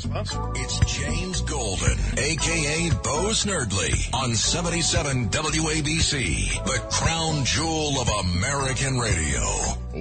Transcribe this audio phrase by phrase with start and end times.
[0.00, 9.42] It's James Golden, aka Bo Snerdley, on 77 WABC, the crown jewel of American radio.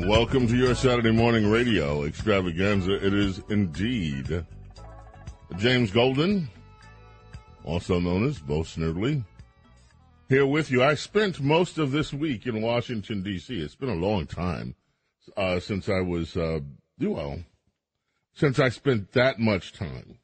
[0.07, 3.03] Welcome to your Saturday morning radio extravaganza.
[3.03, 4.45] It is indeed
[5.57, 6.47] James Golden,
[7.63, 9.23] also known as Bo Snerdley,
[10.29, 10.83] here with you.
[10.83, 13.59] I spent most of this week in Washington, D.C.
[13.59, 14.75] It's been a long time
[15.35, 16.59] uh, since I was, uh,
[17.01, 17.39] well,
[18.37, 20.19] since I spent that much time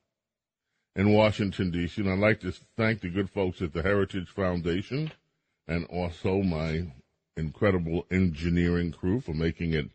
[0.95, 1.99] in Washington, D.C.
[1.99, 5.11] And I'd like to thank the good folks at the Heritage Foundation
[5.67, 6.91] and also my
[7.35, 9.89] incredible engineering crew for making it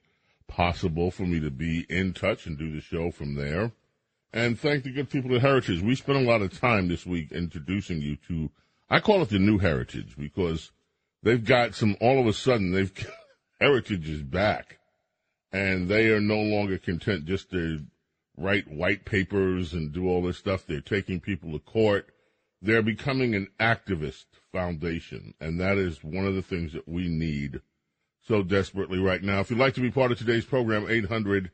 [0.49, 3.71] possible for me to be in touch and do the show from there.
[4.33, 5.81] And thank the good people at Heritage.
[5.81, 8.51] We spent a lot of time this week introducing you to,
[8.91, 10.73] I call it the new Heritage because
[11.23, 12.93] they've got some, all of a sudden, they've,
[13.61, 14.79] Heritage is back
[15.53, 17.81] and they are no longer content just to
[18.39, 20.67] write white papers and do all this stuff.
[20.67, 22.09] They're taking people to court.
[22.63, 27.61] They're becoming an activist foundation, and that is one of the things that we need
[28.27, 29.41] so desperately right now.
[29.41, 31.51] If you'd like to be part of today's program, 800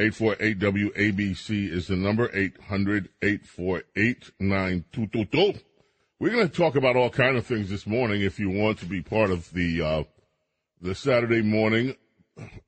[0.00, 5.60] 848 WABC is the number 800 848 9222.
[6.20, 8.22] We're going to talk about all kind of things this morning.
[8.22, 10.02] If you want to be part of the uh,
[10.80, 11.96] the Saturday morning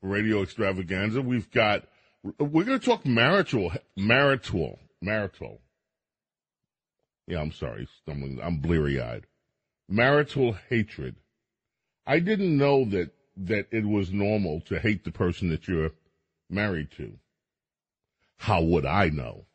[0.03, 1.85] radio extravaganza, we've got
[2.23, 5.61] we're going to talk marital, marital, marital.
[7.27, 8.41] Yeah, I'm sorry, stumbling.
[8.43, 9.27] I'm bleary eyed.
[9.89, 11.17] Marital hatred.
[12.07, 15.93] I didn't know that that it was normal to hate the person that you're
[16.51, 17.19] married to.
[18.37, 19.47] How would I know?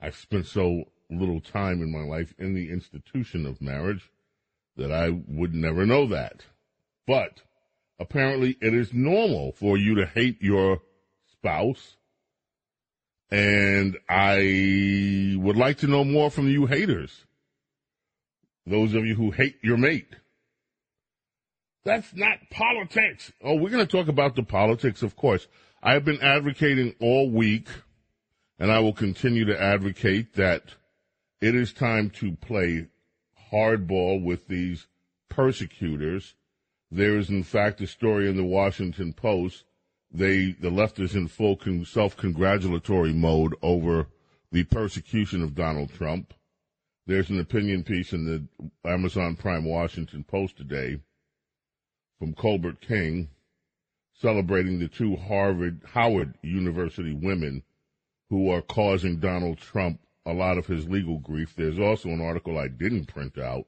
[0.00, 4.10] I've spent so little time in my life in the institution of marriage
[4.76, 6.44] that I would never know that.
[7.06, 7.42] But
[7.98, 10.80] apparently it is normal for you to hate your
[11.44, 11.96] spouse.
[13.30, 17.24] And I would like to know more from you haters.
[18.66, 20.16] Those of you who hate your mate.
[21.84, 23.30] That's not politics.
[23.42, 25.46] Oh, we're going to talk about the politics, of course.
[25.82, 27.68] I have been advocating all week,
[28.58, 30.62] and I will continue to advocate that
[31.42, 32.86] it is time to play
[33.52, 34.86] hardball with these
[35.28, 36.36] persecutors.
[36.90, 39.64] There is, in fact, a story in the Washington Post
[40.14, 44.06] they the left is in full con- self-congratulatory mode over
[44.52, 46.32] the persecution of Donald Trump.
[47.06, 51.00] There's an opinion piece in the Amazon Prime Washington Post today
[52.18, 53.28] from Colbert King
[54.14, 57.64] celebrating the two Harvard Howard University women
[58.30, 61.54] who are causing Donald Trump a lot of his legal grief.
[61.56, 63.66] There's also an article I didn't print out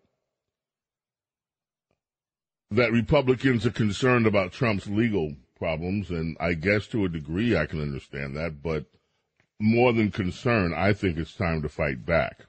[2.70, 7.66] that Republicans are concerned about Trump's legal problems, and I guess to a degree I
[7.66, 8.86] can understand that, but
[9.58, 12.46] more than concern, I think it's time to fight back.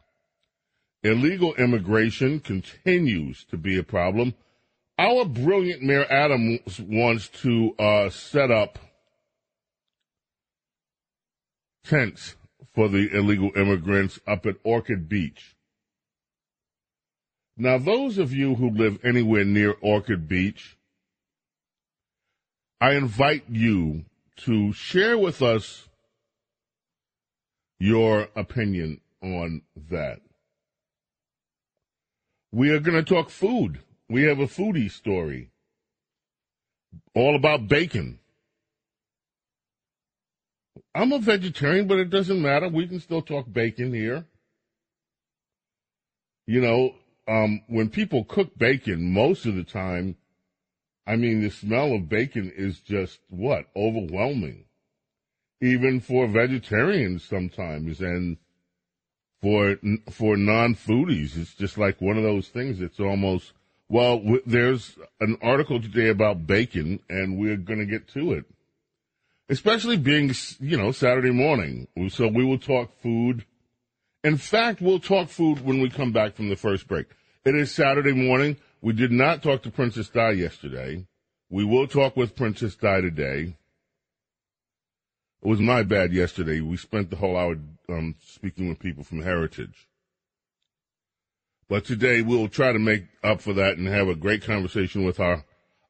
[1.03, 4.34] Illegal immigration continues to be a problem.
[5.00, 8.79] Our brilliant Mayor Adams wants to uh, set up
[11.84, 12.35] tents
[12.74, 15.56] for the illegal immigrants up at Orchard Beach.
[17.56, 20.76] Now, those of you who live anywhere near Orchard Beach,
[22.79, 24.05] I invite you
[24.38, 25.88] to share with us
[27.79, 30.21] your opinion on that.
[32.51, 33.79] We are going to talk food.
[34.09, 35.50] We have a foodie story
[37.13, 38.19] all about bacon.
[40.94, 42.69] I'm a vegetarian, but it doesn't matter.
[42.69, 44.25] We can still talk bacon here.
[46.45, 46.95] You know,
[47.27, 50.15] um, when people cook bacon, most of the time
[51.07, 53.68] I mean, the smell of bacon is just what?
[53.75, 54.65] Overwhelming.
[55.62, 58.38] Even for vegetarians sometimes and
[59.42, 59.77] for,
[60.12, 62.81] for non-foodies, it's just like one of those things.
[62.81, 63.54] It's almost,
[63.88, 68.45] well, w- there's an article today about bacon and we're going to get to it.
[69.50, 71.88] Especially being, you know, Saturday morning.
[72.09, 73.45] So we will talk food.
[74.25, 77.06] In fact, we'll talk food when we come back from the first break.
[77.45, 78.57] It is Saturday morning.
[78.81, 81.07] We did not talk to Princess Di yesterday.
[81.50, 83.57] We will talk with Princess Di today.
[85.41, 86.62] It was my bad yesterday.
[86.62, 87.57] We spent the whole hour
[87.89, 89.88] um, speaking with people from Heritage.
[91.68, 95.19] But today we'll try to make up for that and have a great conversation with
[95.19, 95.44] our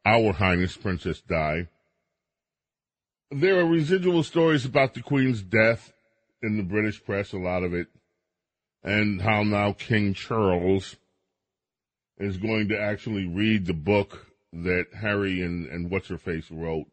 [0.06, 1.68] our Highness Princess Di.
[3.30, 5.92] There are residual stories about the Queen's death
[6.42, 7.88] in the British press, a lot of it,
[8.81, 10.95] and how now King Charles
[12.18, 16.88] is going to actually read the book that Harry and, and What's Her Face wrote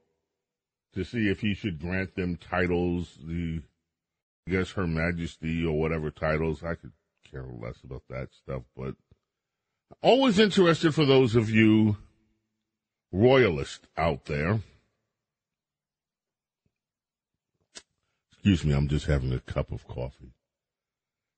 [0.95, 3.63] to see if he should grant them titles, the,
[4.47, 6.63] I guess, Her Majesty or whatever titles.
[6.63, 6.93] I could
[7.31, 8.95] care less about that stuff, but
[10.03, 11.97] always interested for those of you
[13.13, 14.61] royalists out there.
[18.33, 20.35] Excuse me, I'm just having a cup of coffee.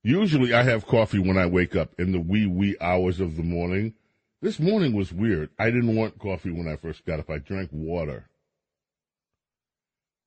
[0.06, 3.42] Usually I have coffee when I wake up in the wee wee hours of the
[3.42, 3.94] morning.
[4.40, 5.50] This morning was weird.
[5.58, 7.28] I didn't want coffee when I first got up.
[7.28, 8.28] I drank water.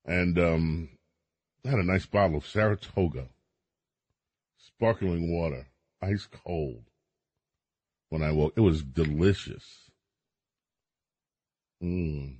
[0.03, 0.89] And um
[1.65, 3.29] I had a nice bottle of Saratoga.
[4.57, 5.67] Sparkling water.
[6.01, 6.83] Ice cold.
[8.09, 9.63] When I woke it was delicious.
[11.81, 12.39] Mm.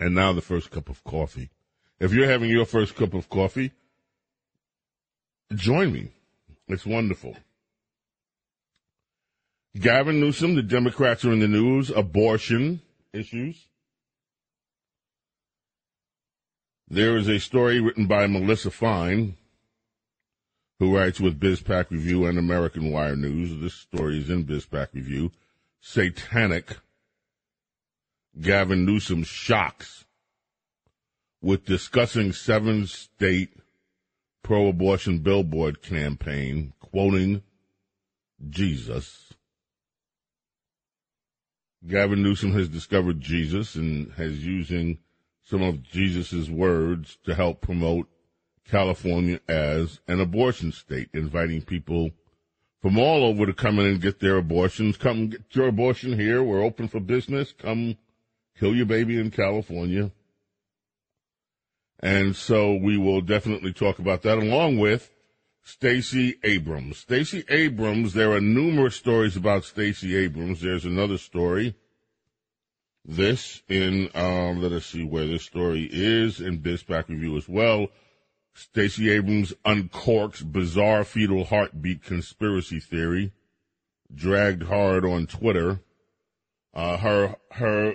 [0.00, 1.50] And now the first cup of coffee.
[2.00, 3.72] If you're having your first cup of coffee,
[5.54, 6.10] join me.
[6.68, 7.36] It's wonderful.
[9.78, 12.80] Gavin Newsom, the Democrats are in the news, abortion
[13.12, 13.66] issues.
[16.88, 19.36] There is a story written by Melissa Fine,
[20.78, 23.60] who writes with BizPac Review and American Wire News.
[23.60, 25.30] This story is in BizPac Review.
[25.80, 26.78] Satanic.
[28.40, 30.04] Gavin Newsom shocks
[31.42, 33.50] with discussing seven state
[34.42, 37.42] pro abortion billboard campaign, quoting
[38.48, 39.34] Jesus.
[41.86, 44.98] Gavin Newsom has discovered Jesus and has using
[45.42, 48.08] some of Jesus' words to help promote
[48.68, 52.10] California as an abortion state, inviting people
[52.82, 54.96] from all over to come in and get their abortions.
[54.96, 56.42] Come get your abortion here.
[56.42, 57.52] We're open for business.
[57.52, 57.96] Come
[58.58, 60.10] kill your baby in California.
[62.00, 65.10] And so we will definitely talk about that along with
[65.62, 66.98] Stacey Abrams.
[66.98, 70.60] Stacey Abrams, there are numerous stories about Stacey Abrams.
[70.60, 71.74] There's another story.
[73.04, 77.88] This in, um, let us see where this story is in BizPac Review as well.
[78.54, 83.32] Stacey Abrams uncorks bizarre fetal heartbeat conspiracy theory,
[84.12, 85.80] dragged hard on Twitter.
[86.74, 87.94] Uh, her, her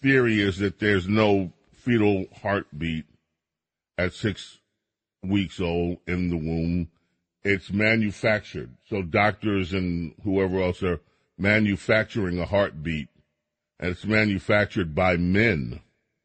[0.00, 1.52] theory is that there's no
[1.88, 3.06] fetal heartbeat
[3.96, 4.58] at six
[5.22, 6.88] weeks old in the womb.
[7.42, 8.74] It's manufactured.
[8.90, 11.00] So doctors and whoever else are
[11.38, 13.08] manufacturing a heartbeat.
[13.80, 15.80] And it's manufactured by men,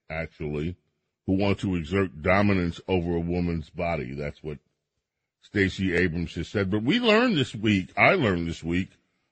[0.10, 0.75] actually,
[1.27, 4.13] who want to exert dominance over a woman's body.
[4.13, 4.57] That's what
[5.42, 6.69] Stacey Abrams has said.
[6.71, 8.89] But we learned this week, I learned this week,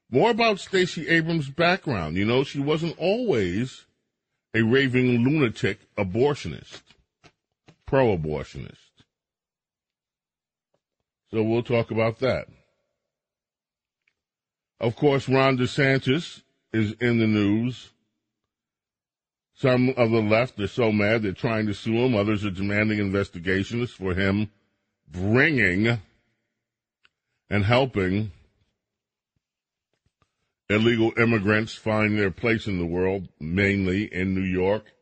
[0.10, 2.16] more about Stacey Abrams' background.
[2.16, 3.86] You know, she wasn't always
[4.53, 6.81] a raving lunatic abortionist,
[7.86, 8.75] pro abortionist.
[11.31, 12.48] So we'll talk about that.
[14.80, 16.42] Of course, Ron DeSantis
[16.74, 17.92] is in the news.
[19.54, 22.16] Some of the left are so mad they're trying to sue him.
[22.16, 24.49] Others are demanding investigations for him
[25.07, 25.99] bringing
[27.49, 28.31] and helping
[30.71, 34.94] illegal immigrants find their place in the world, mainly in New York,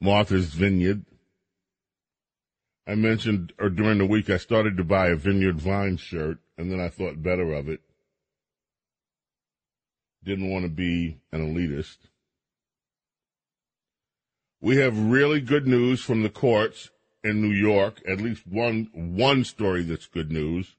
[0.00, 1.04] Martha's Vineyard.
[2.86, 6.70] I mentioned, or during the week, I started to buy a Vineyard Vine shirt, and
[6.70, 7.80] then I thought better of it.
[10.24, 11.98] Didn't want to be an elitist.
[14.60, 16.90] We have really good news from the courts
[17.22, 20.76] in New York, at least one, one story that's good news.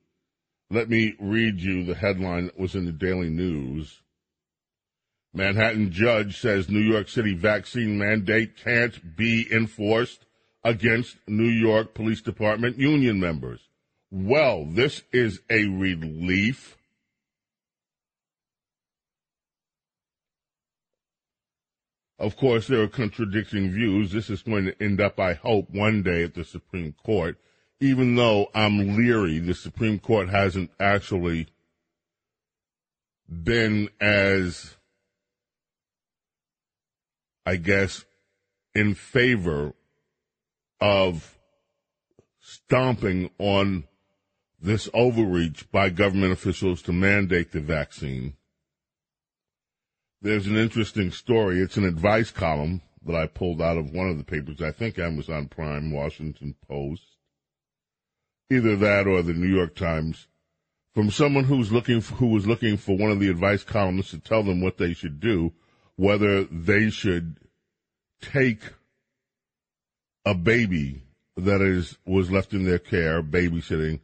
[0.70, 4.02] Let me read you the headline that was in the Daily News.
[5.38, 10.26] Manhattan judge says New York City vaccine mandate can't be enforced
[10.64, 13.62] against New York Police Department union members.
[14.10, 16.76] Well, this is a relief.
[22.18, 24.12] Of course, there are contradicting views.
[24.12, 27.38] This is going to end up, I hope, one day at the Supreme Court,
[27.80, 31.48] even though I'm leery the Supreme Court hasn't actually
[33.30, 34.77] been as
[37.48, 38.04] I guess,
[38.76, 39.74] in favor
[40.82, 41.38] of
[42.42, 43.86] stomping on
[44.60, 48.34] this overreach by government officials to mandate the vaccine.
[50.22, 51.62] there's an interesting story.
[51.62, 54.62] It's an advice column that I pulled out of one of the papers.
[54.62, 57.16] I think Amazon Prime, Washington Post,
[58.52, 60.28] either that or the New York Times,
[60.94, 64.20] from someone who's looking for, who was looking for one of the advice columnists to
[64.20, 65.54] tell them what they should do,
[65.98, 67.38] whether they should
[68.22, 68.62] take
[70.26, 71.04] a baby
[71.36, 74.00] that is was left in their care, babysitting,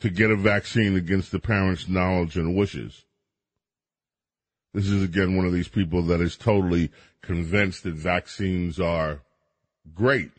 [0.00, 3.04] to get a vaccine against the parents' knowledge and wishes.
[4.74, 6.90] This is again one of these people that is totally
[7.20, 9.20] convinced that vaccines are
[9.94, 10.30] great.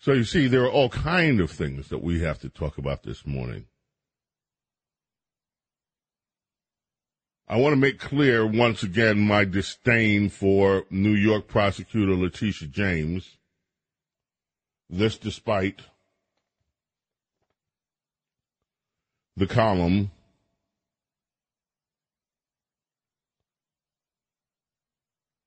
[0.00, 3.02] So you see, there are all kind of things that we have to talk about
[3.02, 3.66] this morning.
[7.50, 13.38] I want to make clear once again my disdain for New York prosecutor Letitia James.
[14.90, 15.80] This despite
[19.34, 20.10] the column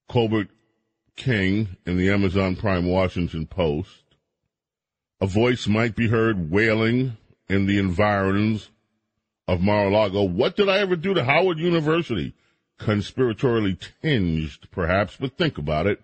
[0.10, 0.48] Colbert
[1.16, 4.04] King in the Amazon Prime Washington Post.
[5.20, 7.18] A voice might be heard wailing
[7.48, 8.72] in the environs
[9.48, 10.24] of Mar-a-Lago.
[10.24, 12.34] What did I ever do to Howard University?
[12.80, 16.02] Conspiratorially tinged, perhaps, but think about it.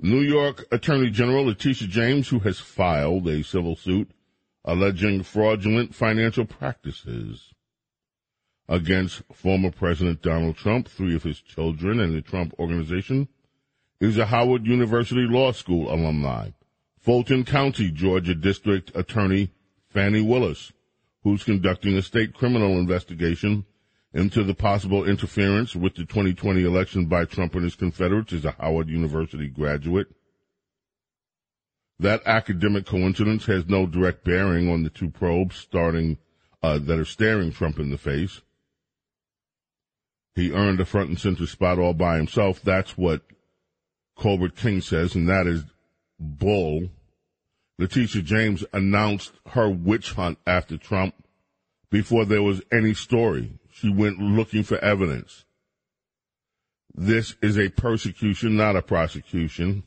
[0.00, 4.10] New York Attorney General Letitia James, who has filed a civil suit
[4.64, 7.54] alleging fraudulent financial practices
[8.68, 13.28] against former President Donald Trump, three of his children, and the Trump Organization,
[14.00, 16.50] is a Howard University Law School alumni.
[16.98, 19.52] Fulton County, Georgia District Attorney
[19.88, 20.72] Fani Willis,
[21.26, 23.64] who's conducting a state criminal investigation
[24.14, 28.52] into the possible interference with the 2020 election by Trump and his Confederates, is a
[28.52, 30.06] Howard University graduate.
[31.98, 36.18] That academic coincidence has no direct bearing on the two probes starting
[36.62, 38.42] uh, that are staring Trump in the face.
[40.36, 42.62] He earned a front and center spot all by himself.
[42.62, 43.22] That's what
[44.16, 45.64] Colbert King says, and that is
[46.20, 46.88] bull.
[47.78, 51.14] Letitia James announced her witch hunt after Trump
[51.90, 53.58] before there was any story.
[53.70, 55.44] She went looking for evidence.
[56.94, 59.82] This is a persecution, not a prosecution.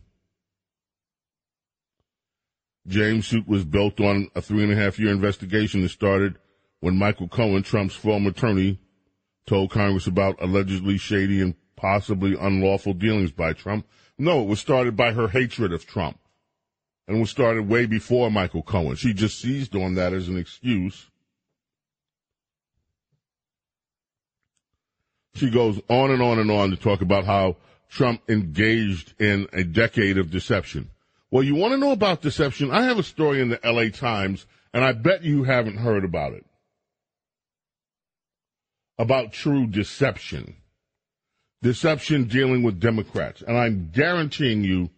[2.87, 6.37] James' suit was built on a three and a half year investigation that started
[6.81, 8.79] when Michael Cohen, Trump's former attorney,
[9.47, 13.87] told Congress about allegedly shady and possibly unlawful dealings by Trump.
[14.17, 16.19] No, it was started by her hatred of Trump.
[17.09, 18.95] And was started way before Michael Cohen.
[18.95, 21.09] She just seized on that as an excuse.
[25.33, 27.55] She goes on and on and on to talk about how
[27.89, 30.91] Trump engaged in a decade of deception.
[31.31, 32.69] Well, you want to know about deception?
[32.69, 36.33] I have a story in the LA Times, and I bet you haven't heard about
[36.33, 36.45] it.
[38.99, 40.57] About true deception.
[41.63, 43.41] Deception dealing with Democrats.
[43.41, 44.91] And I'm guaranteeing you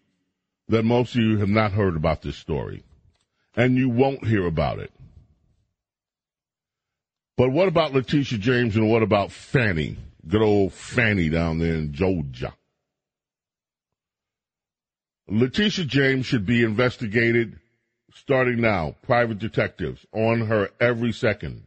[0.72, 2.84] that most of you have not heard about this story.
[3.56, 4.92] And you won't hear about it.
[7.38, 9.98] But what about Letitia James and what about Fani?
[10.28, 12.54] Good old Fani down there in Georgia.
[15.28, 17.60] Letitia James should be investigated
[18.14, 21.64] starting now, private detectives on her every second.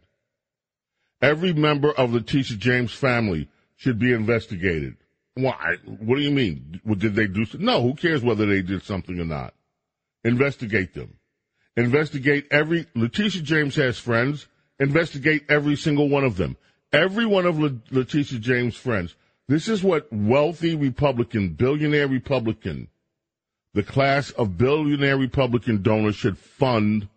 [1.20, 4.96] Every member of Letitia James' family should be investigated.
[5.34, 5.76] Why?
[5.84, 6.80] What do you mean?
[6.86, 7.46] Did they do?
[7.58, 9.54] No, who cares whether they did something or not?
[10.22, 11.14] Investigate them.
[11.76, 14.46] Investigate every, Letitia James has friends.
[14.78, 16.56] Investigate every single one of them.
[16.92, 19.16] Every one of Letitia James' friends.
[19.48, 22.88] This is what wealthy Republican, billionaire Republican,
[23.74, 27.08] the class of billionaire Republican donors should fund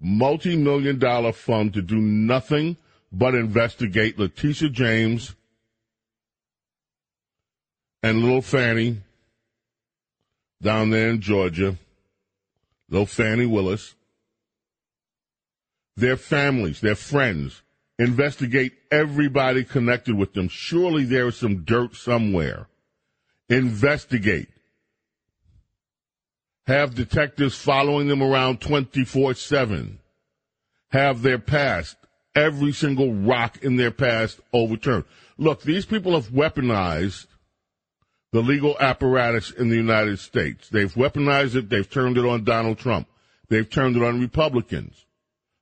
[0.00, 2.76] multi-million dollar fund to do nothing
[3.12, 5.34] but investigate Letitia James
[8.02, 8.98] and little Fani
[10.62, 11.76] down there in Georgia,
[12.88, 13.94] little Fani Willis,
[15.96, 17.62] their families, their friends,
[17.98, 20.48] investigate everybody connected with them.
[20.48, 22.66] Surely there is some dirt somewhere.
[23.48, 24.48] Investigate
[26.66, 29.98] have detectives following them around 24 7,
[30.90, 31.96] have their past,
[32.34, 35.04] every single rock in their past overturned.
[35.36, 37.26] Look, these people have weaponized
[38.32, 40.68] the legal apparatus in the United States.
[40.68, 43.08] They've weaponized it, they've turned it on Donald Trump,
[43.48, 45.06] they've turned it on Republicans.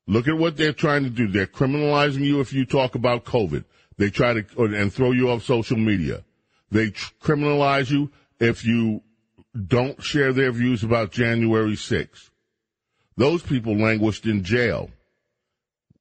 [0.07, 1.29] Look at what they're trying to do.
[1.29, 3.65] They're criminalizing you if you talk about COVID.
[3.99, 6.25] They try to and throw you off social media.
[6.71, 8.11] They criminalize you
[8.41, 9.03] if you
[9.67, 12.31] don't share their views about January 6th.
[13.19, 14.91] Those people languished in jail.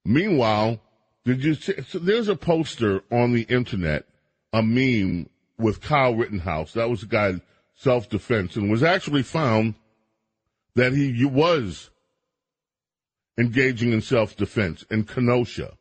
[0.05, 0.79] Meanwhile,
[1.27, 1.81] Did you see?
[1.89, 4.05] So there's a poster on the internet,
[4.53, 6.73] a meme with Kyle Rittenhouse.
[6.73, 7.41] That was a guy
[7.75, 9.75] self defense, and was actually found
[10.75, 11.89] that he, was
[13.37, 15.73] engaging in self defense in Kenosha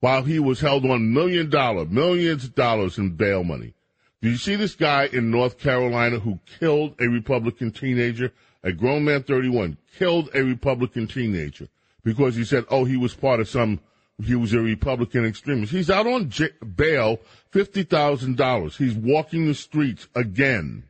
[0.00, 3.74] while he was held on million dollar, millions of dollars in bail money.
[4.22, 8.32] Did you see this guy in North Carolina who killed a Republican teenager?
[8.62, 11.68] A grown man, 31, killed a Republican teenager
[12.04, 13.80] because he said, oh, he was part of some,
[14.24, 15.72] he was a Republican extremist.
[15.72, 17.20] He's out on j- bail,
[17.52, 18.76] $50,000.
[18.76, 20.84] He's walking the streets again.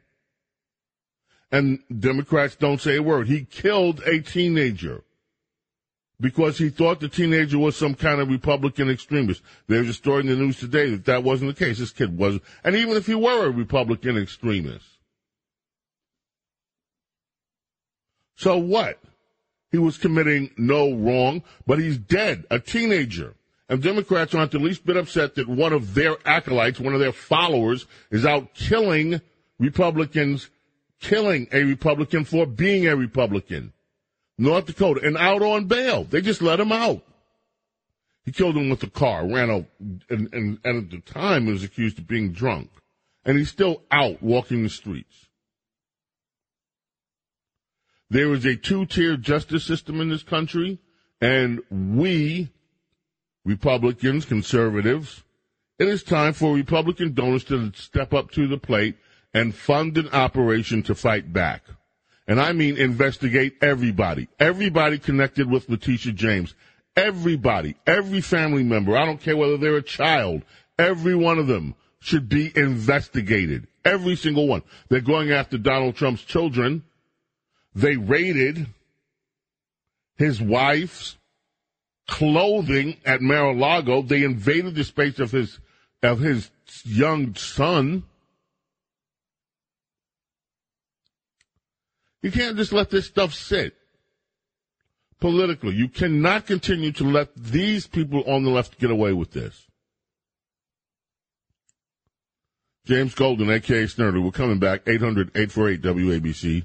[1.52, 3.26] And Democrats don't say a word.
[3.26, 5.02] He killed a teenager
[6.20, 9.42] because he thought the teenager was some kind of Republican extremist.
[9.66, 11.78] There's a story in the news today that that wasn't the case.
[11.78, 12.44] This kid wasn't.
[12.62, 14.84] And even if he were a Republican extremist.
[18.37, 18.99] So what?
[19.70, 23.34] He was committing no wrong, but he's dead, a teenager.
[23.68, 27.12] And Democrats aren't the least bit upset that one of their acolytes, one of their
[27.12, 29.20] followers, is out killing
[29.60, 30.50] Republicans,
[31.00, 33.72] killing a Republican for being a Republican.
[34.36, 36.02] North Dakota, and out on bail.
[36.02, 37.04] They just let him out.
[38.24, 41.62] He killed him with a car, ran out, and, and, and at the time was
[41.62, 42.70] accused of being drunk.
[43.24, 45.26] And he's still out walking the streets.
[48.10, 50.80] There is a two-tier justice system in this country,
[51.20, 52.50] and we,
[53.44, 55.22] Republicans, conservatives,
[55.78, 58.96] it is time for Republican donors to step up to the plate
[59.32, 61.62] and fund an operation to fight back.
[62.26, 64.28] And I mean investigate everybody.
[64.38, 66.54] Everybody connected with Letitia James.
[66.96, 67.76] Everybody.
[67.86, 68.96] Every family member.
[68.96, 70.42] I don't care whether they're a child.
[70.78, 73.66] Every one of them should be investigated.
[73.84, 74.62] Every single one.
[74.88, 76.84] They're going after Donald Trump's children.
[77.74, 78.66] They raided
[80.16, 81.16] his wife's
[82.06, 84.02] clothing at Mar-a-Lago.
[84.02, 85.58] They invaded the space of his
[86.02, 86.50] of his
[86.84, 88.04] young son.
[92.23, 93.75] You can't just let this stuff sit
[95.21, 95.75] politically.
[95.75, 99.66] You cannot continue to let these people on the left get away with this.
[102.86, 104.84] James Golden, aka Snerdley, we're coming back.
[104.86, 106.64] 800-848 WABC.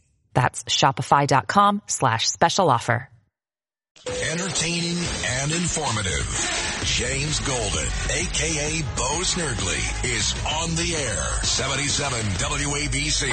[0.33, 3.09] That's shopify.com slash special offer.
[4.07, 6.81] Entertaining and informative.
[6.85, 11.23] James Golden, aka Bo Snerdley, is on the air.
[11.43, 13.29] 77 WABC.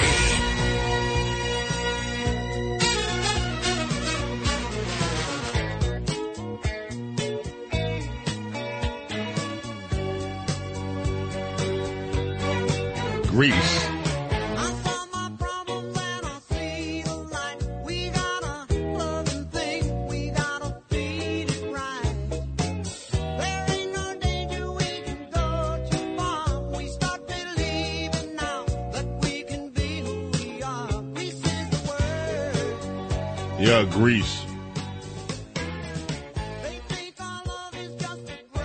[13.29, 13.88] Grease.
[33.69, 34.47] Yeah, Grease.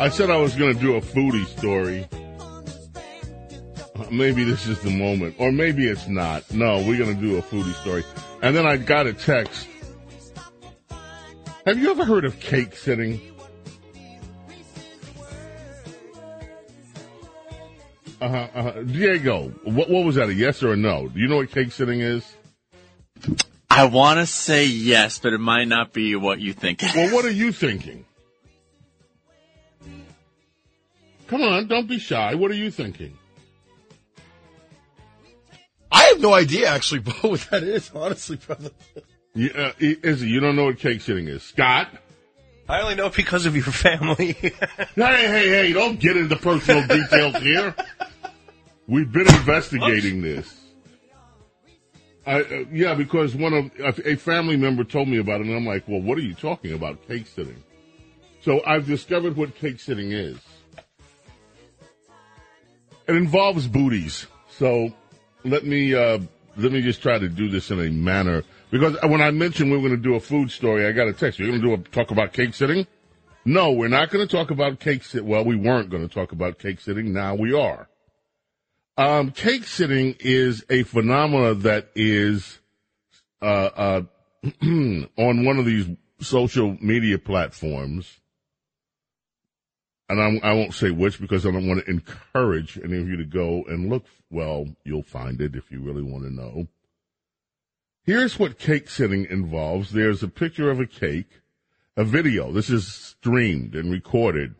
[0.00, 2.08] I said I was going to do a foodie story.
[3.96, 6.50] Uh, maybe this is the moment, or maybe it's not.
[6.50, 8.02] No, we're going to do a foodie story.
[8.40, 9.68] And then I got a text.
[11.66, 13.20] Have you ever heard of cake sitting?
[18.22, 18.82] Uh-huh, uh-huh.
[18.84, 21.08] Diego, what, what was that, a yes or a no?
[21.08, 22.24] Do you know what cake sitting is?
[23.76, 26.80] I want to say yes, but it might not be what you think.
[26.94, 28.04] Well, what are you thinking?
[31.26, 32.36] Come on, don't be shy.
[32.36, 33.18] What are you thinking?
[35.90, 38.70] I have no idea, actually, Bo, what that is, honestly, brother.
[39.34, 41.42] You, uh, Izzy, you don't know what cake sitting is.
[41.42, 41.88] Scott?
[42.68, 44.32] I only know because of your family.
[44.32, 44.52] hey,
[44.94, 47.74] hey, hey, don't get into personal details here.
[48.86, 50.63] We've been investigating this.
[52.26, 55.66] I, uh, yeah, because one of a family member told me about it, and I'm
[55.66, 57.06] like, well, what are you talking about?
[57.06, 57.62] Cake sitting.
[58.40, 60.38] So I've discovered what cake sitting is.
[63.06, 64.26] It involves booties.
[64.50, 64.92] So
[65.44, 66.18] let me uh,
[66.56, 69.76] let me just try to do this in a manner because when I mentioned we
[69.76, 71.38] were going to do a food story, I got a text.
[71.38, 72.86] You're going to do a talk about cake sitting.
[73.44, 75.24] No, we're not going to talk about cake sit.
[75.24, 77.12] Well, we weren't going to talk about cake sitting.
[77.12, 77.88] Now we are.
[78.96, 82.60] Um, cake sitting is a phenomena that is
[83.42, 84.02] uh, uh,
[84.62, 85.88] on one of these
[86.20, 88.20] social media platforms,
[90.08, 93.08] and I'm, I will not say which because I don't want to encourage any of
[93.08, 94.04] you to go and look.
[94.30, 96.68] Well, you'll find it if you really want to know.
[98.04, 99.90] Here's what cake sitting involves.
[99.90, 101.40] There's a picture of a cake,
[101.96, 102.52] a video.
[102.52, 104.54] This is streamed and recorded,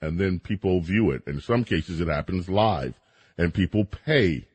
[0.00, 1.22] and then people view it.
[1.26, 2.94] In some cases, it happens live,
[3.40, 4.46] and people pay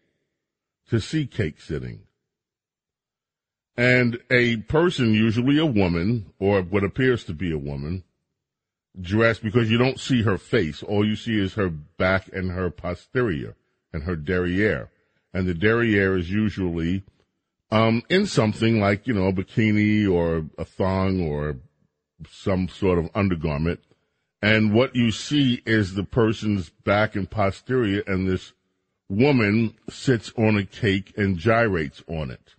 [0.88, 2.02] to see cake sitting.
[3.76, 8.04] And a person, usually a woman, or what appears to be a woman,
[9.02, 10.84] dressed because you don't see her face.
[10.84, 13.56] All you see is her back and her posterior
[13.92, 14.92] and her derriere.
[15.34, 17.04] And the derriere is usually
[17.72, 21.58] um, in something like, you know, a bikini or a thong or
[22.30, 23.80] some sort of undergarment.
[24.44, 28.54] And what you see is the person's back and posterior, and this
[29.10, 32.56] woman sits on a cake and gyrates on it.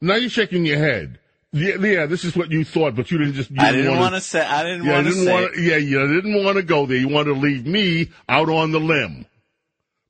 [0.00, 1.18] Now you're shaking your head.
[1.52, 3.50] Yeah, yeah, this is what you thought, but you didn't just.
[3.50, 4.44] You I didn't want to say.
[4.44, 5.32] I didn't yeah, want to say.
[5.32, 6.98] Wanna, yeah, you didn't want to go there.
[6.98, 9.24] You wanted to leave me out on the limb.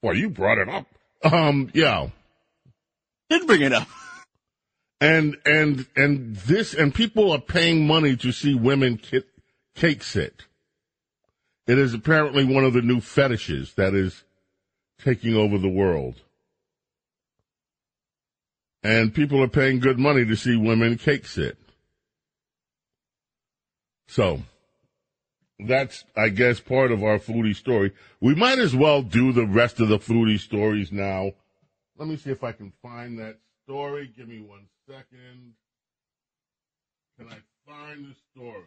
[0.02, 0.87] Well, you brought it up.
[1.22, 2.09] Um, yeah.
[3.31, 3.87] Did bring it up.
[5.00, 9.00] And and and this and people are paying money to see women
[9.74, 10.42] cake sit.
[11.66, 14.24] It is apparently one of the new fetishes that is
[15.02, 16.22] taking over the world.
[18.83, 21.59] And people are paying good money to see women cake sit.
[24.07, 24.42] So,
[25.59, 27.92] that's, I guess, part of our foodie story.
[28.20, 31.33] We might as well do the rest of the foodie stories now.
[31.98, 34.12] Let me see if I can find that story.
[34.16, 35.55] Give me one second.
[37.18, 38.62] Can I find the story?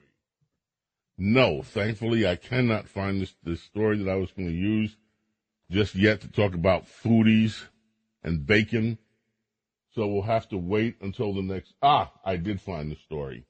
[1.22, 4.96] No, thankfully, I cannot find this, the story that I was going to use
[5.70, 7.62] just yet to talk about foodies
[8.24, 8.98] and bacon.
[9.94, 11.74] So we'll have to wait until the next.
[11.84, 13.44] Ah, I did find the story.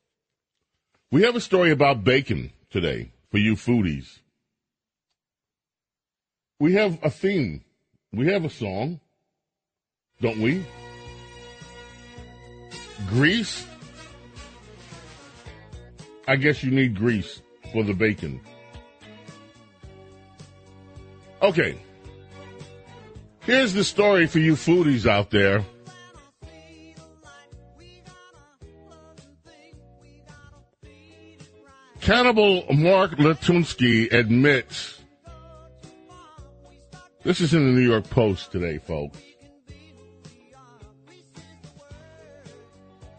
[1.12, 4.18] We have a story about bacon today for you foodies.
[6.60, 7.64] We have a theme.
[8.12, 9.00] We have a song,
[10.20, 10.66] don't we?
[13.10, 13.64] Grease?
[16.28, 18.40] I guess you need grease for the bacon.
[21.42, 21.78] Okay.
[23.42, 25.64] Here's the story for you foodies out there.
[32.02, 35.00] Cannibal Mark Latunski admits
[37.24, 39.20] this is in the New York Post today, folks.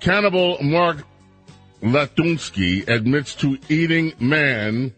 [0.01, 1.05] Cannibal Mark
[1.83, 4.95] Latunski admits to eating man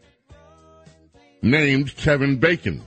[1.40, 2.82] named Kevin Bacon.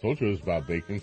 [0.00, 1.00] Told you it was about bacon.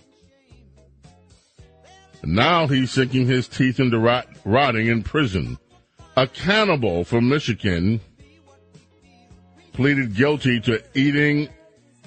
[2.24, 5.58] Now he's sinking his teeth into rot- rotting in prison.
[6.16, 8.00] A cannibal from Michigan
[9.74, 11.50] pleaded guilty to eating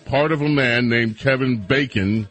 [0.04, 2.28] part of a man named Kevin Bacon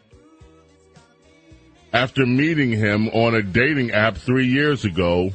[1.92, 5.32] after meeting him on a dating app three years ago.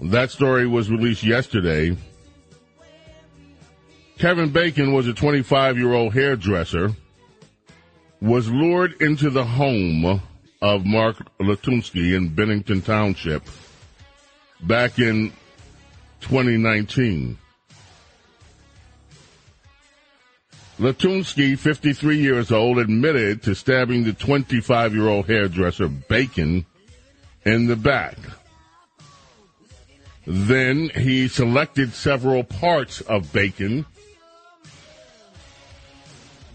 [0.00, 1.96] That story was released yesterday.
[4.18, 6.92] Kevin Bacon was a 25 year old hairdresser,
[8.20, 10.20] was lured into the home
[10.62, 13.42] of Mark Latunski in Bennington Township
[14.62, 15.32] back in
[16.20, 17.38] 2019.
[20.78, 26.66] Latunski, 53 years old, admitted to stabbing the 25 year old hairdresser Bacon
[27.44, 28.16] in the back.
[30.26, 33.84] Then he selected several parts of Bacon,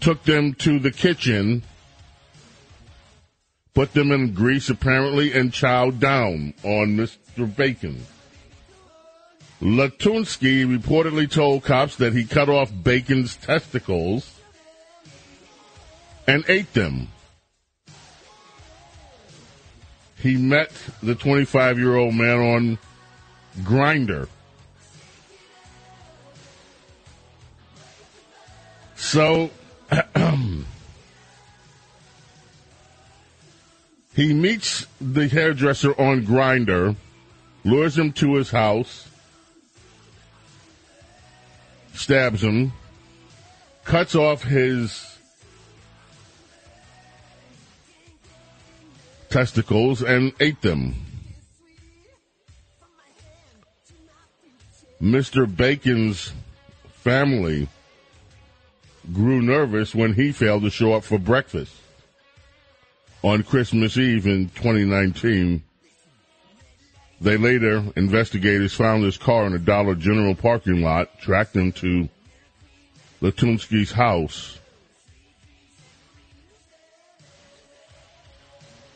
[0.00, 1.62] took them to the kitchen,
[3.74, 7.54] put them in grease apparently, and chowed down on Mr.
[7.54, 8.06] Bacon.
[9.60, 14.40] Latunski reportedly told cops that he cut off Bacon's testicles
[16.26, 17.08] and ate them.
[20.16, 22.78] He met the 25 year old man on
[23.58, 24.28] Grindr.
[28.96, 29.50] So
[34.14, 36.96] he meets the hairdresser on Grindr,
[37.64, 39.08] lures him to his house
[42.00, 42.72] stabs him,
[43.84, 45.18] cuts off his
[49.28, 50.94] testicles, and ate them.
[55.02, 55.46] Mr.
[55.46, 56.32] Bacon's
[56.92, 57.68] family
[59.12, 61.74] grew nervous when he failed to show up for breakfast
[63.22, 65.62] on Christmas Eve in 2019.
[67.22, 72.08] They later, investigators found his car in a Dollar General parking lot, tracked him to
[73.22, 74.58] Latunski's house.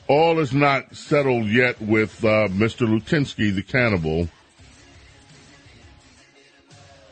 [0.07, 2.87] All is not settled yet with uh, Mr.
[2.87, 4.29] Lutinsky, the cannibal.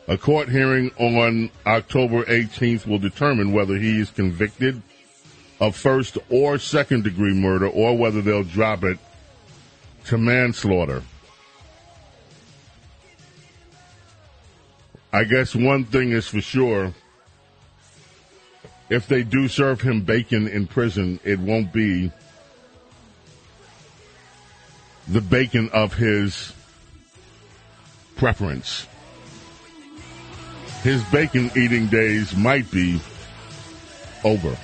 [0.07, 4.81] A court hearing on October 18th will determine whether he is convicted
[5.61, 8.97] of first or second degree murder or whether they'll drop it
[10.05, 11.03] to manslaughter.
[15.13, 16.93] I guess one thing is for sure.
[18.89, 22.11] If they do serve him bacon in prison, it won't be
[25.07, 26.51] the bacon of his
[28.17, 28.85] preference.
[30.83, 32.99] His bacon eating days might be
[34.25, 34.57] over.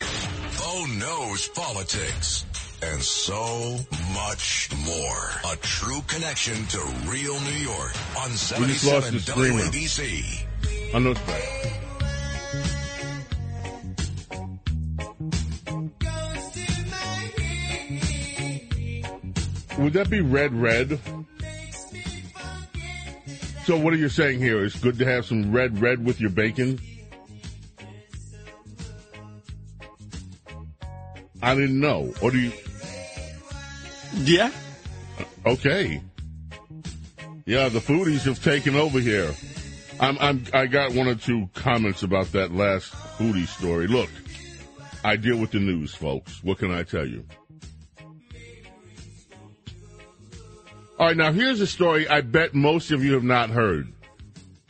[0.00, 2.46] Oh, Bo knows politics
[2.82, 3.76] and so
[4.14, 5.52] much more.
[5.52, 9.60] A true connection to real New York on We just lost 77 the streamer.
[9.64, 10.94] WABC.
[10.94, 11.42] On those back.
[19.78, 20.98] Would that be red red?
[23.66, 24.64] So what are you saying here?
[24.64, 26.78] It's good to have some red red with your bacon?
[31.42, 32.14] I didn't know.
[32.22, 32.52] Or do you
[34.18, 34.52] Yeah.
[35.44, 36.00] Okay.
[37.44, 39.34] Yeah, the foodies have taken over here.
[39.98, 43.88] I'm, I'm, I got one or two comments about that last foodie story.
[43.88, 44.10] Look,
[45.02, 46.40] I deal with the news, folks.
[46.44, 47.24] What can I tell you?
[50.98, 53.92] All right, now here's a story I bet most of you have not heard.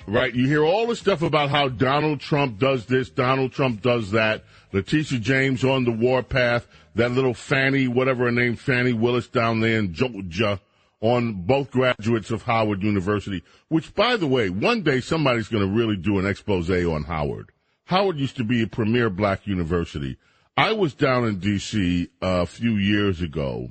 [0.09, 0.35] Right?
[0.35, 4.43] You hear all the stuff about how Donald Trump does this, Donald Trump does that,
[4.73, 9.79] Letitia James on the warpath, that little Fani, whatever her name, Fani Willis down there
[9.79, 10.61] in Georgia,
[11.01, 15.73] on both graduates of Howard University, which by the way, one day somebody's going to
[15.73, 17.53] really do an expose on Howard.
[17.85, 20.19] Howard used to be a premier black university.
[20.57, 22.09] I was down in D.C.
[22.21, 23.71] Uh, a few years ago,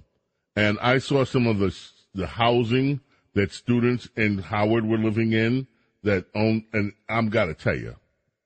[0.55, 1.75] and I saw some of the
[2.15, 3.01] the housing
[3.33, 5.67] that students in Howard were living in
[6.03, 7.95] that own, and I'm got to tell you,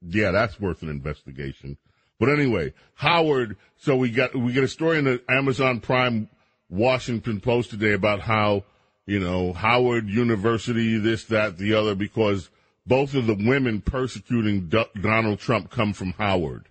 [0.02, 1.78] yeah, that's worth an investigation.
[2.20, 3.58] But anyway, Howard.
[3.78, 6.30] So we got we get a story in the Amazon Prime
[6.70, 8.64] Washington Post today about how
[9.06, 12.50] you know Howard University, this, that, the other, because
[12.86, 16.68] both of the women persecuting D- Donald Trump come from Howard.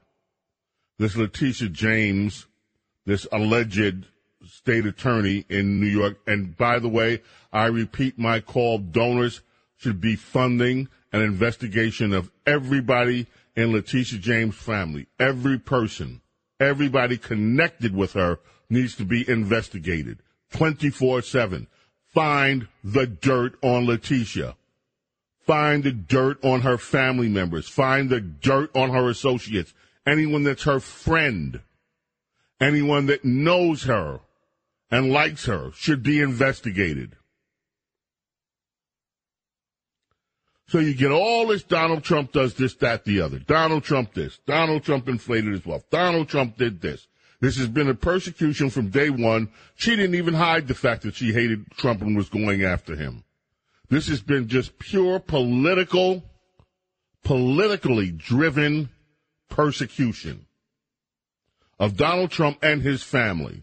[0.98, 2.46] This Letitia James,
[3.06, 4.06] this alleged
[4.48, 6.18] state attorney in New York.
[6.26, 9.42] And by the way, I repeat my call donors
[9.76, 15.06] should be funding an investigation of everybody in Letitia James' family.
[15.18, 16.20] Every person,
[16.60, 18.38] everybody connected with her
[18.70, 20.18] needs to be investigated
[20.52, 21.66] 24 7.
[22.14, 24.56] Find the dirt on Letitia.
[25.40, 27.68] Find the dirt on her family members.
[27.68, 29.72] Find the dirt on her associates.
[30.06, 31.60] Anyone that's her friend.
[32.60, 34.20] Anyone that knows her
[34.90, 37.16] and likes her should be investigated.
[40.68, 43.38] So you get all this Donald Trump does this, that, the other.
[43.38, 44.38] Donald Trump this.
[44.46, 45.88] Donald Trump inflated his wealth.
[45.90, 47.06] Donald Trump did this.
[47.40, 49.48] This has been a persecution from day one.
[49.76, 53.24] She didn't even hide the fact that she hated Trump and was going after him.
[53.88, 56.22] This has been just pure political,
[57.24, 58.90] politically driven
[59.48, 60.46] persecution
[61.78, 63.62] of Donald Trump and his family.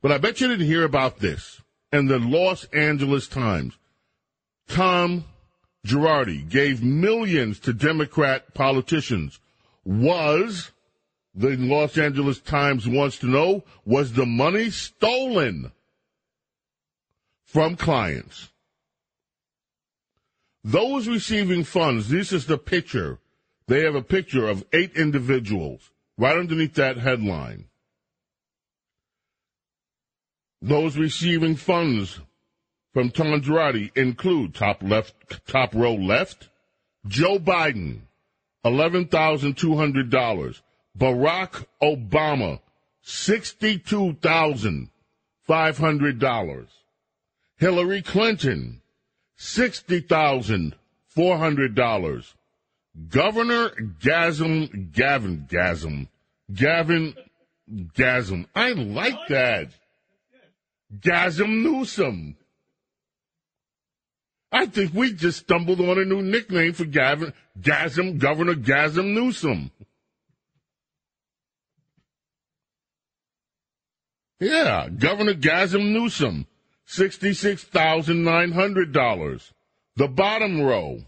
[0.00, 1.60] But I bet you didn't hear about this.
[1.90, 3.74] And the Los Angeles Times.
[4.68, 5.24] Tom
[5.86, 9.40] Girardi gave millions to Democrat politicians.
[9.84, 10.70] Was,
[11.34, 15.72] the Los Angeles Times wants to know, was the money stolen
[17.44, 18.50] from clients?
[20.62, 23.18] Those receiving funds, this is the picture.
[23.68, 27.66] They have a picture of eight individuals right underneath that headline.
[30.60, 32.20] Those receiving funds
[32.92, 36.48] from Tom Girardi include top left, top row left,
[37.06, 38.00] Joe Biden,
[38.64, 40.62] eleven thousand two hundred dollars.
[40.98, 42.60] Barack Obama,
[43.02, 44.90] sixty-two thousand
[45.46, 46.68] five hundred dollars.
[47.56, 48.82] Hillary Clinton,
[49.36, 50.74] sixty thousand
[51.06, 52.34] four hundred dollars.
[53.08, 53.68] Governor
[54.00, 56.08] Gasm, Gavin Gasm,
[56.52, 57.14] Gavin
[57.70, 58.46] Gasm.
[58.56, 59.70] I like that.
[60.96, 62.36] Gasm Newsom.
[64.50, 69.70] I think we just stumbled on a new nickname for Gavin, Gasm, Governor Gasm Newsom.
[74.40, 76.46] Yeah, Governor Gasm Newsom,
[76.88, 79.52] $66,900.
[79.96, 81.04] The bottom row,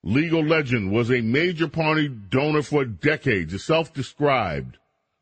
[0.03, 4.77] legal legend was a major party donor for decades, a self-described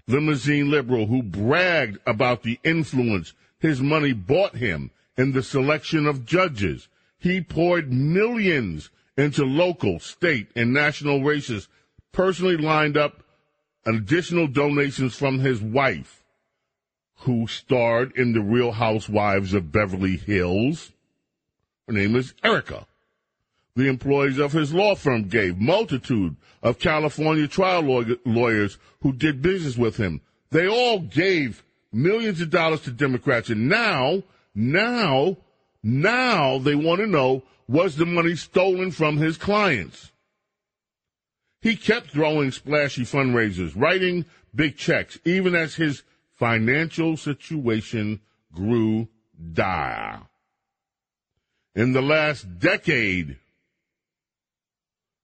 [0.08, 6.26] limousine liberal who bragged about the influence his money bought him in the selection of
[6.26, 6.88] judges.
[7.20, 11.68] He poured millions into local, state, and national races,
[12.14, 13.22] personally lined up
[13.86, 16.24] additional donations from his wife,
[17.20, 20.92] who starred in The Real Housewives of Beverly Hills.
[21.86, 22.88] Her name is Erika.
[23.76, 29.78] The employees of his law firm gave multitude of California trial lawyers who did business
[29.78, 30.22] with him.
[30.52, 35.38] They all gave millions of dollars to Democrats, and now, now,
[35.84, 40.12] now they want to know was the money stolen from his clients?
[41.62, 46.04] He kept throwing splashy fundraisers, writing big checks, even as his
[46.34, 49.08] financial situation grew
[49.54, 50.22] dire.
[51.76, 53.38] In the last decade,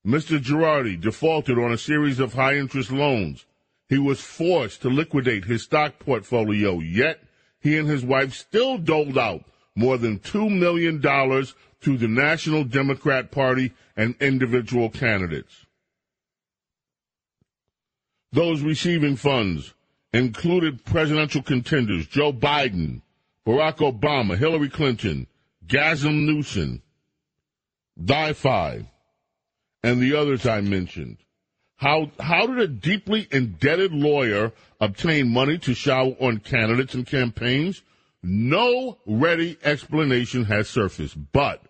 [0.05, 0.39] Mr.
[0.39, 3.45] Girardi defaulted on a series of high interest loans.
[3.89, 7.23] He was forced to liquidate his stock portfolio, yet
[7.59, 9.43] he and his wife still doled out
[9.75, 15.65] more than $2 million to the National Democrat Party and individual candidates.
[18.31, 19.73] Those receiving funds
[20.13, 23.01] included presidential contenders Joe Biden,
[23.45, 25.27] Barack Obama, Hillary Clinton,
[25.65, 26.81] Gasm Newsom,
[28.03, 28.85] Di-Fi,
[29.85, 31.17] and the others I mentioned.
[31.75, 37.83] How, how did a deeply indebted lawyer obtain money to shower on candidates and campaigns?
[38.23, 41.61] No ready explanation has surfaced, but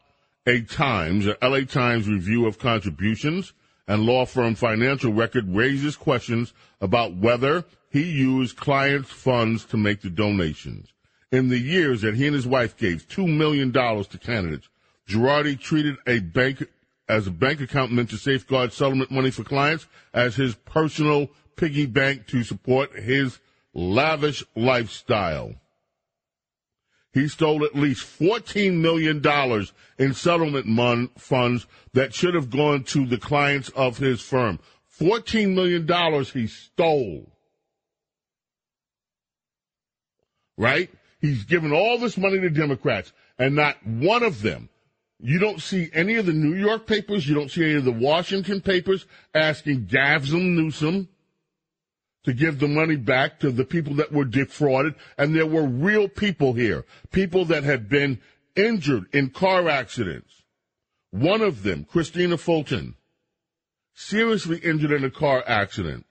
[0.47, 3.51] a Times, a LA Times review of contributions
[3.86, 10.01] and law firm financial record raises questions about whether he used clients' funds to make
[10.01, 10.93] the donations.
[11.34, 14.69] In the years that he and his wife gave $2 million to candidates,
[15.06, 16.67] Girardi treated a bank
[17.08, 21.86] as a bank account meant to safeguard settlement money for clients as his personal piggy
[21.86, 23.39] bank to support his
[23.74, 25.54] lavish lifestyle.
[27.13, 29.24] He stole at least $14 million
[29.98, 34.60] in settlement mon- funds that should have gone to the clients of his firm.
[35.00, 37.32] $14 million he stole.
[40.58, 40.89] Right?
[41.22, 44.70] He's given all this money to Democrats, and not one of them.
[45.19, 47.91] You don't see any of the New York papers, you don't see any of the
[47.91, 51.08] Washington papers asking Gavin Newsom
[52.23, 54.95] to give the money back to the people that were defrauded.
[55.17, 58.19] And there were real people here, people that had been
[58.56, 60.43] injured in car accidents.
[61.12, 62.95] One of them, Christina Fulton,
[63.93, 66.06] seriously injured in a car accident.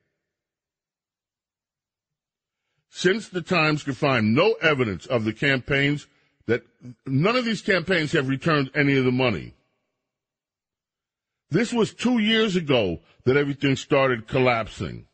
[2.90, 6.06] Since the Times could find no evidence of the campaigns,
[6.45, 6.64] that
[7.08, 9.56] none of these campaigns have returned any of the money.
[11.49, 15.08] This was two years ago that everything started collapsing.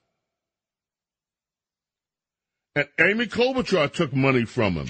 [2.77, 4.87] And Amy Klobuchar took money from him.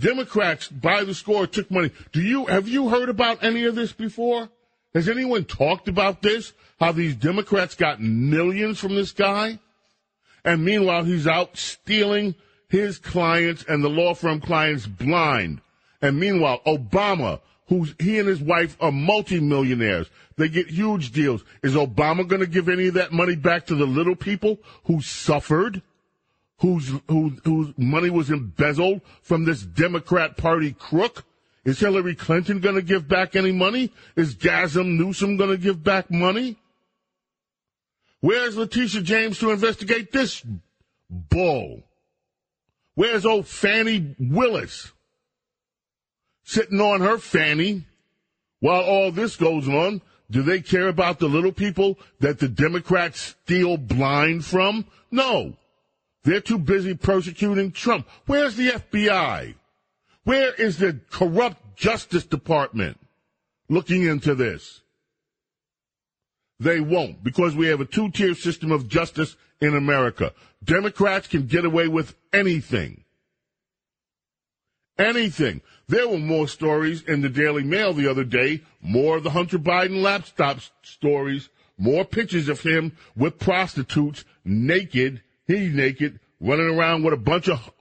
[0.00, 1.92] Democrats, by the score, took money.
[2.10, 4.48] Do you have you heard about any of this before?
[4.92, 6.52] Has anyone talked about this?
[6.80, 9.60] How these Democrats got millions from this guy?
[10.44, 12.34] And meanwhile, he's out stealing
[12.68, 15.60] his clients and the law firm clients blind.
[16.02, 20.10] And meanwhile, Obama, who's he and his wife are multimillionaires.
[20.36, 21.44] They get huge deals.
[21.62, 25.00] Is Obama going to give any of that money back to the little people who
[25.00, 25.80] suffered?
[26.60, 31.24] Whose, whose, whose money was embezzled from this Democrat Party crook?
[31.64, 33.92] Is Hillary Clinton going to give back any money?
[34.16, 36.56] Is Gazem Newsom going to give back money?
[38.20, 40.44] Where's Letitia James to investigate this
[41.08, 41.82] bull?
[42.94, 44.92] Where's old Fani Willis?
[46.44, 47.84] Sitting on her fanny
[48.60, 50.02] while all this goes on.
[50.30, 54.84] Do they care about the little people that the Democrats steal blind from?
[55.10, 55.56] No.
[56.22, 58.08] They're too busy persecuting Trump.
[58.26, 59.54] Where's the FBI?
[60.24, 62.98] Where is the corrupt Justice Department
[63.68, 64.82] looking into this?
[66.58, 70.34] They won't because we have a two tier system of justice in America.
[70.62, 73.04] Democrats can get away with anything.
[74.98, 75.62] Anything.
[75.88, 79.58] There were more stories in the Daily Mail the other day, more of the Hunter
[79.58, 81.48] Biden laptop stories,
[81.78, 87.72] more pictures of him with prostitutes, naked, he naked, running around with a bunch of,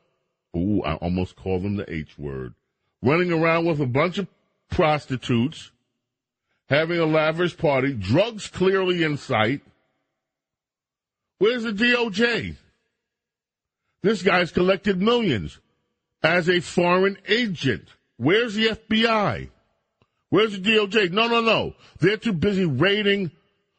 [0.56, 2.54] ooh, I almost called them the H word,
[3.02, 4.28] running around with a bunch of
[4.72, 5.72] prostitutes,
[6.68, 9.62] having a lavish party, drugs clearly in sight.
[11.38, 12.56] Where's the DOJ?
[14.02, 15.60] This guy's collected millions
[16.24, 17.88] as a foreign agent.
[18.18, 19.50] Where's the FBI?
[20.30, 21.12] Where's the DOJ?
[21.12, 21.76] No, no, no.
[22.00, 23.32] They're too busy raiding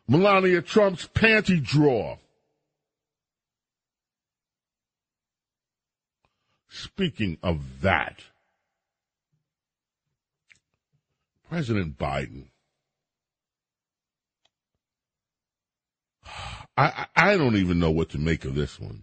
[0.08, 2.18] Melania Trump's panty drawer.
[6.70, 8.22] Speaking of that,
[11.48, 12.44] President Biden.
[16.76, 19.02] I, I don't even know what to make of this one.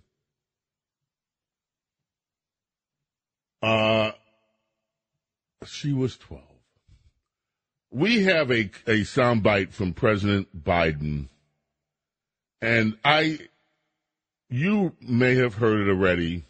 [3.61, 4.11] Uh,
[5.65, 6.41] she was 12.
[7.91, 11.27] We have a, a soundbite from President Biden,
[12.61, 13.39] and I,
[14.49, 16.45] you may have heard it already.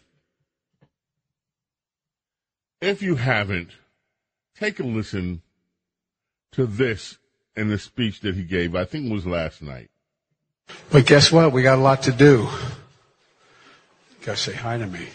[2.80, 3.70] If you haven't,
[4.58, 5.42] take a listen
[6.52, 7.18] to this
[7.56, 8.74] and the speech that he gave.
[8.74, 9.90] I think it was last night.
[10.90, 11.52] But guess what?
[11.52, 12.48] We got a lot to do.
[14.10, 15.08] You gotta say hi to me.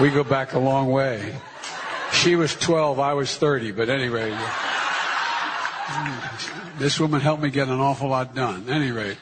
[0.00, 1.34] We go back a long way.
[2.12, 4.36] She was 12, I was 30, but anyway,
[6.78, 8.68] this woman helped me get an awful lot done.
[8.68, 9.16] Any rate.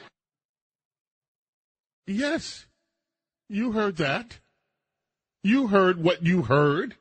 [2.06, 2.66] Yes,
[3.48, 4.38] you heard that.
[5.44, 6.94] You heard what you heard.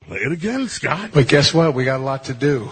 [0.00, 1.10] Play it again, Scott.
[1.12, 1.74] But guess what?
[1.74, 2.70] We got a lot to do.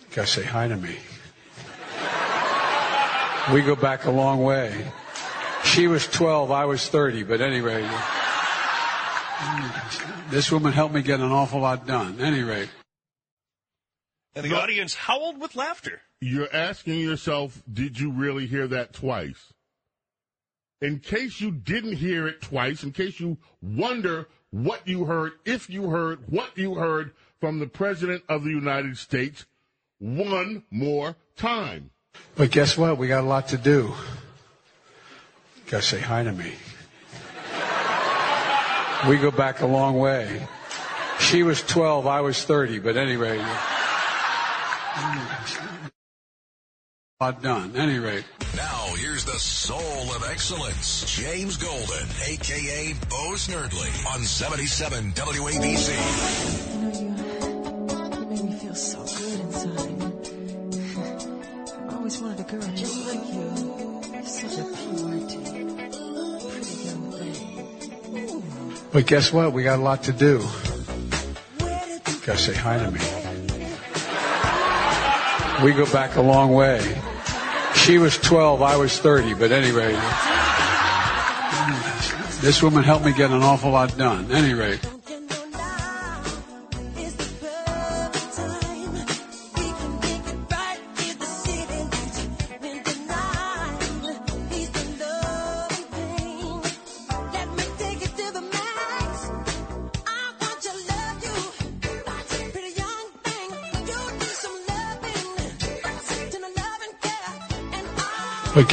[0.00, 0.96] You gotta say hi to me.
[3.52, 4.90] We go back a long way.
[5.64, 7.86] She was 12, I was 30, but anyway,
[10.30, 12.20] this woman helped me get an awful lot done.
[12.20, 12.70] Any rate.
[14.34, 16.00] And the audience howled with laughter.
[16.20, 19.53] You're asking yourself, did you really hear that twice?
[20.84, 25.70] In case you didn't hear it twice, in case you wonder what you heard, if
[25.70, 29.46] you heard what you heard from the President of the United States,
[29.98, 31.90] one more time.
[32.36, 32.98] But guess what?
[32.98, 33.94] We got a lot to do.
[35.68, 36.52] Gotta say hi to me.
[39.08, 40.46] We go back a long way.
[41.18, 43.38] She was 12, I was 30, but anyway.
[47.24, 47.74] Lot done.
[47.74, 48.22] Any rate.
[48.54, 52.92] Now, here's the soul of excellence, James Golden, a.k.a.
[53.08, 55.88] Bo Snerdley, on 77 WABC.
[56.74, 57.06] You know, you,
[58.20, 60.02] you made me feel so good inside.
[61.80, 63.48] I've always wanted a girl just like you.
[64.12, 65.08] You're such a pure,
[66.50, 68.76] pretty young thing.
[68.92, 69.54] But guess what?
[69.54, 70.46] We got a lot to do.
[71.58, 73.00] You gotta say hi to me.
[75.64, 77.00] We go back a long way.
[77.84, 79.92] She was 12, I was 30, but anyway.
[82.40, 84.32] This woman helped me get an awful lot done.
[84.32, 84.80] Any rate.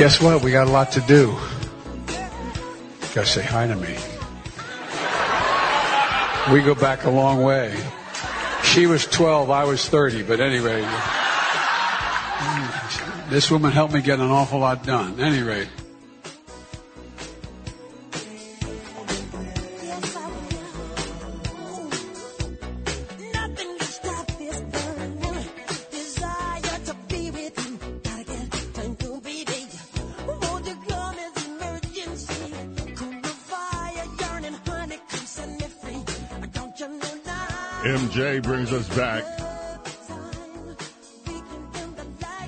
[0.02, 0.41] Guess what?
[0.41, 1.38] We got a lot to do.
[3.14, 3.95] Gotta say hi to me.
[6.52, 7.80] We go back a long way.
[8.64, 10.82] She was 12, I was 30, but anyway.
[13.30, 15.20] This woman helped me get an awful lot done.
[15.20, 15.68] Any rate.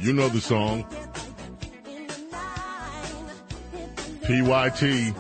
[0.04, 0.84] You know the song.
[4.26, 5.14] PYT.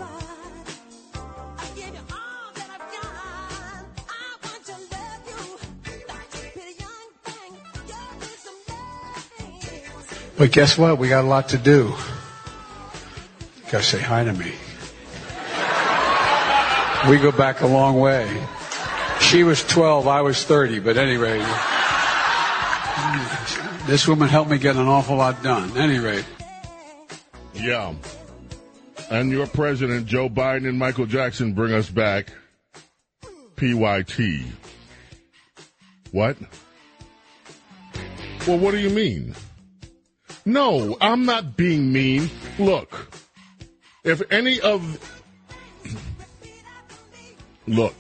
[10.37, 10.97] But guess what?
[10.97, 11.93] We got a lot to do.
[13.65, 14.51] You gotta say hi to me.
[17.09, 18.27] We go back a long way.
[19.21, 21.41] She was 12, I was 30, but anyway.
[23.85, 25.77] This woman helped me get an awful lot done.
[25.77, 26.23] Anyway.
[27.53, 27.93] Yeah.
[29.11, 32.31] And your president, Joe Biden and Michael Jackson, bring us back.
[33.57, 34.45] PYT.
[36.11, 36.37] What?
[38.47, 39.35] Well, what do you mean?
[40.45, 42.29] No, I'm not being mean.
[42.59, 43.13] Look,
[44.03, 44.99] if any of.
[47.67, 47.95] Look.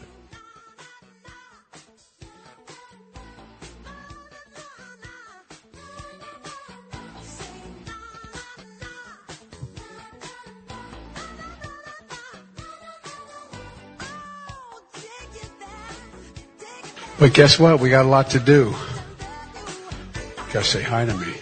[17.23, 17.79] But guess what?
[17.79, 18.75] We got a lot to do.
[20.51, 21.33] Gotta say hi to me.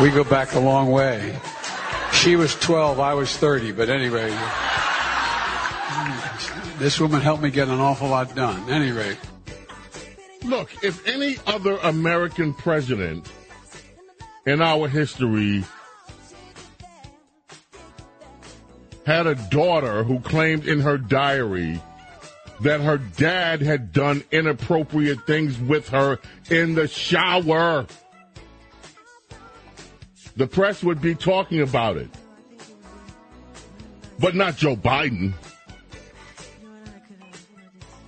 [0.00, 1.36] We go back a long way.
[2.12, 4.30] She was 12, I was 30, but anyway.
[6.78, 8.70] This woman helped me get an awful lot done.
[8.70, 9.16] Anyway.
[10.44, 13.28] Look, if any other American president
[14.46, 15.64] in our history
[19.04, 21.82] had a daughter who claimed in her diary
[22.60, 26.18] that her dad had done inappropriate things with her
[26.50, 27.86] in the shower,
[30.36, 32.08] the press would be talking about it.
[34.18, 35.32] But not Joe Biden.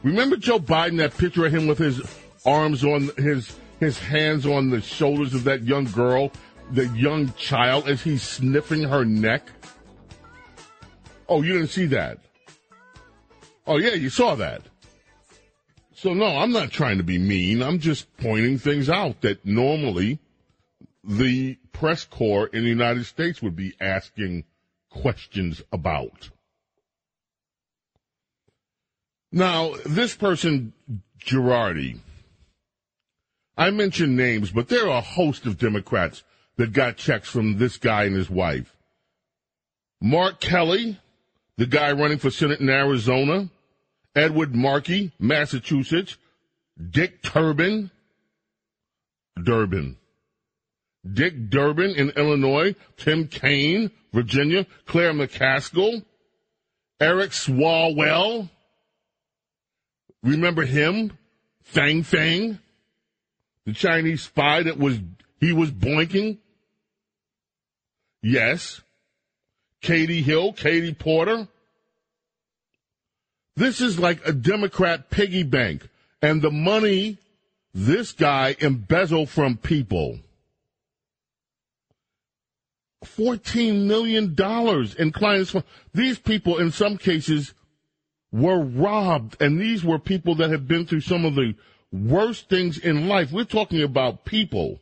[0.03, 2.01] Remember Joe Biden, that picture of him with his
[2.45, 6.31] arms on his his hands on the shoulders of that young girl,
[6.71, 9.49] the young child, as he's sniffing her neck?
[11.29, 12.19] Oh, you didn't see that?
[13.67, 14.63] Oh, yeah, you saw that.
[15.95, 17.63] So, no, I'm not trying to be mean.
[17.63, 20.19] I'm just pointing things out that normally
[21.03, 24.45] the press corps in the United States would be asking
[24.91, 26.31] questions about.
[29.33, 30.73] Now, this person,
[31.19, 31.99] Girardi,
[33.57, 36.25] I mentioned names, but there are a host of Democrats
[36.57, 38.77] that got checks from this guy and his wife.
[40.01, 40.99] Mark Kelly,
[41.57, 43.49] the guy running for Senate in Arizona,
[44.17, 46.17] Edward Markey, Massachusetts,
[46.91, 47.91] Dick Turbin,
[49.41, 49.97] Durbin,
[51.13, 56.03] Dick Durbin in Illinois, Tim Kaine, Virginia, Claire McCaskill,
[56.99, 58.49] Eric Swalwell.
[60.23, 61.13] Remember him?
[61.63, 62.59] Fang Fang?
[63.67, 64.99] The Chinese spy that was,
[65.41, 66.39] he was boinking?
[68.23, 68.81] Yes.
[69.83, 71.49] Katie Hill, Katie Porter.
[73.57, 75.89] This is like a Democrat piggy bank.
[76.23, 77.19] And the money
[77.73, 80.19] this guy embezzled from people.
[83.05, 84.35] $14 million
[84.99, 85.55] in clients.
[85.95, 87.55] These people, in some cases,
[88.33, 89.41] were robbed.
[89.41, 91.55] And these were people that have been through some of the
[91.93, 93.31] worst things in life.
[93.31, 94.81] We're talking about people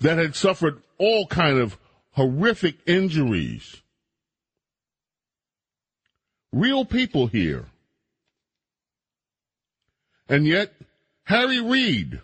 [0.00, 1.78] that had suffered all kind of
[2.12, 3.82] horrific injuries.
[6.52, 7.66] Real people here.
[10.28, 10.72] And yet,
[11.24, 12.20] Harry Reid,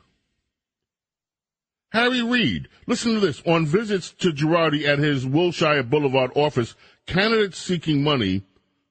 [1.91, 3.43] Harry Reid, listen to this.
[3.47, 6.75] On visits to Girardi at his Wilshire Boulevard office,
[7.07, 8.43] candidates seeking money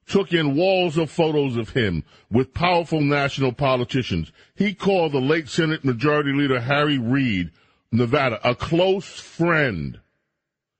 [0.06, 4.32] took in walls of photos of him with powerful national politicians.
[4.54, 7.50] He called the late Senate Majority Leader Harry Reid,
[7.92, 10.00] Nevada, a close friend.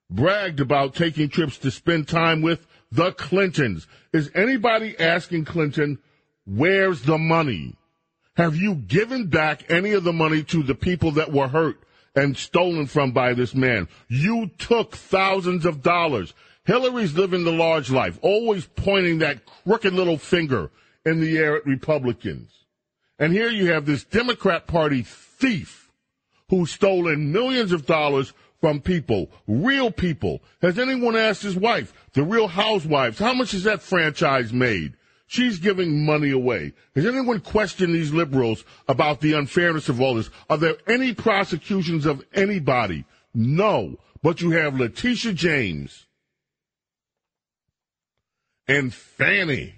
[0.09, 3.87] Bragged about taking trips to spend time with the Clintons.
[4.13, 5.99] Is anybody asking Clinton,
[6.45, 7.77] where's the money?
[8.37, 11.83] Have you given back any of the money to the people that were hurt
[12.15, 13.89] and stolen from by this man?
[14.09, 16.35] You took thousands of dollars.
[16.65, 20.71] Hillary's living the large life, always pointing that crooked little finger
[21.05, 22.51] in the air at Republicans.
[23.19, 25.91] And here you have this Democrat Party thief
[26.49, 30.43] who's stolen millions of dollars from people, real people.
[30.63, 34.95] Has anyone asked his wife, the real housewives, how much has that franchise made?
[35.27, 36.73] She's giving money away.
[36.95, 40.31] Has anyone questioned these liberals about the unfairness of all this?
[40.49, 43.05] Are there any prosecutions of anybody?
[43.35, 43.97] No.
[44.23, 46.07] But you have Letitia James
[48.67, 49.75] and Fani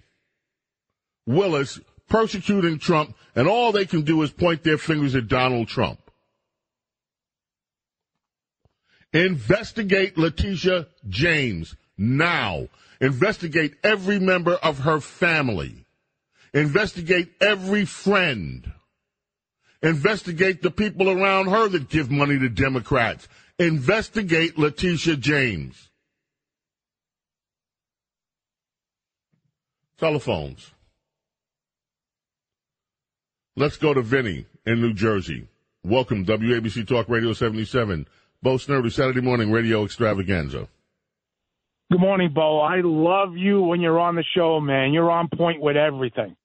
[1.26, 5.98] Willis persecuting Trump, and all they can do is point their fingers at Donald Trump.
[9.12, 12.68] Investigate Letitia James now.
[13.00, 15.84] Investigate every member of her family.
[16.54, 18.72] Investigate every friend.
[19.82, 23.28] Investigate the people around her that give money to Democrats.
[23.58, 25.88] Investigate Letitia James.
[29.98, 30.72] Telephones.
[33.56, 35.48] Let's go to Vinny in New Jersey.
[35.84, 38.06] Welcome, WABC Talk Radio 77.
[38.40, 40.68] Bo Snerdley, Saturday morning radio extravaganza.
[41.90, 42.60] Good morning, Bo.
[42.60, 44.92] I love you when you're on the show, man.
[44.92, 46.36] You're on point with everything.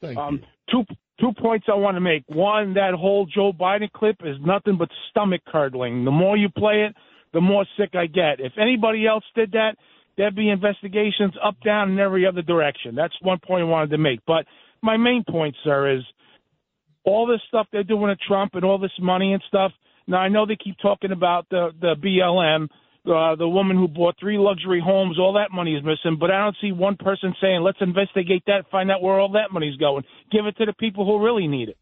[0.00, 0.40] Thank um,
[0.72, 0.84] you.
[0.84, 2.24] Two two points I want to make.
[2.26, 6.04] One, that whole Joe Biden clip is nothing but stomach curdling.
[6.04, 6.96] The more you play it,
[7.32, 8.40] the more sick I get.
[8.40, 9.76] If anybody else did that,
[10.16, 12.96] there'd be investigations up, down, and every other direction.
[12.96, 14.20] That's one point I wanted to make.
[14.26, 14.46] But
[14.82, 16.02] my main point, sir, is
[17.04, 19.70] all this stuff they're doing to Trump and all this money and stuff.
[20.08, 22.68] Now I know they keep talking about the the BLM
[23.06, 26.18] uh, the woman who bought three luxury homes, all that money is missing.
[26.18, 29.52] But I don't see one person saying, let's investigate that, find out where all that
[29.52, 30.04] money's going.
[30.30, 31.78] Give it to the people who really need it.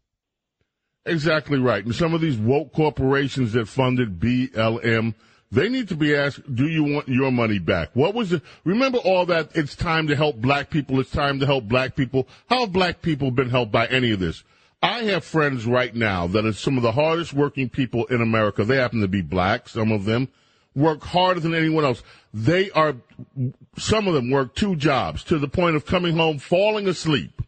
[1.05, 1.83] Exactly right.
[1.83, 5.15] And some of these woke corporations that funded BLM,
[5.51, 7.89] they need to be asked, do you want your money back?
[7.93, 8.41] What was it?
[8.63, 9.49] Remember all that?
[9.55, 10.99] It's time to help black people.
[10.99, 12.27] It's time to help black people.
[12.49, 14.43] How have black people been helped by any of this?
[14.81, 18.63] I have friends right now that are some of the hardest working people in America.
[18.63, 20.29] They happen to be black, some of them
[20.75, 22.03] work harder than anyone else.
[22.33, 22.95] They are,
[23.77, 27.41] some of them work two jobs to the point of coming home falling asleep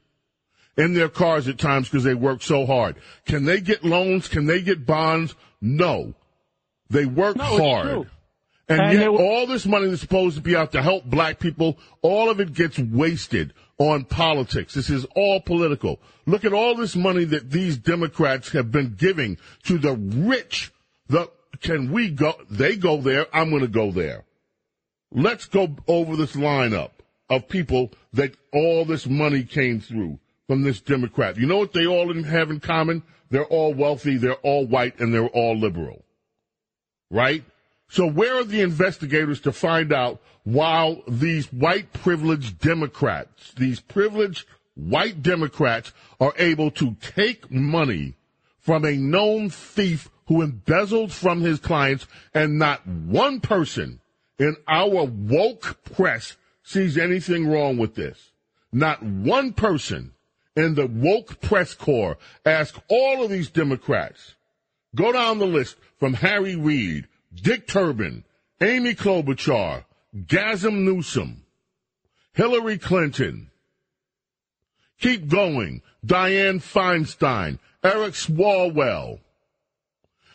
[0.77, 2.95] in their cars at times because they work so hard.
[3.25, 4.27] Can they get loans?
[4.27, 5.35] Can they get bonds?
[5.61, 6.13] No.
[6.89, 8.09] They work no, hard.
[8.67, 11.77] And, and yet, all this money that's supposed to be out to help black people,
[12.01, 14.73] all of it gets wasted on politics.
[14.73, 15.99] This is all political.
[16.25, 20.71] Look at all this money that these Democrats have been giving to the rich,
[21.07, 22.33] the can we go?
[22.49, 23.25] They go there.
[23.33, 24.23] I'm going to go there.
[25.11, 26.91] Let's go over this lineup
[27.29, 31.37] of people that all this money came through from this Democrat.
[31.37, 33.03] You know what they all have in common?
[33.29, 36.03] They're all wealthy, they're all white, and they're all liberal.
[37.09, 37.43] Right?
[37.89, 44.45] So where are the investigators to find out while these white privileged Democrats, these privileged
[44.75, 48.15] white Democrats are able to take money
[48.59, 53.99] from a known thief who embezzled from his clients, and not one person
[54.39, 58.31] in our woke press sees anything wrong with this.
[58.71, 60.13] Not one person
[60.55, 64.35] in the woke press corps ask all of these Democrats,
[64.95, 68.23] go down the list from Harry Reid, Dick Durbin,
[68.61, 69.83] Amy Klobuchar,
[70.15, 71.43] Gazem Newsom,
[72.31, 73.51] Hillary Clinton.
[75.01, 75.81] Keep going.
[76.05, 79.19] Dianne Feinstein, Eric Swalwell,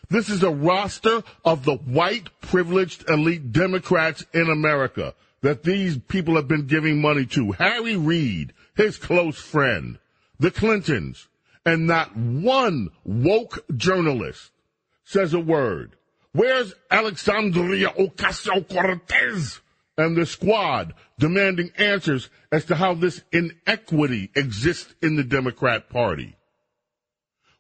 [0.09, 6.37] this is a roster of the white privileged elite Democrats in America that these people
[6.37, 7.53] have been giving money to.
[7.53, 9.99] Harry Reid, his close friend,
[10.39, 11.29] the Clintons,
[11.65, 14.51] and not one woke journalist
[15.05, 15.97] says a word.
[16.33, 19.61] Where's Alexandria Ocasio Cortez
[19.97, 26.37] and the squad demanding answers as to how this inequity exists in the Democrat Party?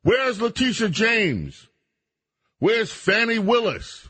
[0.03, 1.69] Where's Letitia James?
[2.59, 4.09] Where's Fani Willis?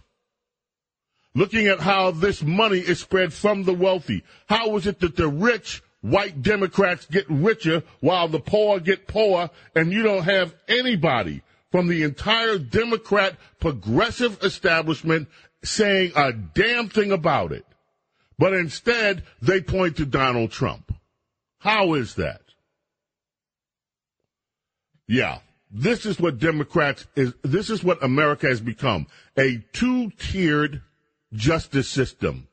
[1.34, 4.24] Looking at how this money is spread from the wealthy.
[4.46, 9.50] How is it that the rich white Democrats get richer while the poor get poorer
[9.74, 11.42] and you don't have anybody
[11.72, 15.28] from the entire Democrat progressive establishment
[15.62, 17.66] saying a damn thing about it.
[18.38, 20.94] But instead, they point to Donald Trump.
[21.58, 22.42] How is that?
[25.08, 25.38] Yeah,
[25.70, 29.06] this is what Democrats is, this is what America has become.
[29.36, 30.82] A two-tiered
[31.32, 32.48] justice system.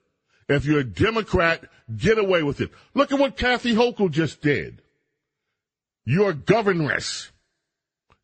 [0.50, 1.64] If you're a Democrat,
[1.96, 2.72] get away with it.
[2.94, 4.82] Look at what Kathy Hochul just did.
[6.06, 7.32] Your governess,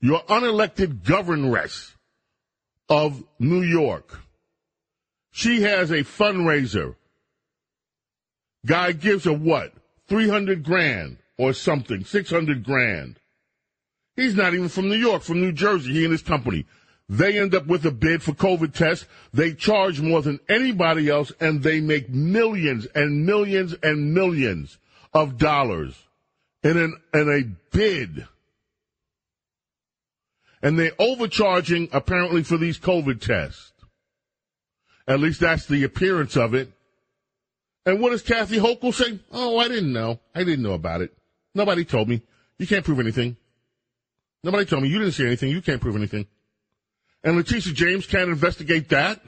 [0.01, 1.95] your unelected governess
[2.89, 4.19] of New York.
[5.31, 6.95] She has a fundraiser.
[8.65, 9.71] Guy gives her what?
[10.07, 13.17] 300 grand or something, 600 grand.
[14.19, 16.65] He's not even from New York, from New Jersey, he and his company.
[17.07, 19.05] They end up with a bid for COVID tests.
[19.33, 24.77] They charge more than anybody else and they make millions and millions and millions
[25.13, 25.95] of dollars
[26.63, 27.43] in an, in a
[27.73, 28.27] bid.
[30.61, 33.71] And they're overcharging apparently for these COVID tests.
[35.07, 36.69] At least that's the appearance of it.
[37.85, 39.17] And what does Kathy Hochul say?
[39.31, 40.19] Oh, I didn't know.
[40.35, 41.17] I didn't know about it.
[41.55, 42.21] Nobody told me.
[42.57, 43.37] You can't prove anything.
[44.43, 44.89] Nobody told me.
[44.89, 45.51] You didn't see anything.
[45.51, 46.27] You can't prove anything.
[47.23, 49.19] And Letitia James can't investigate that?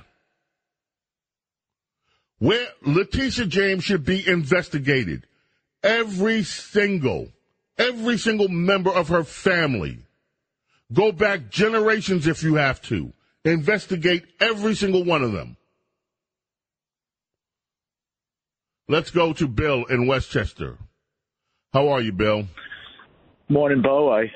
[2.40, 5.28] Where Letitia James should be investigated.
[5.84, 7.28] Every single,
[7.78, 10.00] every single member of her family.
[10.94, 13.14] Go back generations if you have to.
[13.44, 15.58] Investigate every single one of them.
[18.88, 20.78] Let's go to Bill in Westchester.
[21.74, 22.46] How are you, Bill?
[23.48, 24.12] Morning, Bo.
[24.12, 24.32] I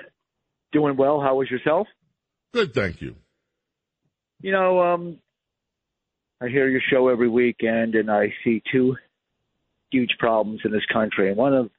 [0.71, 1.19] doing well.
[1.21, 1.87] How was yourself?
[2.53, 3.15] Good, thank you.
[4.41, 5.17] You know, um,
[6.41, 8.95] I hear your show every weekend, and I see two
[9.91, 11.29] huge problems in this country.
[11.29, 11.69] And one of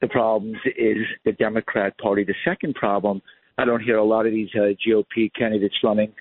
[0.00, 2.24] the problems is the Democrat Party.
[2.24, 3.20] The second problem,
[3.56, 6.12] I don't hear a lot of these uh, GOP candidates running.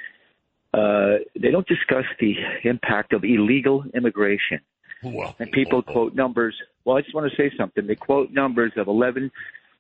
[0.74, 2.34] Uh, they don't discuss the
[2.64, 4.60] impact of illegal immigration.
[5.04, 6.56] Well, and people quote numbers.
[6.84, 7.86] Well, I just want to say something.
[7.86, 9.32] They quote numbers of 11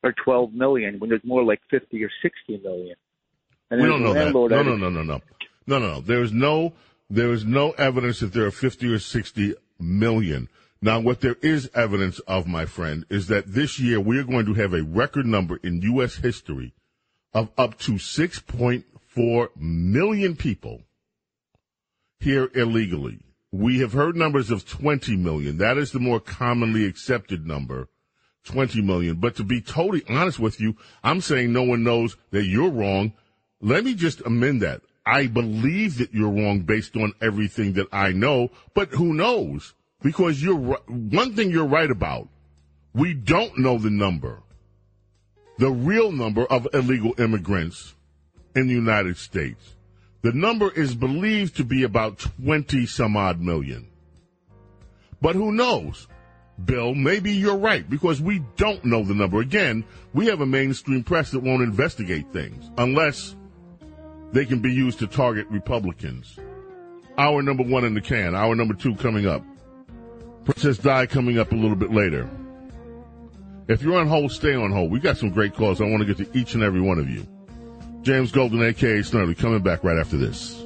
[0.04, 2.96] or 12 million when there's more like 50 or 60 million.
[3.70, 4.34] And we don't know that.
[4.34, 5.22] No, no, no, no, no,
[5.68, 6.02] no, no, no.
[6.02, 6.74] There is no,
[7.10, 10.50] there is no evidence that there are 50 or 60 million.
[10.82, 14.46] Now, what there is evidence of, my friend, is that this year we are going
[14.46, 16.16] to have a record number in U.S.
[16.16, 16.74] history
[17.34, 20.84] of up to 6.4 million people
[22.20, 23.20] here illegally.
[23.52, 25.58] We have heard numbers of 20 million.
[25.58, 27.90] That is the more commonly accepted number.
[28.48, 29.18] 20 million.
[29.18, 33.14] But to be totally honest with you, I'm saying no one knows that you're wrong.
[33.62, 34.82] Let me just amend that.
[35.06, 39.74] I believe that you're wrong based on everything that I know, but who knows?
[40.02, 42.28] Because you're one thing you're right about.
[42.94, 44.42] We don't know the number.
[45.60, 47.96] The real number of illegal immigrants
[48.56, 49.76] in the United States.
[50.24, 53.88] The number is believed to be about 20 some odd million.
[55.22, 56.08] But who knows?
[56.66, 59.40] Bill, maybe you're right because we don't know the number.
[59.40, 63.36] Again, we have a mainstream press that won't investigate things unless
[64.32, 66.38] they can be used to target Republicans.
[67.18, 68.36] Our number one in the can.
[68.36, 69.44] Our number two coming up.
[70.46, 72.30] Princess Di coming up a little bit later.
[73.68, 74.92] If you're on hold, stay on hold.
[74.92, 75.82] We got some great calls.
[75.82, 77.28] I want to get to each and every one of you.
[78.02, 80.66] James Golden, aka Snerdley, coming back right after this.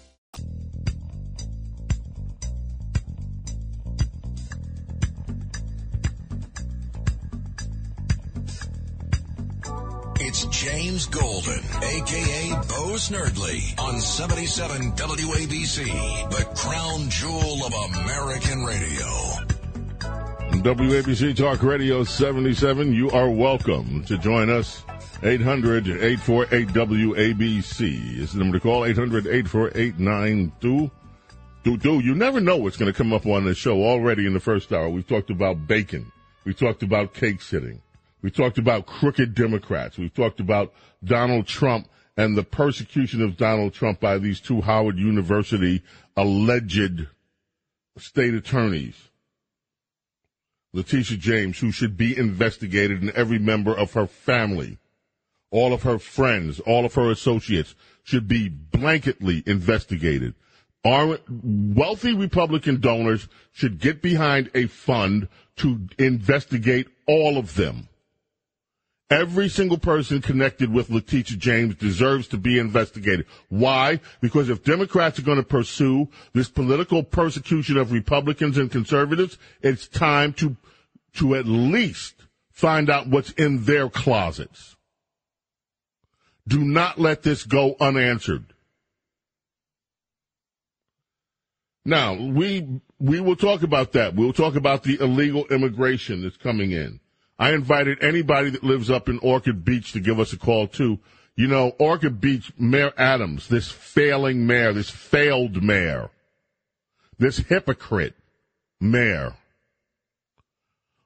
[10.23, 19.05] It's James Golden, aka Bo Snerdley, on 77 WABC, the crown jewel of American radio.
[20.61, 24.83] WABC Talk Radio 77, you are welcome to join us.
[25.23, 28.85] 800 848 WABC is the number to call.
[28.85, 31.99] 800 848 9222.
[31.99, 34.73] You never know what's going to come up on the show already in the first
[34.73, 34.89] hour.
[34.89, 36.11] We've talked about bacon.
[36.43, 37.83] We talked about cake sitting.
[38.23, 39.99] We talked about crooked Democrats.
[39.99, 44.97] We've talked about Donald Trump and the persecution of Donald Trump by these two Howard
[44.97, 45.83] University
[46.17, 47.05] alleged
[47.99, 48.95] state attorneys.
[50.73, 54.79] Letitia James, who should be investigated, and every member of her family,
[55.51, 60.33] all of her friends, all of her associates should be blanketly investigated.
[60.83, 65.27] Our wealthy Republican donors should get behind a fund
[65.57, 67.87] to investigate all of them.
[69.11, 73.25] Every single person connected with Letitia James deserves to be investigated.
[73.49, 73.99] Why?
[74.21, 79.85] Because if Democrats are going to pursue this political persecution of Republicans and conservatives, it's
[79.89, 80.55] time to,
[81.15, 82.15] to at least
[82.51, 84.77] find out what's in their closets.
[86.51, 88.43] Do not let this go unanswered.
[91.85, 94.15] Now, we, we will talk about that.
[94.15, 96.99] We'll talk about the illegal immigration that's coming in.
[97.39, 100.99] I invited anybody that lives up in Orchard Beach to give us a call too.
[101.37, 106.09] You know, Orchard Beach, Mayor Adams, this failing mayor, this failed mayor,
[107.17, 108.15] this hypocrite
[108.81, 109.35] mayor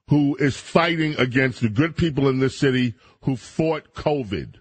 [0.08, 4.56] who is fighting against the good people in this city who fought COVID.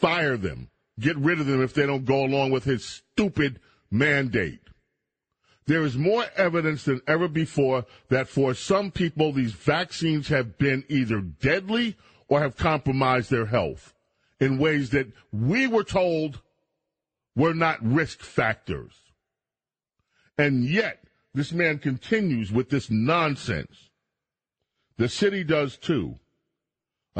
[0.00, 0.70] Fire them.
[0.98, 4.60] Get rid of them if they don't go along with his stupid mandate.
[5.66, 10.84] There is more evidence than ever before that for some people, these vaccines have been
[10.88, 11.96] either deadly
[12.28, 13.94] or have compromised their health
[14.40, 16.40] in ways that we were told
[17.36, 18.92] were not risk factors.
[20.38, 23.90] And yet, this man continues with this nonsense.
[24.96, 26.16] The city does too.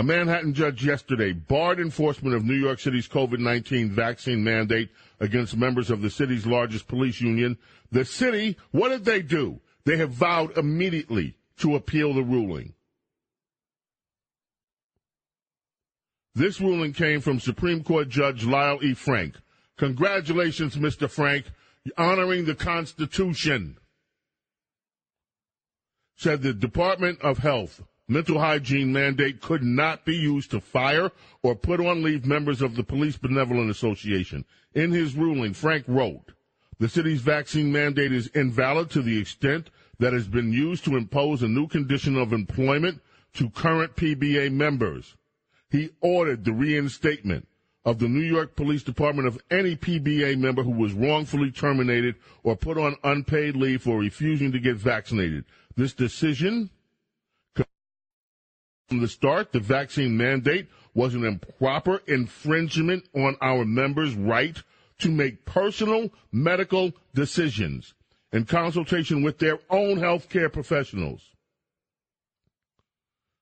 [0.01, 4.89] A Manhattan judge yesterday barred enforcement of New York City's COVID 19 vaccine mandate
[5.21, 7.59] against members of the city's largest police union.
[7.93, 9.61] The city, what did they do?
[9.85, 12.73] They have vowed immediately to appeal the ruling.
[16.35, 18.95] This ruling came from Supreme Court Judge Lyle E.
[18.95, 19.35] Frank.
[19.77, 21.11] Congratulations, Mr.
[21.11, 21.45] Frank,
[21.99, 23.77] honoring the Constitution.
[26.17, 31.55] Said the Department of Health mental hygiene mandate could not be used to fire or
[31.55, 34.45] put on leave members of the Police Benevolent Association.
[34.75, 36.33] In his ruling, Frank wrote,
[36.81, 40.97] the city's vaccine mandate is invalid to the extent that it has been used to
[40.97, 43.01] impose a new condition of employment
[43.35, 45.15] to current PBA members.
[45.71, 47.47] He ordered the reinstatement
[47.85, 52.57] of the New York Police Department of any PBA member who was wrongfully terminated or
[52.57, 55.45] put on unpaid leave for refusing to get vaccinated.
[55.77, 56.71] This decision
[58.91, 64.61] from the start, the vaccine mandate was an improper infringement on our members' right
[64.99, 67.95] to make personal medical decisions
[68.33, 71.23] in consultation with their own healthcare professionals.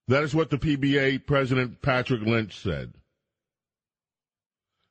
[0.06, 2.92] That is what the PBA President Patrick Lynch said.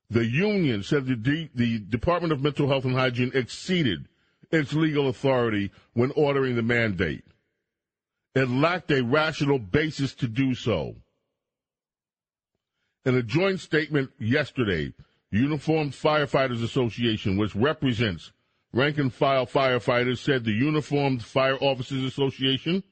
[0.10, 4.08] The union said the, D- the Department of Mental Health and Hygiene exceeded
[4.52, 7.24] its legal authority when ordering the mandate.
[8.38, 10.96] It lacked a rational basis to do so.
[13.04, 14.94] In a joint statement yesterday,
[15.32, 18.32] Uniformed Firefighters Association, which represents
[18.72, 22.84] rank and file firefighters, said the Uniformed Fire Officers Association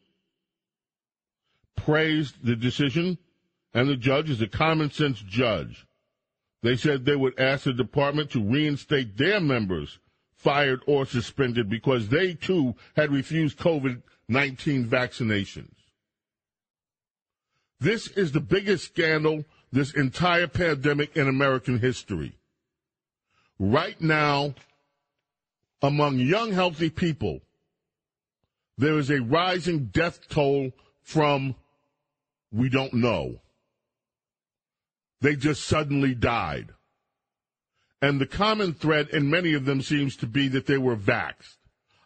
[1.76, 3.20] praised the decision
[3.72, 5.86] and the judge is a common sense judge.
[6.64, 10.00] They said they would ask the department to reinstate their members
[10.38, 15.74] fired or suspended because they too had refused COVID 19 vaccinations.
[17.80, 22.34] This is the biggest scandal this entire pandemic in American history.
[23.60, 24.56] Right now,
[25.82, 27.42] among young, healthy people,
[28.78, 30.72] there is a rising death toll
[31.04, 31.56] from
[32.52, 33.42] we don't know.
[35.22, 36.72] They just suddenly died.
[38.02, 41.58] And the common thread in many of them seems to be that they were vaxxed.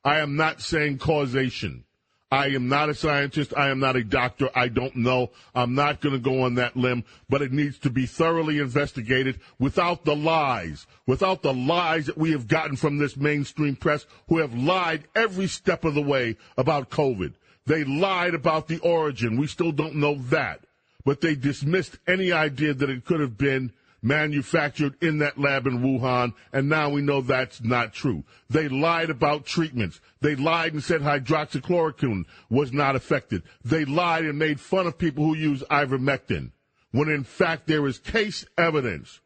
[0.03, 1.83] I am not saying causation.
[2.31, 3.53] I am not a scientist.
[3.57, 4.49] I am not a doctor.
[4.53, 5.31] I don't know.
[5.55, 9.39] I'm not going to go on that limb, but it needs to be thoroughly investigated
[9.57, 14.37] without the lies, without the lies that we have gotten from this mainstream press who
[14.37, 17.33] have lied every step of the way about COVID.
[17.65, 19.37] They lied about the origin.
[19.37, 20.61] We still don't know that,
[21.03, 23.71] but they dismissed any idea that it could have been
[24.01, 28.23] manufactured in that lab in Wuhan, and now we know that's not true.
[28.49, 29.99] They lied about treatments.
[30.21, 33.43] They lied and said hydroxychloroquine was not effective.
[33.63, 36.51] They lied and made fun of people who use ivermectin,
[36.91, 39.19] when in fact there is case evidence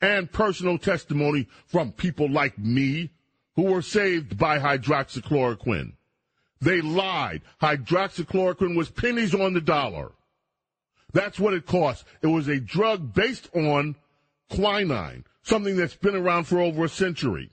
[0.00, 3.10] and personal testimony from people like me
[3.54, 5.92] who were saved by hydroxychloroquine.
[6.60, 7.42] They lied.
[7.60, 10.12] Hydroxychloroquine was pennies on the dollar.
[11.12, 12.04] That's what it cost.
[12.22, 13.96] It was a drug based on
[14.52, 17.50] quinine, something that's been around for over a century.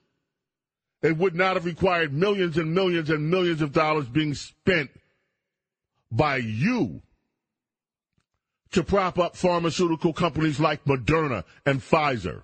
[1.02, 4.92] It would not have required millions and millions and millions of dollars being spent
[6.12, 7.02] by you
[8.72, 12.44] to prop up pharmaceutical companies like Moderna and Pfizer.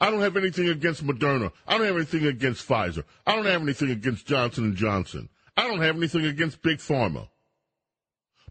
[0.00, 1.52] I don't have anything against Moderna.
[1.66, 3.04] I don't have anything against Pfizer.
[3.26, 5.28] I don't have anything against Johnson and Johnson.
[5.56, 7.28] I don't have anything against Big Pharma.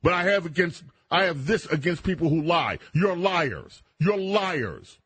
[0.01, 2.80] But I have against I have this against people who lie.
[2.93, 3.84] You're liars.
[3.99, 4.97] You're liars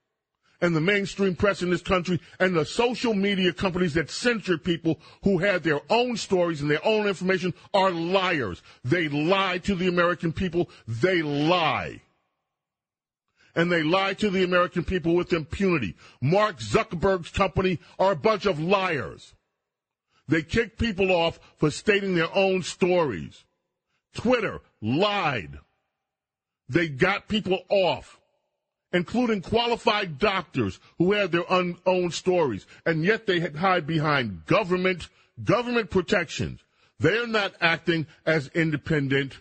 [0.61, 4.99] and the mainstream press in this country and the social media companies that censor people
[5.23, 8.61] who have their own stories and their own information are liars.
[8.83, 10.69] They lie to the American people.
[10.87, 12.01] They lie.
[13.55, 15.95] And they lie to the American people with impunity.
[16.21, 19.33] Mark Zuckerberg's company are a bunch of liars.
[20.27, 23.45] They kick people off for stating their own stories.
[24.13, 25.57] Twitter lied.
[26.67, 28.18] They got people off
[28.91, 35.09] including qualified doctors who had their un- own stories, and yet they hide behind government
[35.43, 36.59] government protections.
[36.99, 39.37] They're not acting as independent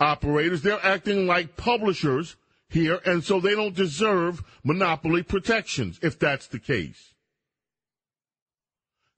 [0.00, 0.62] operators.
[0.62, 2.36] They're acting like publishers
[2.68, 7.14] here, and so they don't deserve monopoly protections if that's the case.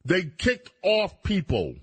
[0.05, 1.77] They kicked off people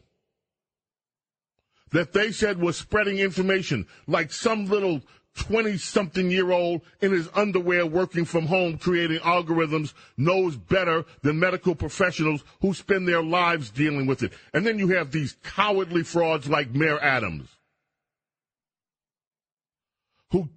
[1.91, 5.01] that they said was spreading information, like some little
[5.35, 11.39] 20 something year old in his underwear working from home creating algorithms knows better than
[11.39, 14.33] medical professionals who spend their lives dealing with it.
[14.53, 17.49] And then you have these cowardly frauds like Mayor Adams
[20.33, 20.49] who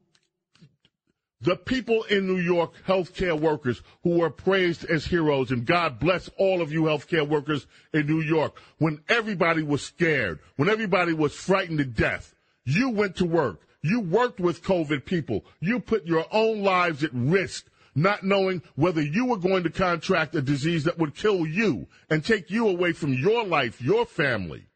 [1.43, 6.31] the people in New York, healthcare workers who were praised as heroes, and God bless
[6.39, 11.35] all of you healthcare workers in New York, when everybody was scared, when everybody was
[11.35, 13.61] frightened to death, you went to work.
[13.87, 15.45] You worked with COVID people.
[15.61, 20.35] You put your own lives at risk, not knowing whether you were going to contract
[20.35, 24.67] a disease that would kill you and take you away from your life, your family.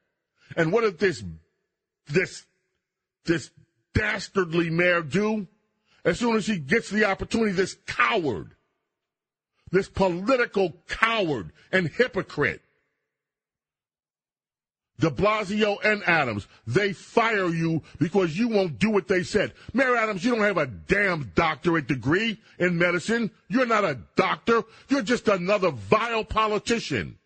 [0.57, 1.23] And what did this,
[2.07, 2.45] this,
[3.25, 3.51] this
[3.95, 5.47] dastardly mayor do?
[6.05, 8.55] as soon as he gets the opportunity, this coward,
[9.71, 12.63] this political coward and hypocrite,
[15.01, 19.55] de Blasio and Adams, they fire you because you won't do what they said.
[19.73, 23.31] Mayor Adams, you don't have a damn doctorate degree in medicine.
[23.49, 24.63] You're not a doctor.
[24.89, 27.19] You're just another vile politician.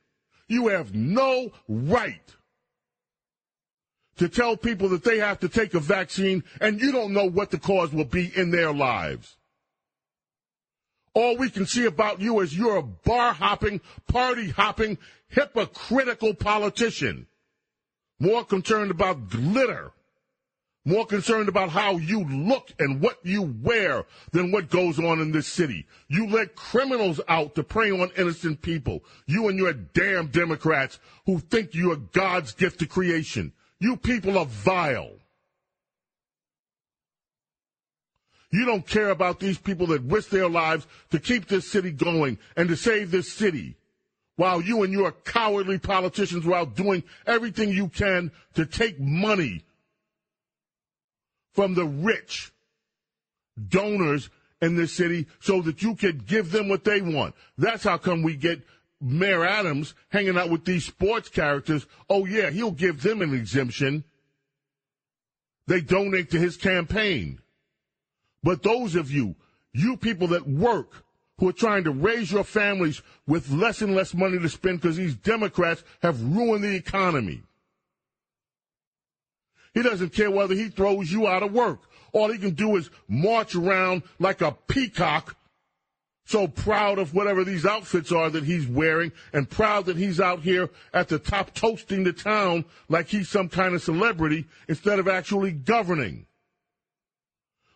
[0.48, 2.20] You have no right
[4.16, 7.50] to tell people that they have to take a vaccine and you don't know what
[7.50, 9.36] the cause will be in their lives.
[11.14, 14.98] All we can see about you is you're a bar hopping, party hopping,
[15.28, 17.26] hypocritical politician.
[18.18, 19.92] More concerned about glitter.
[20.86, 25.32] More concerned about how you look and what you wear than what goes on in
[25.32, 25.86] this city.
[26.08, 29.02] You let criminals out to prey on innocent people.
[29.26, 33.54] You and your damn Democrats who think you are God's gift to creation.
[33.80, 35.12] You people are vile.
[38.50, 42.38] You don't care about these people that risk their lives to keep this city going
[42.56, 43.76] and to save this city
[44.36, 49.64] while you and your cowardly politicians are out doing everything you can to take money
[51.52, 52.52] from the rich
[53.68, 54.28] donors
[54.60, 57.34] in this city so that you could give them what they want.
[57.56, 58.62] That's how come we get
[59.00, 64.04] Mayor Adams hanging out with these sports characters, oh yeah, he'll give them an exemption.
[65.66, 67.40] They donate to his campaign.
[68.42, 69.36] But those of you,
[69.72, 71.04] you people that work,
[71.38, 74.96] who are trying to raise your families with less and less money to spend because
[74.96, 77.42] these Democrats have ruined the economy.
[79.72, 81.80] He doesn't care whether he throws you out of work.
[82.12, 85.36] All he can do is march around like a peacock
[86.26, 90.40] so proud of whatever these outfits are that he's wearing and proud that he's out
[90.40, 95.06] here at the top toasting the town like he's some kind of celebrity instead of
[95.06, 96.24] actually governing.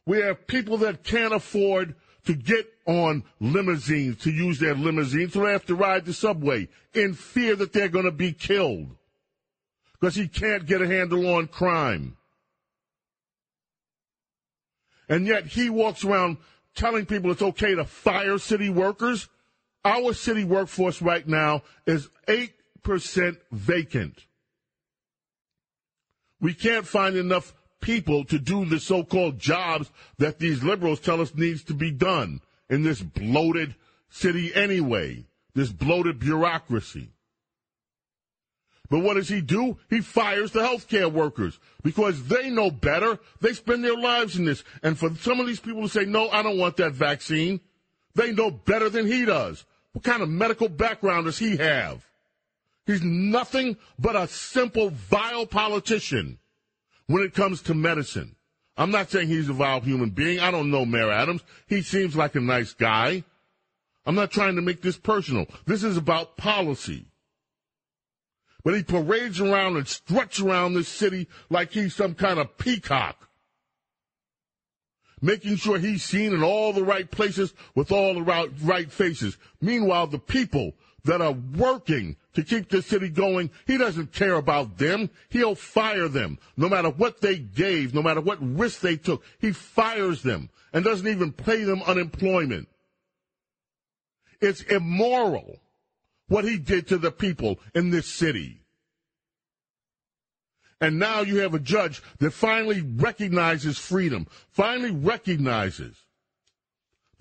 [0.06, 1.94] We have people that can't afford
[2.29, 6.68] to get on limousines, to use their limousines, so they have to ride the subway
[6.93, 8.95] in fear that they're going to be killed
[9.95, 12.18] because he can't get a handle on crime.
[15.09, 16.37] And yet he walks around
[16.74, 19.31] telling people it's okay to fire city workers.
[19.83, 24.26] Our city workforce right now is 8% vacant.
[26.43, 31.35] We can't find enough people to do the so-called jobs that these liberals tell us
[31.35, 33.74] needs to be done in this bloated
[34.11, 35.24] city anyway,
[35.55, 37.11] this bloated bureaucracy.
[38.91, 39.76] But what does he do?
[39.91, 43.18] He fires the healthcare workers because they know better.
[43.41, 44.64] They spend their lives in this.
[44.83, 47.61] And for some of these people to say, no, I don't want that vaccine,
[48.14, 49.66] they know better than he does.
[49.93, 52.07] What kind of medical background does he have?
[52.87, 56.39] He's nothing but a simple, vile politician
[57.09, 58.36] when it comes to medicine.
[58.76, 60.38] I'm not saying he's a vile human being.
[60.38, 61.42] I don't know Mayor Adams.
[61.66, 63.24] He seems like a nice guy.
[64.06, 65.46] I'm not trying to make this personal.
[65.66, 67.06] This is about policy.
[68.64, 73.28] But he parades around and struts around this city like he's some kind of peacock.
[75.20, 78.22] Making sure he's seen in all the right places with all the
[78.62, 79.36] right, faces.
[79.61, 84.78] Meanwhile, the people that are working to keep this city going, he doesn't care about
[84.78, 85.11] them.
[85.28, 86.39] He'll fire them.
[86.57, 90.84] No matter what they gave, no matter what risk they took, he fires them and
[90.84, 92.68] doesn't even pay them unemployment.
[94.41, 95.59] It's immoral
[96.28, 98.61] what he did to the people in this city.
[100.80, 105.97] And now you have a judge that finally recognizes freedom, finally recognizes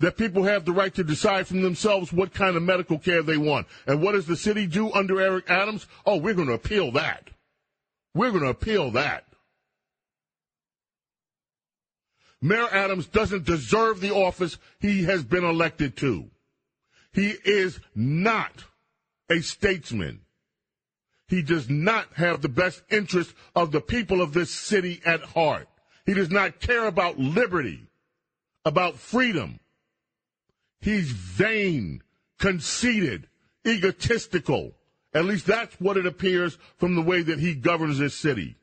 [0.00, 3.36] that people have the right to decide for themselves what kind of medical care they
[3.36, 3.66] want.
[3.86, 5.86] And what does the city do under Eric Adams?
[6.06, 7.30] Oh, we're going to appeal that.
[8.14, 9.24] We're going to appeal that.
[12.40, 16.30] Mayor Adams doesn't deserve the office he has been elected to.
[17.12, 18.64] He is not
[19.28, 20.20] a statesman.
[21.26, 25.68] He does not have the best interest of the people of this city at heart.
[26.06, 27.88] He does not care about liberty,
[28.64, 29.58] about freedom.
[30.80, 32.02] He's vain,
[32.38, 33.28] conceited,
[33.66, 34.74] egotistical.
[35.12, 38.56] At least that's what it appears from the way that he governs this city.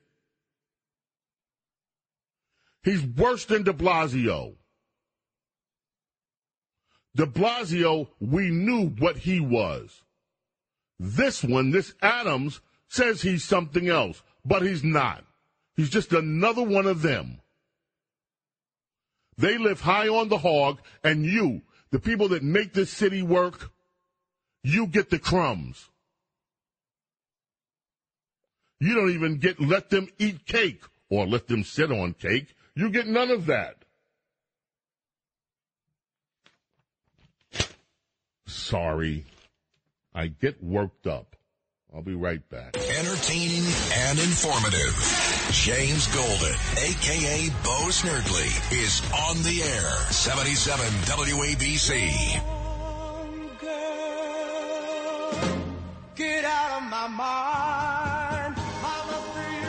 [2.83, 4.55] He's worse than de Blasio.
[7.15, 10.03] De Blasio, we knew what he was.
[10.99, 15.25] This one, this Adams, says he's something else, but he's not.
[15.75, 17.41] He's just another one of them.
[19.37, 21.61] They live high on the hog, and you,
[21.95, 23.71] the people that make this city work,
[24.65, 25.87] you get the crumbs.
[28.81, 32.53] You don't even get let them eat cake or let them sit on cake.
[32.75, 33.77] You get none of that.
[38.45, 39.23] Sorry.
[40.13, 41.37] I get worked up.
[41.93, 42.75] I'll be right back.
[42.75, 45.24] Entertaining and informative.
[45.51, 49.91] James Golden, aka Bo Snerdley, is on the air.
[50.11, 52.41] 77 WABC.
[56.15, 58.55] Get out of my mind.
[58.81, 59.67] My love for you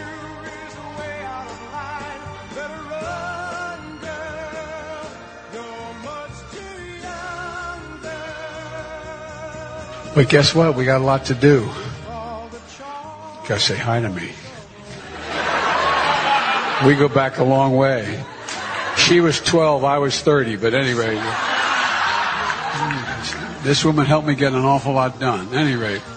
[0.55, 2.20] is way out of line.
[2.55, 5.07] Better run, girl.
[5.53, 10.12] You're much too young, girl.
[10.14, 10.74] But guess what?
[10.77, 11.68] We got a lot to do.
[13.47, 14.31] Gotta say hi to me.
[16.85, 18.22] We go back a long way.
[18.99, 21.14] She was 12, I was 30, but anyway.
[23.62, 25.55] This woman helped me get an awful lot done.
[25.55, 26.01] Anyway.
[26.01, 26.16] And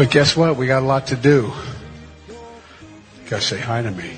[0.00, 0.56] But guess what?
[0.56, 1.52] We got a lot to do.
[3.28, 4.16] Gotta say hi to me.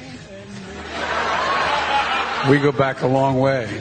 [2.49, 3.81] We go back a long way.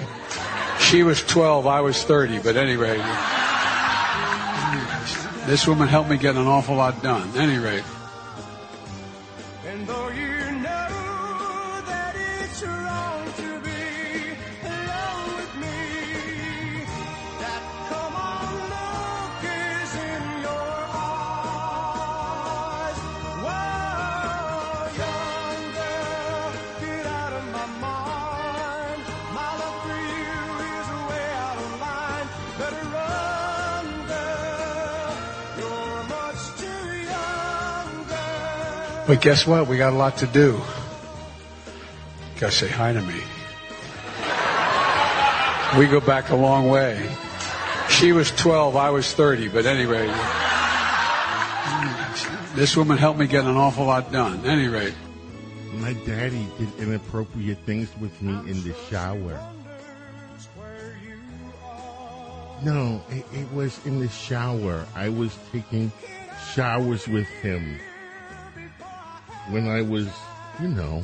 [0.80, 2.98] She was 12, I was 30, but anyway.
[5.46, 7.38] This woman helped me get an awful lot done.
[7.38, 7.84] Anyway.
[7.84, 8.01] And
[39.12, 39.68] But guess what?
[39.68, 40.58] We got a lot to do.
[42.40, 43.20] Gotta say hi to me.
[45.78, 47.14] We go back a long way.
[47.90, 50.08] She was 12, I was 30, but anyway.
[52.56, 54.46] This woman helped me get an awful lot done.
[54.46, 54.94] Anyway.
[55.74, 59.38] My daddy did inappropriate things with me in the shower.
[62.64, 64.88] No, it, it was in the shower.
[64.96, 65.92] I was taking
[66.54, 67.78] showers with him
[69.52, 70.08] when I was,
[70.62, 71.04] you know,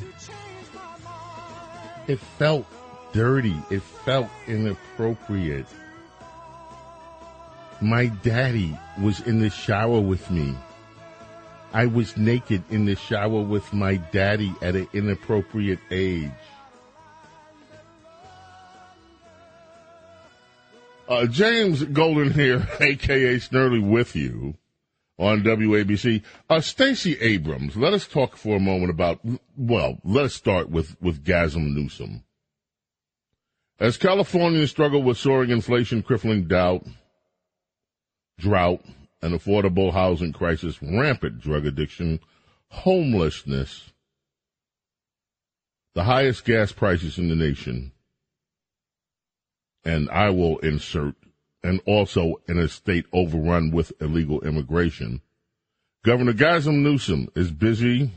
[2.07, 2.65] it felt
[3.11, 3.55] dirty.
[3.69, 5.67] It felt inappropriate.
[7.81, 10.55] My daddy was in the shower with me.
[11.73, 16.31] I was naked in the shower with my daddy at an inappropriate age.
[21.07, 24.55] Uh, James Golden here, aka Snerdley, with you
[25.17, 26.21] on WABC.
[26.49, 29.19] Uh, Stacey Abrams, let us talk for a moment about,
[29.55, 32.23] well, let us start with, with Gavin Newsom.
[33.79, 36.85] As Californians struggle with soaring inflation, crippling doubt,
[38.39, 38.81] drought,
[39.21, 42.19] an affordable housing crisis, rampant drug addiction,
[42.69, 43.91] homelessness,
[45.95, 47.91] the highest gas prices in the nation,
[49.83, 51.15] and I will insert,
[51.63, 55.21] and also in a state overrun with illegal immigration.
[56.03, 58.11] Governor Gavin Newsom is busy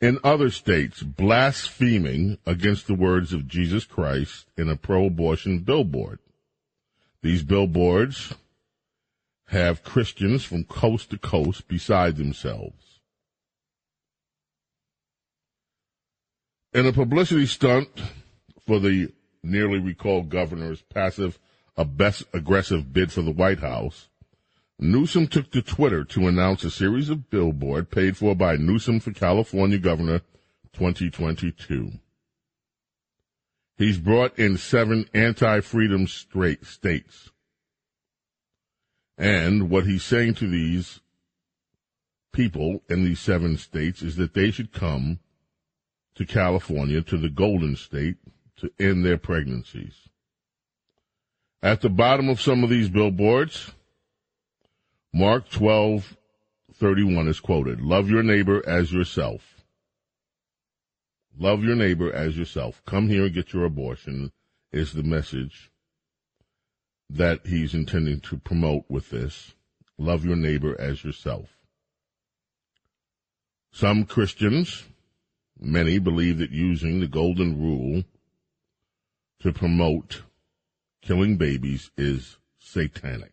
[0.00, 6.18] in other states blaspheming against the words of Jesus Christ in a pro abortion billboard.
[7.22, 8.34] These billboards
[9.48, 13.00] have Christians from coast to coast beside themselves.
[16.74, 17.88] In a publicity stunt
[18.66, 19.12] for the
[19.42, 21.38] nearly recalled governor's passive
[21.76, 24.08] aggressive bid for the White House,
[24.78, 29.12] Newsom took to Twitter to announce a series of billboard paid for by Newsom for
[29.12, 30.20] California Governor
[30.72, 31.92] 2022.
[33.76, 37.30] He's brought in seven anti-freedom straight states.
[39.16, 41.00] And what he's saying to these
[42.32, 45.20] people in these seven states is that they should come
[46.16, 48.16] to California, to the Golden State,
[48.56, 50.08] to end their pregnancies.
[51.64, 53.72] At the bottom of some of these billboards,
[55.14, 56.14] Mark 12,
[56.74, 57.80] 31 is quoted.
[57.80, 59.64] Love your neighbor as yourself.
[61.38, 62.82] Love your neighbor as yourself.
[62.84, 64.30] Come here and get your abortion
[64.72, 65.70] is the message
[67.08, 69.54] that he's intending to promote with this.
[69.96, 71.56] Love your neighbor as yourself.
[73.72, 74.84] Some Christians,
[75.58, 78.04] many believe that using the golden rule
[79.40, 80.24] to promote
[81.04, 83.32] killing babies is satanic.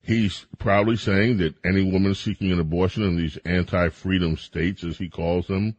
[0.00, 5.08] He's proudly saying that any woman seeking an abortion in these anti-freedom states, as he
[5.08, 5.76] calls them,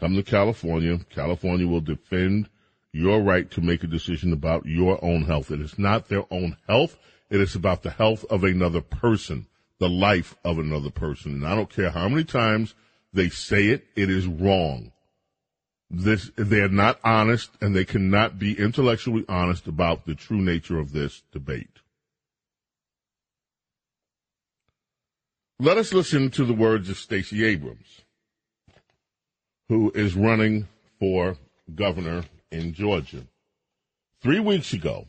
[0.00, 0.98] come to California.
[1.10, 2.48] California will defend
[2.92, 5.50] your right to make a decision about your own health.
[5.50, 6.96] It is not their own health.
[7.30, 9.46] It is about the health of another person,
[9.78, 11.34] the life of another person.
[11.34, 12.74] And I don't care how many times
[13.12, 14.92] they say it, it is wrong.
[15.90, 20.92] This, they're not honest and they cannot be intellectually honest about the true nature of
[20.92, 21.80] this debate.
[25.58, 28.02] Let us listen to the words of Stacey Abrams,
[29.68, 30.68] who is running
[31.00, 31.36] for
[31.74, 33.26] governor in Georgia.
[34.22, 35.08] Three weeks ago,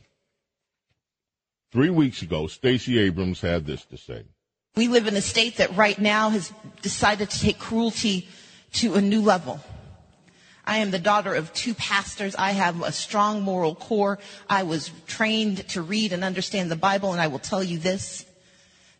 [1.71, 4.23] three weeks ago, Stacey Abrams had this to say.
[4.75, 8.27] We live in a state that right now has decided to take cruelty
[8.73, 9.59] to a new level.
[10.69, 12.35] I am the daughter of two pastors.
[12.35, 14.19] I have a strong moral core.
[14.47, 18.23] I was trained to read and understand the Bible, and I will tell you this.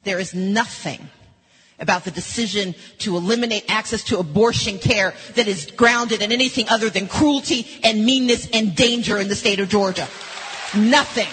[0.03, 1.09] There is nothing
[1.79, 6.89] about the decision to eliminate access to abortion care that is grounded in anything other
[6.89, 10.07] than cruelty and meanness and danger in the state of Georgia.
[10.75, 11.29] Nothing.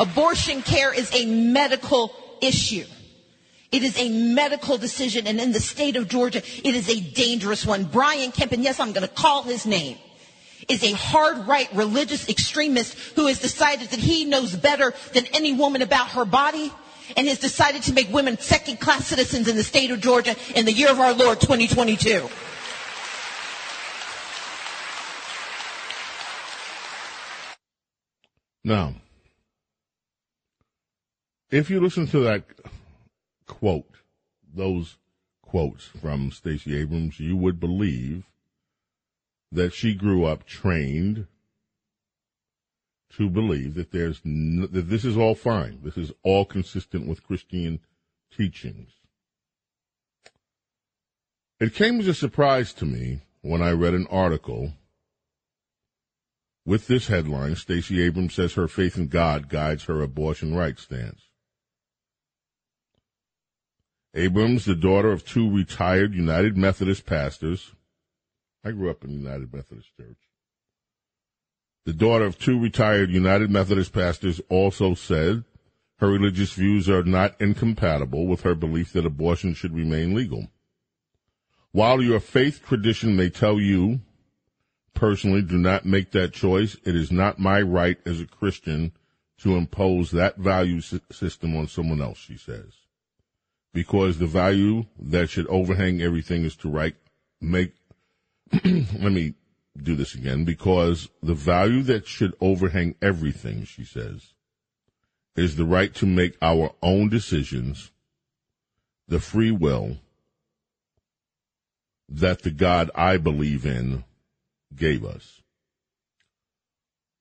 [0.00, 2.84] Abortion care is a medical issue.
[3.70, 7.64] It is a medical decision, and in the state of Georgia, it is a dangerous
[7.64, 7.84] one.
[7.84, 9.96] Brian Kemp, and yes, I'm going to call his name,
[10.68, 15.54] is a hard right religious extremist who has decided that he knows better than any
[15.54, 16.70] woman about her body
[17.16, 20.64] and has decided to make women second class citizens in the state of Georgia in
[20.66, 22.28] the year of our Lord 2022.
[28.64, 28.94] Now,
[31.52, 32.44] if you listen to that
[33.46, 33.96] quote,
[34.52, 34.96] those
[35.42, 38.24] quotes from Stacey Abrams, you would believe
[39.52, 41.26] that she grew up trained
[43.16, 45.80] to believe that there's that this is all fine.
[45.84, 47.80] This is all consistent with Christian
[48.34, 48.92] teachings.
[51.60, 54.72] It came as a surprise to me when I read an article
[56.64, 61.20] with this headline, Stacey Abrams says her faith in God guides her abortion rights stance.
[64.14, 67.72] Abrams, the daughter of two retired United Methodist pastors,
[68.64, 70.18] I grew up in United Methodist Church.
[71.84, 75.44] The daughter of two retired United Methodist pastors also said
[75.96, 80.48] her religious views are not incompatible with her belief that abortion should remain legal.
[81.72, 84.00] While your faith tradition may tell you,
[84.94, 88.92] personally, do not make that choice, it is not my right as a Christian
[89.38, 92.81] to impose that value system on someone else, she says.
[93.74, 96.94] Because the value that should overhang everything is to right,
[97.40, 97.72] make
[98.64, 99.34] let me
[99.80, 104.34] do this again because the value that should overhang everything, she says,
[105.36, 107.90] is the right to make our own decisions,
[109.08, 109.96] the free will
[112.08, 114.04] that the God I believe in
[114.74, 115.40] gave us.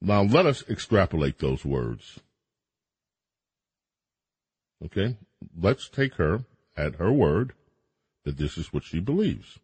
[0.01, 2.19] Now let us extrapolate those words.
[4.83, 5.15] Okay?
[5.59, 6.45] Let's take her
[6.77, 7.53] at her word
[8.23, 9.59] that this is what she believes.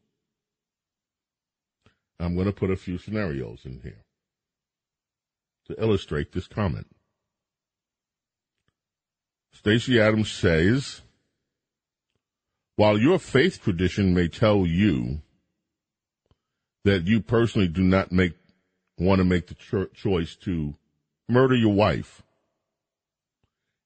[2.20, 4.04] I'm going to put a few scenarios in here
[5.68, 6.88] to illustrate this comment.
[9.52, 11.02] Stacey Adams says,
[12.76, 15.22] while your faith tradition may tell you
[16.86, 18.34] that you personally do not make
[18.98, 20.76] want to make the cho- choice to
[21.28, 22.24] murder your wife,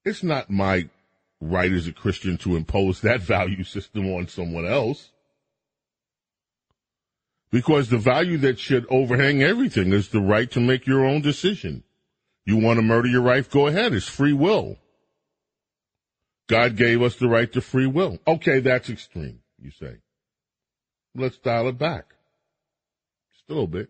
[0.06, 0.90] it's not my
[1.42, 5.12] right as a Christian to impose that value system on someone else.
[7.52, 11.84] Because the value that should overhang everything is the right to make your own decision.
[12.46, 13.50] You want to murder your wife?
[13.50, 13.94] Go ahead.
[13.94, 14.78] It's free will.
[16.48, 18.20] God gave us the right to free will.
[18.26, 19.98] Okay, that's extreme, you say.
[21.14, 22.14] Let's dial it back.
[23.34, 23.90] Just a little bit.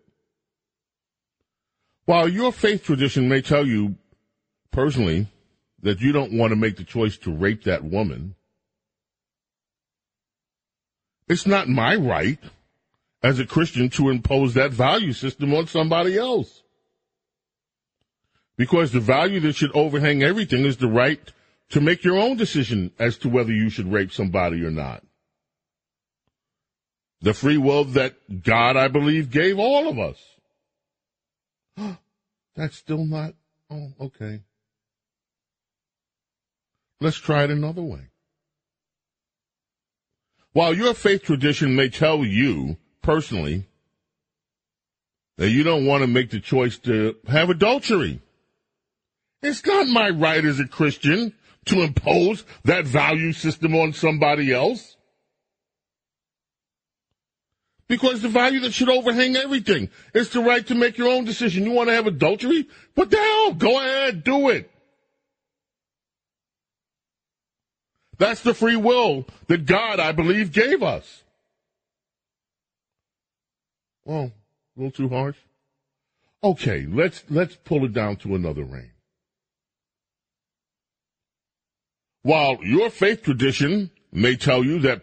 [2.04, 3.96] While your faith tradition may tell you
[4.72, 5.28] personally
[5.82, 8.34] that you don't want to make the choice to rape that woman,
[11.28, 12.38] it's not my right
[13.22, 16.62] as a Christian to impose that value system on somebody else.
[18.56, 21.20] Because the value that should overhang everything is the right
[21.70, 25.02] to make your own decision as to whether you should rape somebody or not.
[27.22, 30.18] The free will that God, I believe, gave all of us.
[32.56, 33.34] That's still not,
[33.70, 34.42] oh, okay.
[37.02, 38.08] Let's try it another way.
[40.52, 43.66] While your faith tradition may tell you personally
[45.36, 48.20] that you don't want to make the choice to have adultery,
[49.42, 51.34] it's not my right as a Christian
[51.64, 54.96] to impose that value system on somebody else.
[57.88, 61.64] Because the value that should overhang everything is the right to make your own decision.
[61.64, 62.68] You want to have adultery?
[62.94, 63.54] What the hell?
[63.54, 64.70] Go ahead, do it.
[68.18, 71.22] That's the free will that God, I believe, gave us.
[74.04, 74.32] Well,
[74.76, 75.36] a little too harsh.
[76.44, 78.90] Okay, let's let's pull it down to another range.
[82.22, 85.02] While your faith tradition may tell you that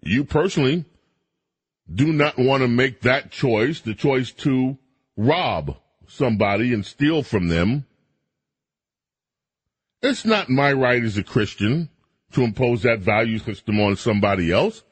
[0.00, 0.84] you personally
[1.92, 4.78] do not want to make that choice, the choice to
[5.16, 5.76] rob
[6.06, 7.86] somebody and steal from them,
[10.02, 11.88] it's not my right as a Christian
[12.32, 14.82] to impose that value system on somebody else.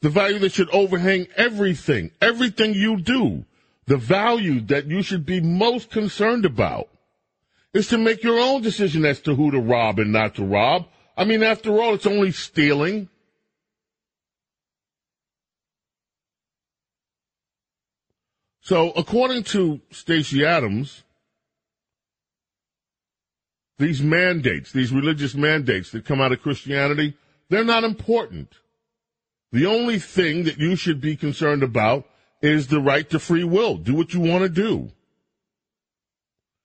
[0.00, 3.44] The value that should overhang everything, everything you do,
[3.86, 6.88] the value that you should be most concerned about
[7.72, 10.86] is to make your own decision as to who to rob and not to rob.
[11.16, 13.08] I mean, after all, it's only stealing.
[18.60, 21.02] So, according to Stacey Adams,
[23.82, 27.16] these mandates, these religious mandates that come out of Christianity,
[27.48, 28.52] they're not important.
[29.52, 32.06] The only thing that you should be concerned about
[32.40, 33.76] is the right to free will.
[33.76, 34.90] Do what you want to do.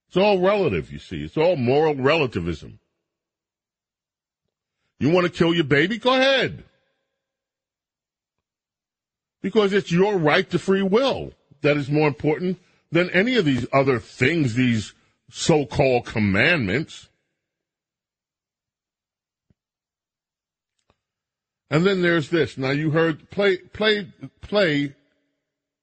[0.08, 1.24] It's all relative, you see.
[1.24, 2.80] It's all moral relativism.
[5.00, 5.98] You want to kill your baby?
[5.98, 6.64] Go ahead.
[9.42, 12.60] Because it's your right to free will that is more important
[12.92, 14.94] than any of these other things, these
[15.30, 17.10] so-called commandments.
[21.70, 22.58] And then there's this.
[22.58, 24.08] Now you heard play play
[24.42, 24.96] play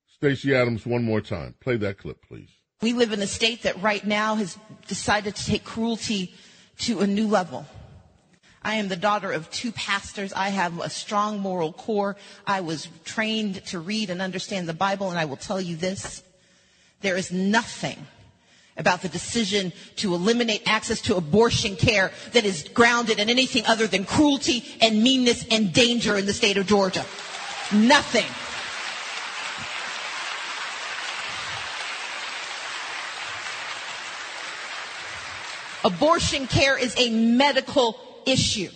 [0.08, 1.54] Stacey Adams one more time.
[1.60, 2.48] Play that clip, please.
[2.80, 4.58] We live in a state that right now has
[4.88, 6.34] decided to take cruelty
[6.80, 7.66] to a new level.
[8.62, 10.32] I am the daughter of two pastors.
[10.32, 12.16] I have a strong moral core.
[12.46, 16.22] I was trained to read and understand the Bible, and I will tell you this.
[17.02, 18.06] There is nothing
[18.76, 23.86] about the decision to eliminate access to abortion care that is grounded in anything other
[23.86, 27.04] than cruelty and meanness and danger in the state of Georgia.
[27.72, 28.26] Nothing.
[35.84, 38.70] Abortion care is a medical issue.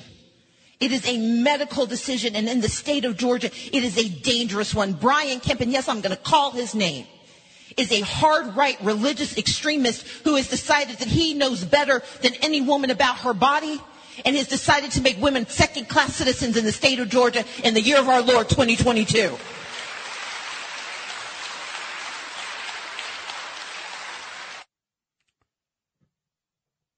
[0.79, 4.75] It is a medical decision, and in the state of Georgia, it is a dangerous
[4.75, 4.93] one.
[4.93, 7.07] Brian Kemp, and yes, I'm going to call his name,
[7.79, 12.61] is a hard right religious extremist who has decided that he knows better than any
[12.61, 13.81] woman about her body
[14.25, 17.75] and has decided to make women second class citizens in the state of Georgia in
[17.75, 19.37] the year of our Lord 2022.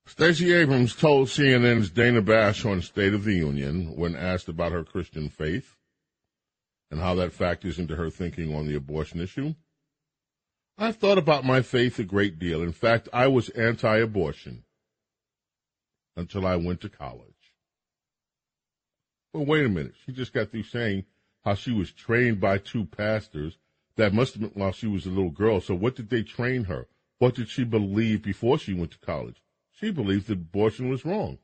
[0.06, 4.84] Stacey Abrams told CNN's Dana Bash on State of the Union when asked about her
[4.84, 5.76] Christian faith
[6.90, 9.54] and how that factors into her thinking on the abortion issue.
[10.78, 12.62] I've thought about my faith a great deal.
[12.62, 14.64] In fact, I was anti abortion
[16.16, 17.54] until I went to college.
[19.32, 19.94] Well, wait a minute.
[20.04, 21.04] She just got through saying
[21.44, 23.58] how she was trained by two pastors.
[23.96, 25.60] That must have been while she was a little girl.
[25.60, 26.88] So, what did they train her?
[27.18, 29.42] What did she believe before she went to college?
[29.72, 31.38] She believed that abortion was wrong.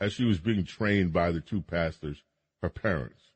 [0.00, 2.22] As she was being trained by the two pastors,
[2.62, 3.31] her parents.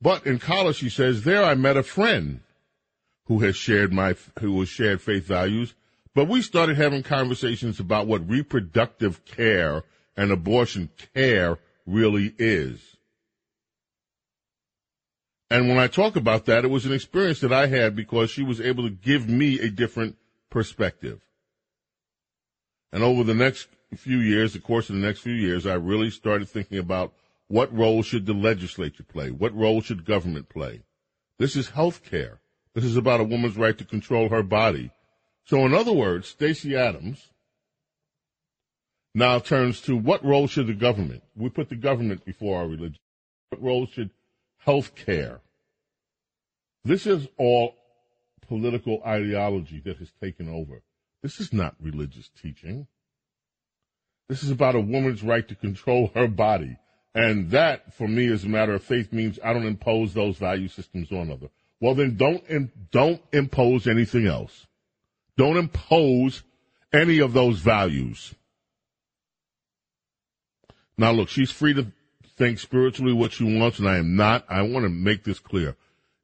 [0.00, 2.40] But in college, she says, there I met a friend
[3.26, 5.74] who has shared my, who has shared faith values.
[6.14, 9.84] But we started having conversations about what reproductive care
[10.16, 12.80] and abortion care really is.
[15.50, 18.42] And when I talk about that, it was an experience that I had because she
[18.42, 20.16] was able to give me a different
[20.50, 21.20] perspective.
[22.92, 26.10] And over the next few years, the course of the next few years, I really
[26.10, 27.12] started thinking about
[27.48, 29.30] what role should the legislature play?
[29.30, 30.82] What role should government play?
[31.38, 32.40] This is health care.
[32.74, 34.90] This is about a woman's right to control her body.
[35.44, 37.30] So in other words, Stacey Adams
[39.14, 41.22] now turns to what role should the government?
[41.34, 42.98] We put the government before our religion.
[43.48, 44.10] What role should
[44.58, 45.40] health care?
[46.84, 47.74] This is all
[48.46, 50.82] political ideology that has taken over.
[51.22, 52.86] This is not religious teaching.
[54.28, 56.76] This is about a woman's right to control her body.
[57.18, 60.68] And that, for me, as a matter of faith, means I don't impose those value
[60.68, 61.50] systems on others.
[61.80, 64.68] Well, then don't, don't impose anything else.
[65.36, 66.44] Don't impose
[66.92, 68.36] any of those values.
[70.96, 71.88] Now, look, she's free to
[72.36, 74.44] think spiritually what she wants, and I am not.
[74.48, 75.74] I want to make this clear.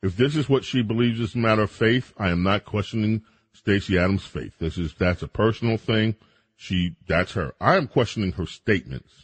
[0.01, 3.23] If this is what she believes is a matter of faith, I am not questioning
[3.53, 4.53] Stacey Adams' faith.
[4.61, 6.15] This is that's a personal thing.
[6.55, 7.53] She that's her.
[7.61, 9.24] I am questioning her statements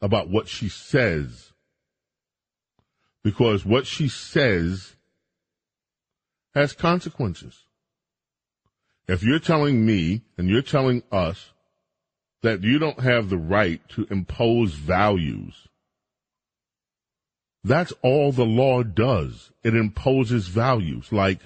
[0.00, 1.52] about what she says.
[3.24, 4.94] Because what she says
[6.54, 7.64] has consequences.
[9.06, 11.52] If you're telling me and you're telling us
[12.42, 15.68] that you don't have the right to impose values,
[17.64, 19.50] that's all the law does.
[19.64, 21.40] It imposes values like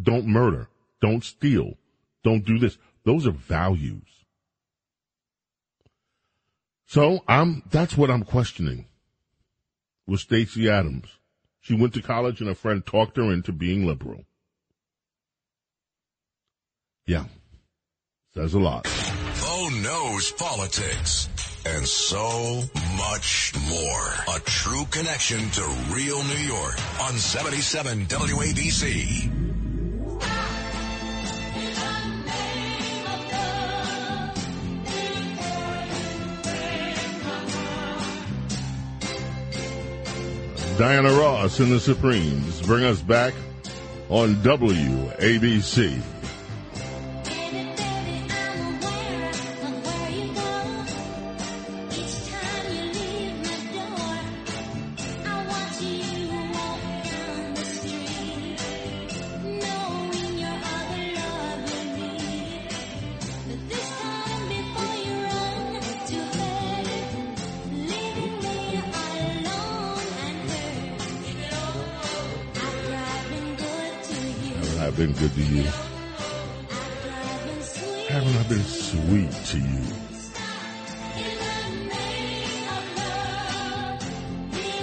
[0.00, 0.68] don't murder,
[1.00, 1.74] don't steal,
[2.22, 2.76] don't do this.
[3.04, 4.13] Those are values.
[6.94, 8.86] So I'm that's what I'm questioning
[10.06, 11.08] with Stacey Adams.
[11.60, 14.26] She went to college and a friend talked her into being liberal.
[17.04, 17.24] Yeah.
[18.34, 18.84] Says a lot.
[19.42, 21.28] Bo knows politics
[21.66, 22.62] and so
[22.96, 24.36] much more.
[24.36, 29.53] A true connection to real New York on 77 WABC.
[40.76, 43.32] Diana Ross and the Supremes bring us back
[44.08, 46.02] on WABC.
[74.96, 75.64] Been good to you?
[78.08, 79.82] Haven't I been sweet to you?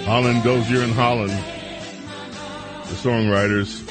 [0.04, 3.88] Holland Dozier and Holland, the songwriters.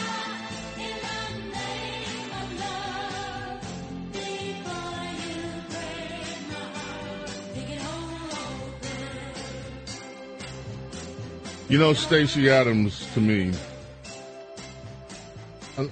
[11.68, 13.54] You know, Stacey Adams to me.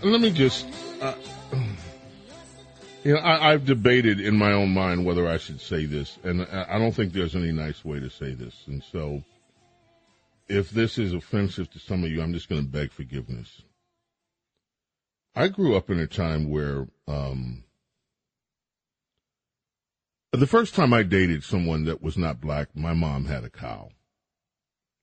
[0.02, 0.66] And let me just,
[1.02, 1.14] uh,
[3.04, 6.44] you know, I, I've debated in my own mind whether I should say this, and
[6.44, 8.64] I I don't think there's any nice way to say this.
[8.68, 9.24] And so,
[10.48, 13.62] if this is offensive to some of you, I'm just going to beg forgiveness.
[15.36, 17.64] I grew up in a time where um,
[20.32, 23.90] the first time I dated someone that was not black, my mom had a cow.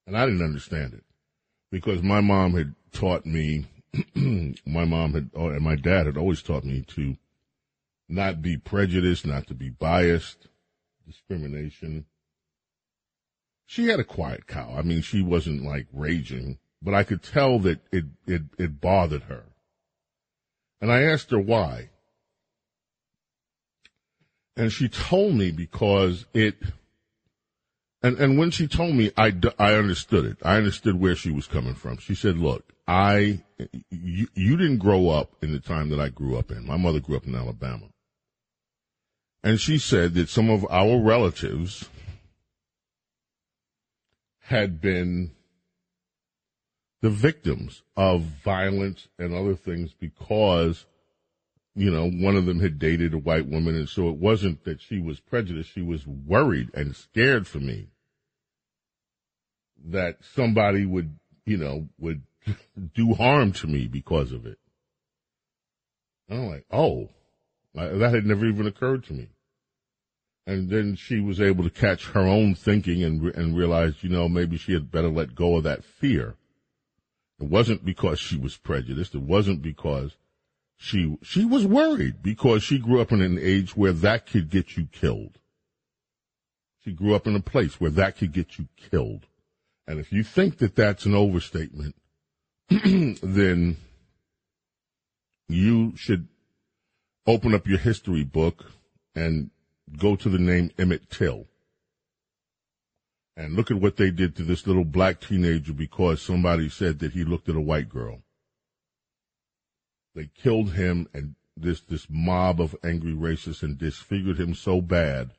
[0.06, 1.04] And I didn't understand it
[1.70, 3.66] because my mom had taught me,
[4.66, 7.16] my mom had, oh, and my dad had always taught me to
[8.08, 10.48] not be prejudiced, not to be biased,
[11.06, 12.06] discrimination.
[13.66, 14.74] She had a quiet cow.
[14.76, 19.24] I mean, she wasn't like raging, but I could tell that it, it, it bothered
[19.24, 19.44] her.
[20.80, 21.90] And I asked her why.
[24.56, 26.56] And she told me because it,
[28.02, 30.38] and, and when she told me, I, I understood it.
[30.42, 31.98] I understood where she was coming from.
[31.98, 33.42] She said, look, I,
[33.90, 36.66] you, you didn't grow up in the time that I grew up in.
[36.66, 37.86] My mother grew up in Alabama.
[39.42, 41.88] And she said that some of our relatives
[44.40, 45.32] had been
[47.02, 50.86] the victims of violence and other things because,
[51.74, 53.74] you know, one of them had dated a white woman.
[53.74, 55.72] And so it wasn't that she was prejudiced.
[55.72, 57.88] She was worried and scared for me
[59.84, 62.22] that somebody would, you know, would
[62.94, 64.58] do harm to me because of it.
[66.28, 67.10] And I'm like, oh,
[67.74, 69.28] that had never even occurred to me.
[70.46, 74.10] And then she was able to catch her own thinking and, re- and realize, you
[74.10, 76.36] know, maybe she had better let go of that fear
[77.40, 79.14] It wasn't because she was prejudiced.
[79.14, 80.16] It wasn't because
[80.76, 84.76] she she was worried because she grew up in an age where that could get
[84.76, 85.38] you killed.
[86.84, 89.26] She grew up in a place where that could get you killed.
[89.86, 91.96] And if you think that that's an overstatement,
[93.22, 93.76] then
[95.48, 96.26] you should
[97.26, 98.64] open up your history book
[99.14, 99.50] and
[99.96, 101.46] go to the name Emmett Till.
[103.36, 107.12] And look at what they did to this little black teenager because somebody said that
[107.12, 108.22] he looked at a white girl.
[110.14, 115.32] They killed him and this, this mob of angry racists and disfigured him so bad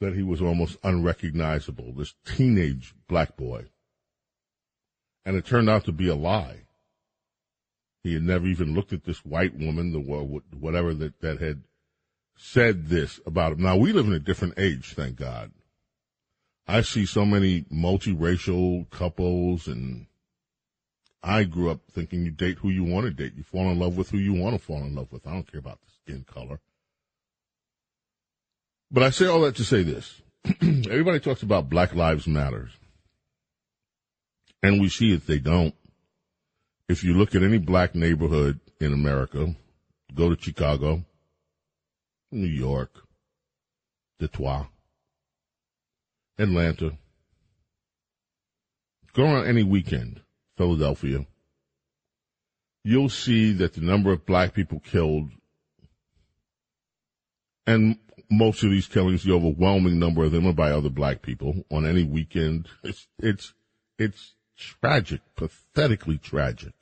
[0.00, 1.92] that he was almost unrecognizable.
[1.92, 3.66] This teenage black boy.
[5.24, 6.62] And it turned out to be a lie.
[8.02, 11.62] He had never even looked at this white woman, the whatever that, that had
[12.36, 13.62] said this about him.
[13.62, 15.52] Now we live in a different age, thank God.
[16.66, 20.06] I see so many multiracial couples and
[21.22, 23.34] I grew up thinking you date who you want to date.
[23.36, 25.26] You fall in love with who you want to fall in love with.
[25.26, 26.60] I don't care about the skin color.
[28.90, 30.22] But I say all that to say this.
[30.62, 32.70] Everybody talks about Black Lives Matters.
[34.62, 35.74] And we see it, they don't.
[36.88, 39.54] If you look at any black neighborhood in America,
[40.14, 41.04] go to Chicago,
[42.32, 42.90] New York,
[44.18, 44.66] Detroit,
[46.38, 46.92] Atlanta.
[49.12, 50.20] Go around any weekend,
[50.56, 51.26] Philadelphia.
[52.84, 55.30] You'll see that the number of black people killed,
[57.66, 57.98] and
[58.30, 61.84] most of these killings, the overwhelming number of them are by other black people on
[61.84, 62.68] any weekend.
[62.84, 63.52] It's, it's,
[63.98, 66.72] it's tragic, pathetically tragic.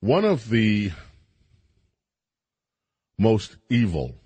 [0.00, 0.92] One of the
[3.18, 4.16] most evil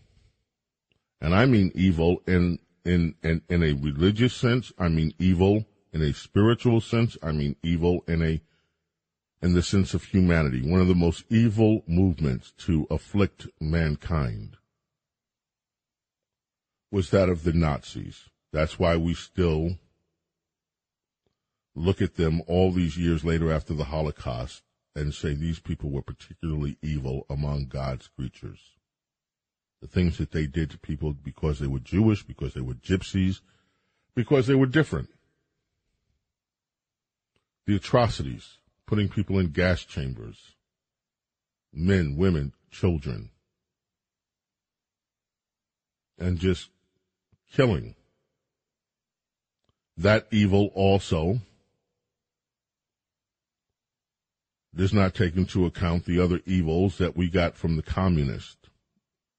[1.21, 4.73] and I mean evil in, in, in, in a religious sense.
[4.79, 7.17] I mean evil in a spiritual sense.
[7.23, 8.41] I mean evil in a,
[9.43, 10.63] in the sense of humanity.
[10.63, 14.57] One of the most evil movements to afflict mankind
[16.91, 18.25] was that of the Nazis.
[18.53, 19.79] That's why we still
[21.79, 24.63] look at them all these years later after the Holocaust
[24.95, 28.79] and say these people were particularly evil among God's creatures
[29.81, 33.41] the things that they did to people because they were Jewish, because they were gypsies,
[34.15, 35.09] because they were different.
[37.67, 40.57] The atrocities, putting people in gas chambers,
[41.73, 43.31] men, women, children,
[46.19, 46.71] and just
[47.53, 47.95] killing.
[49.97, 51.41] That evil also
[54.79, 58.57] does not take into account the other evils that we got from the communists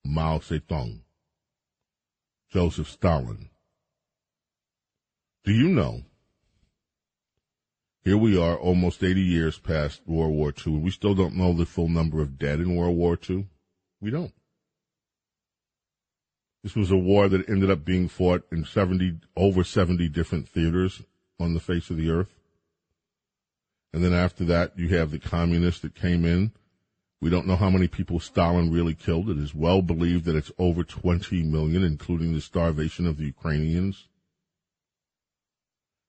[0.04, 1.00] Mao Zedong,
[2.52, 3.50] Joseph Stalin.
[5.46, 6.04] Do you know?
[8.04, 11.54] Here we are, almost 80 years past World War II, and we still don't know
[11.54, 13.48] the full number of dead in World War II.
[14.02, 14.34] We don't.
[16.64, 21.02] This was a war that ended up being fought in 70, over 70 different theaters
[21.40, 22.39] on the face of the earth.
[23.94, 26.52] And then after that, you have the communists that came in
[27.22, 29.30] we don't know how many people Stalin really killed.
[29.30, 34.08] It is well believed that it's over 20 million, including the starvation of the Ukrainians.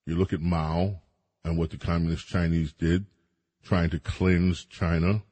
[0.07, 1.01] You look at Mao
[1.45, 3.07] and what the communist Chinese did,
[3.65, 5.23] trying to cleanse China.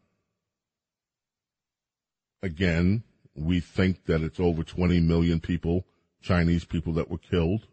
[2.43, 3.05] Again,
[3.35, 5.87] we think that it's over 20 million people,
[6.20, 7.69] Chinese people that were killed.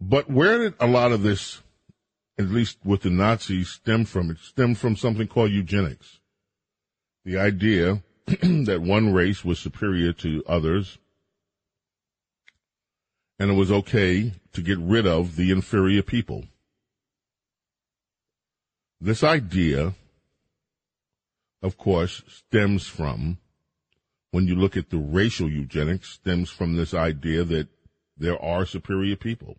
[0.00, 1.60] But where did a lot of this
[2.40, 4.30] at least with the Nazis, stem from.
[4.30, 6.20] It stemmed from something called eugenics.
[7.24, 10.96] The idea that one race was superior to others,
[13.38, 16.44] and it was okay to get rid of the inferior people.
[19.02, 19.94] This idea,
[21.62, 23.36] of course, stems from,
[24.30, 27.68] when you look at the racial eugenics, stems from this idea that
[28.16, 29.58] there are superior people.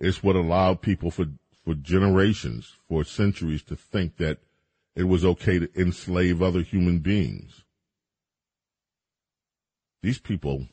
[0.00, 1.26] It's what allowed people for
[1.64, 4.38] for generations, for centuries, to think that
[4.94, 7.64] it was okay to enslave other human beings.
[10.02, 10.66] These people,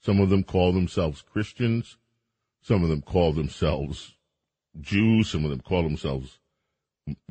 [0.00, 1.96] some of them call themselves Christians,
[2.60, 4.16] some of them call themselves
[4.80, 6.40] Jews, some of them call themselves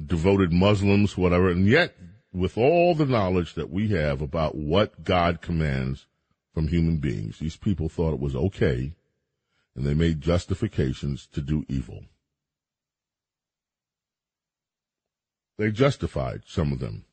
[0.03, 1.95] devoted Muslims, whatever, and yet,
[2.33, 6.07] with all the knowledge that we have about what God commands
[6.53, 8.93] from human beings, these people thought it was okay,
[9.77, 12.03] and they made justifications to do evil.
[15.59, 17.05] They justified some of them.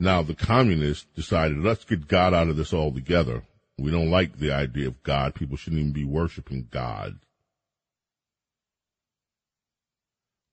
[0.00, 3.42] Now the communists decided, let's get God out of this altogether.
[3.76, 5.34] We don't like the idea of God.
[5.34, 7.18] People shouldn't even be worshiping God.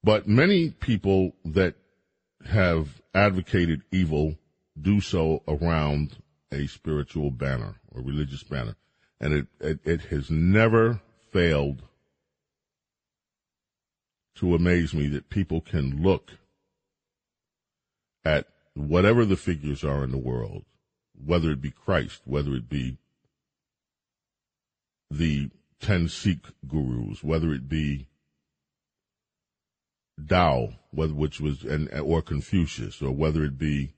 [0.04, 1.76] But many people that
[2.46, 4.36] have advocated evil
[4.80, 6.18] do so around
[6.52, 8.76] a spiritual banner or religious banner.
[9.26, 11.82] And it, it, it has never failed
[14.36, 16.34] to amaze me that people can look
[18.24, 18.46] at
[18.76, 20.64] whatever the figures are in the world,
[21.26, 23.00] whether it be Christ, whether it be
[25.10, 25.50] the
[25.80, 28.06] ten Sikh gurus, whether it be
[30.30, 33.96] Tao, whether which was and or Confucius, or whether it be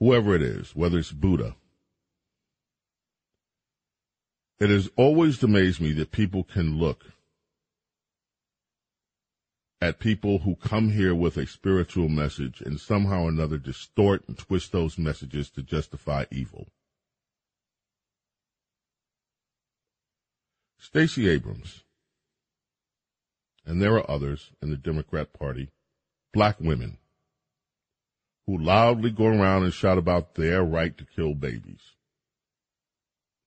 [0.00, 1.54] whoever it is, whether it's Buddha.
[4.58, 7.04] It has always amazed me that people can look
[9.80, 14.38] at people who come here with a spiritual message and somehow or another distort and
[14.38, 16.68] twist those messages to justify evil.
[20.78, 21.82] Stacey Abrams,
[23.66, 25.68] and there are others in the Democrat Party,
[26.32, 26.96] black women,
[28.46, 31.95] who loudly go around and shout about their right to kill babies,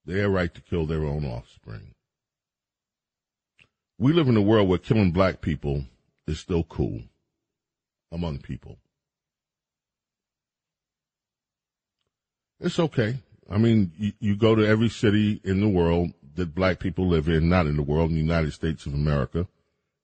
[0.09, 1.93] their right to kill their own offspring.
[3.99, 5.85] We live in a world where killing black people
[6.27, 7.01] is still cool
[8.11, 8.79] among people.
[12.59, 13.19] It's okay.
[13.49, 17.27] I mean, you, you, go to every city in the world that black people live
[17.27, 19.47] in, not in the world, in the United States of America,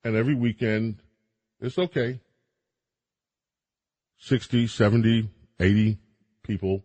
[0.03, 0.97] and every weekend,
[1.59, 2.19] it's okay.
[4.19, 5.29] 60, 70,
[5.59, 5.97] 80
[6.43, 6.83] people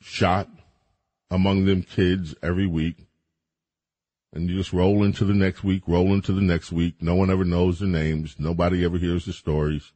[0.00, 0.48] shot,
[1.30, 3.08] among them kids every week
[4.32, 6.96] and you just roll into the next week, roll into the next week.
[7.00, 8.36] No one ever knows their names.
[8.38, 9.92] Nobody ever hears the stories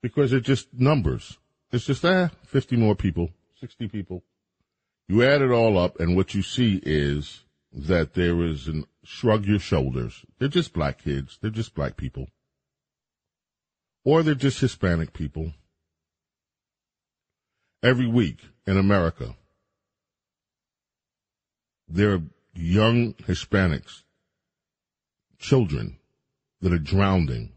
[0.00, 1.38] because it's just numbers.
[1.72, 3.30] It's just, ah, 50 more people,
[3.60, 4.22] 60 people.
[5.08, 9.46] You add it all up and what you see is that there is an shrug
[9.46, 10.24] your shoulders.
[10.38, 11.38] They're just black kids.
[11.40, 12.28] They're just black people.
[14.04, 15.52] Or they're just Hispanic people.
[17.82, 19.34] Every week in America,
[21.92, 22.22] there are
[22.54, 24.02] young Hispanics,
[25.38, 25.98] children
[26.60, 27.52] that are drowning,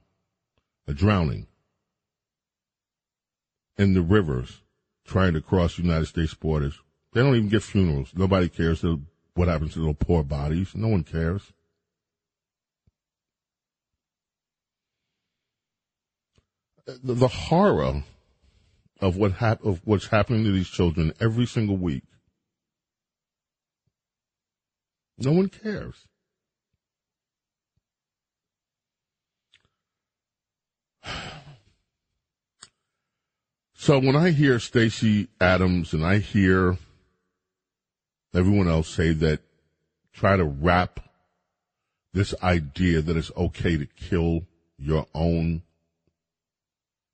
[0.87, 1.47] are drowning
[3.77, 4.61] in the rivers
[5.05, 6.79] trying to cross United States borders.
[7.13, 8.11] They don't even get funerals.
[8.13, 8.83] Nobody cares
[9.35, 10.75] what happens to those poor bodies.
[10.75, 11.53] No one cares.
[16.85, 18.03] The, the horror
[18.99, 22.03] of what hap- of what's happening to these children every single week
[25.17, 26.07] no one cares.
[33.77, 36.79] So when I hear Stacey Adams and I hear
[38.33, 39.41] everyone else say that
[40.11, 40.99] try to wrap
[42.11, 44.47] this idea that it's okay to kill
[44.79, 45.61] your own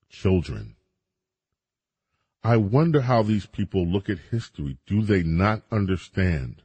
[0.10, 0.76] children.
[2.44, 4.78] I wonder how these people look at history.
[4.88, 6.61] Do they not understand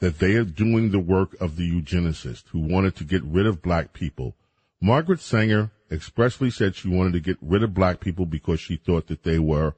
[0.00, 3.62] that they are doing the work of the eugenicist who wanted to get rid of
[3.62, 4.34] black people.
[4.80, 9.08] Margaret Sanger expressly said she wanted to get rid of black people because she thought
[9.08, 9.74] that they were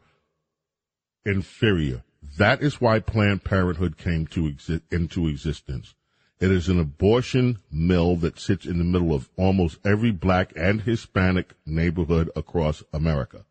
[1.24, 2.04] inferior.
[2.38, 5.94] That is why Planned Parenthood came to exi- into existence.
[6.38, 10.82] It is an abortion mill that sits in the middle of almost every black and
[10.82, 13.44] Hispanic neighborhood across America.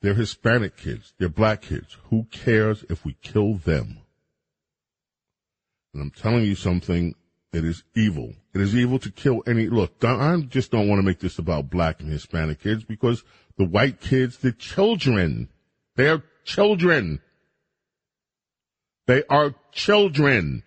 [0.00, 1.12] They're Hispanic kids.
[1.18, 1.98] They're black kids.
[2.04, 3.98] Who cares if we kill them?
[5.92, 7.14] And I'm telling you something,
[7.52, 8.34] it is evil.
[8.54, 11.70] It is evil to kill any, look, I just don't want to make this about
[11.70, 13.24] black and Hispanic kids because
[13.56, 15.48] the white kids, the children,
[15.96, 17.20] they are children.
[19.06, 20.62] They are children.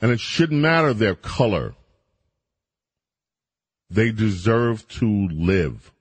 [0.00, 1.74] And it shouldn't matter their color.
[3.88, 5.91] They deserve to live.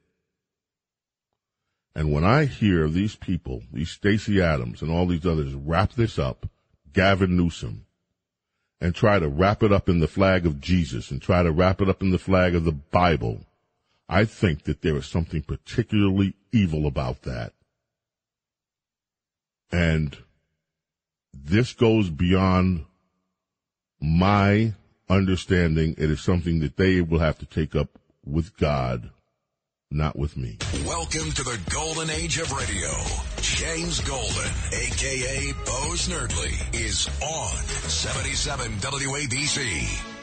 [1.94, 6.18] And when I hear these people, these Stacey Adams and all these others wrap this
[6.18, 6.48] up,
[6.94, 7.86] Gavin Newsom,
[8.80, 11.82] and try to wrap it up in the flag of Jesus and try to wrap
[11.82, 13.46] it up in the flag of the Bible,
[14.08, 17.54] I think that there is something particularly evil about that.
[19.72, 20.18] And
[21.34, 22.86] this goes beyond
[24.02, 24.74] my
[25.10, 25.96] understanding.
[25.98, 29.12] It is something that they will have to take up with God
[29.92, 30.58] not with me.
[30.86, 32.90] Welcome to the golden age of radio.
[33.42, 37.56] James Golden, aka Bo Snerdley, is on
[37.90, 40.22] 77 WABC.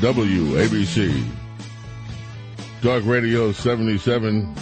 [0.00, 1.24] WABC.
[2.80, 4.54] Dog Radio 77.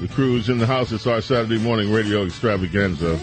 [0.00, 0.92] The crew's in the house.
[0.92, 3.18] It's our Saturday morning radio extravaganza.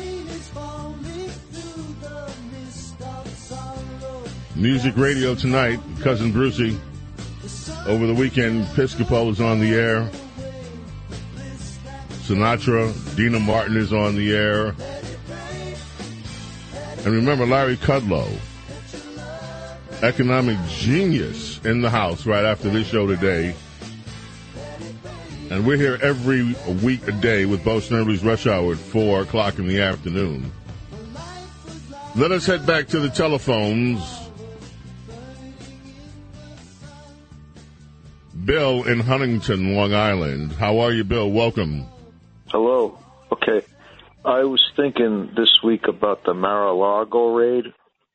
[4.62, 5.80] Music radio tonight.
[6.02, 6.78] Cousin Brucie.
[7.88, 10.08] Over the weekend, Piscopo is on the air.
[12.28, 14.76] Sinatra, Dean Martin is on the air.
[16.98, 18.32] And remember Larry Kudlow,
[20.04, 23.56] economic genius in the house right after this show today.
[25.50, 29.58] And we're here every week a day with Bo Snerdley's Rush Hour at 4 o'clock
[29.58, 30.52] in the afternoon.
[32.16, 34.21] Let us head back to the telephones.
[38.46, 40.54] Bill in Huntington, Long Island.
[40.54, 41.30] How are you, Bill?
[41.30, 41.86] Welcome.
[42.48, 42.98] Hello.
[43.32, 43.66] Okay.
[44.24, 47.66] I was thinking this week about the Mar-a-Lago raid,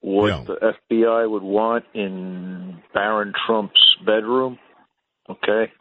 [0.01, 4.59] what the FBI would want in Barron Trump's bedroom.
[5.29, 5.73] Okay.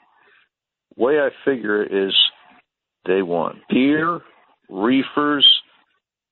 [0.96, 2.14] Way I figure it is
[3.06, 4.22] they want beer,
[4.70, 5.48] reefers,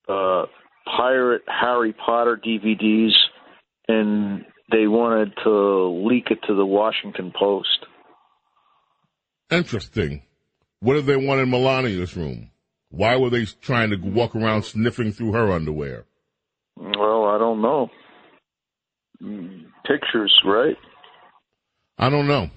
[0.07, 0.45] uh,
[0.85, 3.13] pirate Harry Potter DVDs,
[3.87, 7.85] and they wanted to leak it to the Washington Post.
[9.53, 10.23] Interesting.
[10.79, 12.49] What did they want in Melania's room?
[12.89, 16.05] Why were they trying to walk around sniffing through her underwear?
[16.75, 17.89] Well, I don't know.
[19.85, 20.75] Pictures, right?
[21.97, 22.49] I don't know.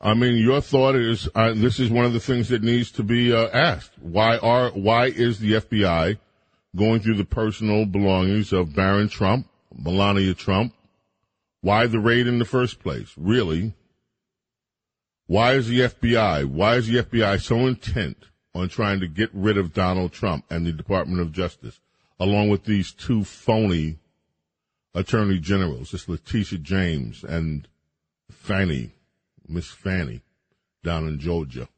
[0.00, 3.04] I mean, your thought is uh, this is one of the things that needs to
[3.04, 3.92] be uh, asked.
[4.00, 6.18] Why are why is the FBI
[6.74, 10.74] going through the personal belongings of Barron Trump, Melania Trump?
[11.60, 13.12] Why the raid in the first place?
[13.16, 13.74] Really?
[15.26, 16.46] Why is the FBI?
[16.46, 20.66] Why is the FBI so intent on trying to get rid of Donald Trump and
[20.66, 21.80] the Department of Justice,
[22.18, 23.98] along with these two phony
[24.94, 27.68] attorney generals, this Letitia James and
[28.30, 28.90] Fani,
[29.48, 30.22] Miss Fani,
[30.82, 31.68] down in Georgia?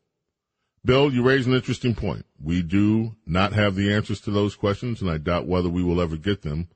[0.85, 2.27] Bill, you raise an interesting point.
[2.43, 6.01] We do not have the answers to those questions, and I doubt whether we will
[6.01, 6.69] ever get them.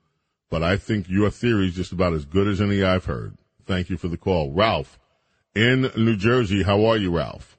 [0.49, 3.37] But I think your theory is just about as good as any I've heard.
[3.67, 4.51] Thank you for the call.
[4.51, 4.97] Ralph
[5.55, 6.63] in New Jersey.
[6.63, 7.57] How are you, Ralph?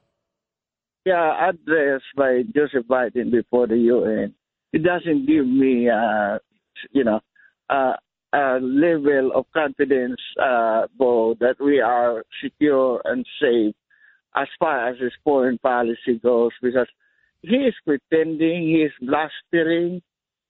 [1.05, 4.35] Yeah, address by Joseph Biden before the UN.
[4.71, 6.37] It doesn't give me, uh,
[6.91, 7.19] you know,
[7.69, 7.93] uh,
[8.33, 13.75] a level of confidence, uh, Bo, that we are secure and safe
[14.35, 16.87] as far as his foreign policy goes, because
[17.41, 20.01] he is pretending, he is blustering,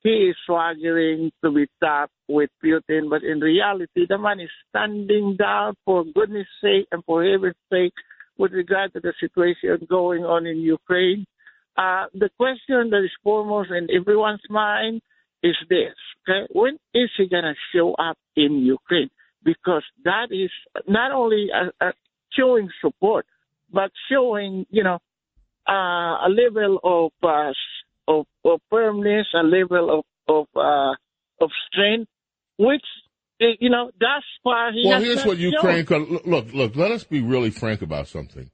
[0.03, 5.35] he is swaggering to be tough with Putin, but in reality, the man is standing
[5.37, 7.93] down for goodness sake and for heaven's sake
[8.37, 11.25] with regard to the situation going on in Ukraine.
[11.77, 15.01] Uh, the question that is foremost in everyone's mind
[15.43, 15.93] is this:
[16.27, 19.09] okay, when is he going to show up in Ukraine?
[19.43, 20.51] Because that is
[20.87, 21.91] not only uh, uh,
[22.37, 23.25] showing support,
[23.71, 24.99] but showing, you know,
[25.67, 27.53] uh, a level of, uh,
[28.07, 30.93] of of firmness, a level of of uh,
[31.43, 32.09] of strength,
[32.57, 32.85] which
[33.41, 36.53] eh, you know that's why he well, here's what Ukraine could look.
[36.53, 38.49] Look, let us be really frank about something.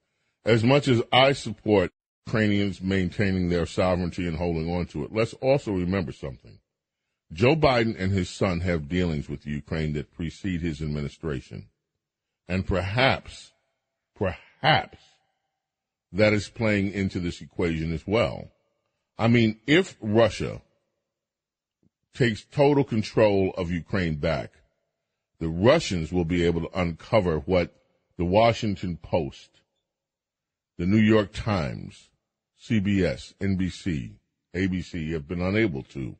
[0.45, 1.91] As much as I support
[2.25, 6.59] Ukrainians maintaining their sovereignty and holding on to it, let's also remember something.
[7.31, 11.67] Joe Biden and his son have dealings with Ukraine that precede his administration,
[12.47, 13.51] and perhaps,
[14.15, 14.99] perhaps,
[16.13, 18.51] that is playing into this equation as well.
[19.17, 20.61] I mean, if Russia
[22.13, 24.51] takes total control of Ukraine back,
[25.39, 27.73] the Russians will be able to uncover what
[28.17, 29.61] the Washington Post,
[30.77, 32.09] the New York Times,
[32.59, 34.15] CBS, NBC,
[34.55, 36.17] ABC have been unable to.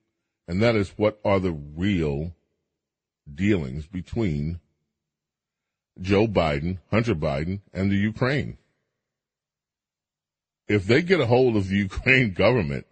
[0.48, 2.34] And that is what are the real
[3.32, 4.60] dealings between
[6.00, 8.58] Joe Biden, Hunter Biden, and the Ukraine.
[10.68, 12.86] If they get a hold of the Ukraine government,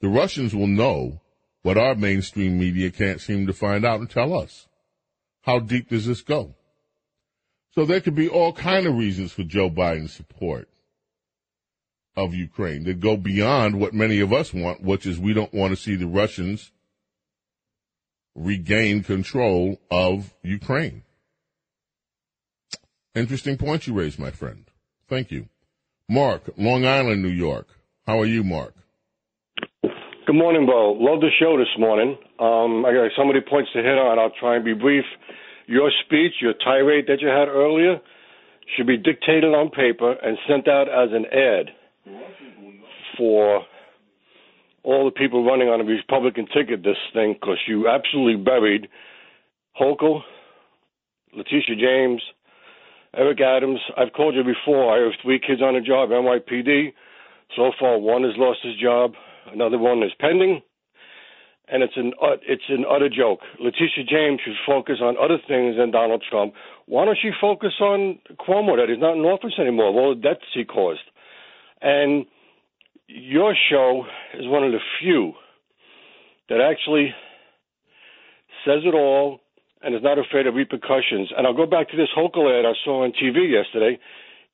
[0.00, 1.20] the Russians will know
[1.62, 4.66] what our mainstream media can't seem to find out and tell us.
[5.42, 6.54] How deep does this go?
[7.72, 10.68] So there could be all kind of reasons for Joe Biden's support
[12.16, 15.70] of Ukraine that go beyond what many of us want, which is we don't want
[15.70, 16.72] to see the Russians
[18.34, 21.02] regain control of Ukraine.
[23.14, 24.64] Interesting point you raised, my friend.
[25.08, 25.48] Thank you.
[26.10, 27.68] Mark, Long Island, New York.
[28.04, 28.74] How are you, Mark?
[30.26, 30.98] Good morning, Bo.
[30.98, 32.18] Love the show this morning.
[32.40, 34.18] Um, I got so many points to hit on.
[34.18, 35.04] I'll try and be brief.
[35.68, 38.00] Your speech, your tirade that you had earlier,
[38.76, 41.70] should be dictated on paper and sent out as an ad
[43.16, 43.62] for
[44.82, 48.88] all the people running on a Republican ticket this thing because you absolutely buried
[49.80, 50.22] Hochul,
[51.36, 52.20] Letitia James,
[53.16, 54.96] Eric Adams, I've called you before.
[54.96, 56.92] I have three kids on a job, NYPD.
[57.56, 59.14] So far, one has lost his job,
[59.52, 60.62] another one is pending,
[61.66, 63.40] and it's an ut- it's an utter joke.
[63.58, 66.54] Letitia James should focus on other things than Donald Trump.
[66.86, 69.86] Why don't she focus on Cuomo that he's not in office anymore?
[69.86, 71.00] All the debts he caused,
[71.82, 72.26] and
[73.08, 74.04] your show
[74.38, 75.32] is one of the few
[76.48, 77.12] that actually
[78.64, 79.40] says it all
[79.82, 81.30] and is not afraid of repercussions.
[81.36, 83.98] And I'll go back to this Hochul ad I saw on TV yesterday.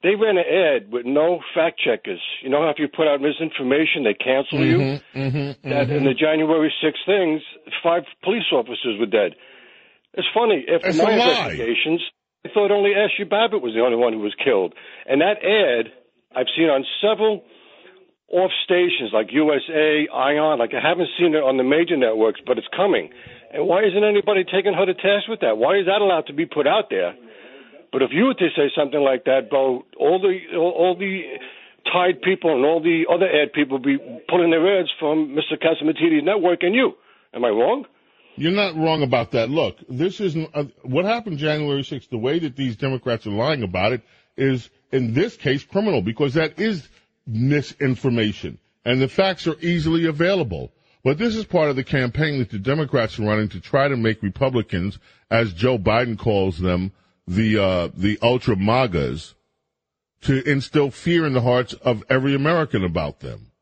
[0.03, 2.21] They ran an ad with no fact checkers.
[2.43, 5.01] You know how if you put out misinformation, they cancel you?
[5.15, 7.43] Mm-hmm, That in the January 6th things,
[7.83, 9.35] five police officers were dead.
[10.15, 10.65] It's funny.
[10.73, 12.03] After It's my investigations,
[12.45, 14.75] I thought only Ashli Babbitt was the only one who was killed.
[15.09, 15.93] And that ad
[16.37, 17.43] I've seen on several
[18.29, 20.59] off stations like USA, Ion.
[20.59, 23.11] Like I haven't seen it on the major networks, but it's coming.
[23.57, 25.57] And why isn't anybody taking her to task with that?
[25.57, 27.15] Why is that allowed to be put out there?
[27.91, 31.23] But if you were to say something like that, Bo, all the all, all the
[31.91, 33.97] Tide people and all the other ad people be
[34.29, 35.57] pulling their ads from Mr.
[35.57, 36.93] Catsimatidis's network and you.
[37.33, 37.87] Am I wrong?
[38.35, 39.49] You're not wrong about that.
[39.49, 42.11] Look, this isn't uh, what happened January 6th.
[42.11, 44.03] The way that these Democrats are lying about it
[44.37, 46.87] is, in this case, criminal because that is
[47.27, 50.73] misinformation, and the facts are easily available.
[51.07, 53.97] But this is part of the campaign that the Democrats are running to try to
[53.97, 54.99] make Republicans,
[55.31, 56.91] as Joe Biden calls them,
[57.29, 59.37] the uh, the ultra magas,
[60.23, 63.53] to instill fear in the hearts of every American about them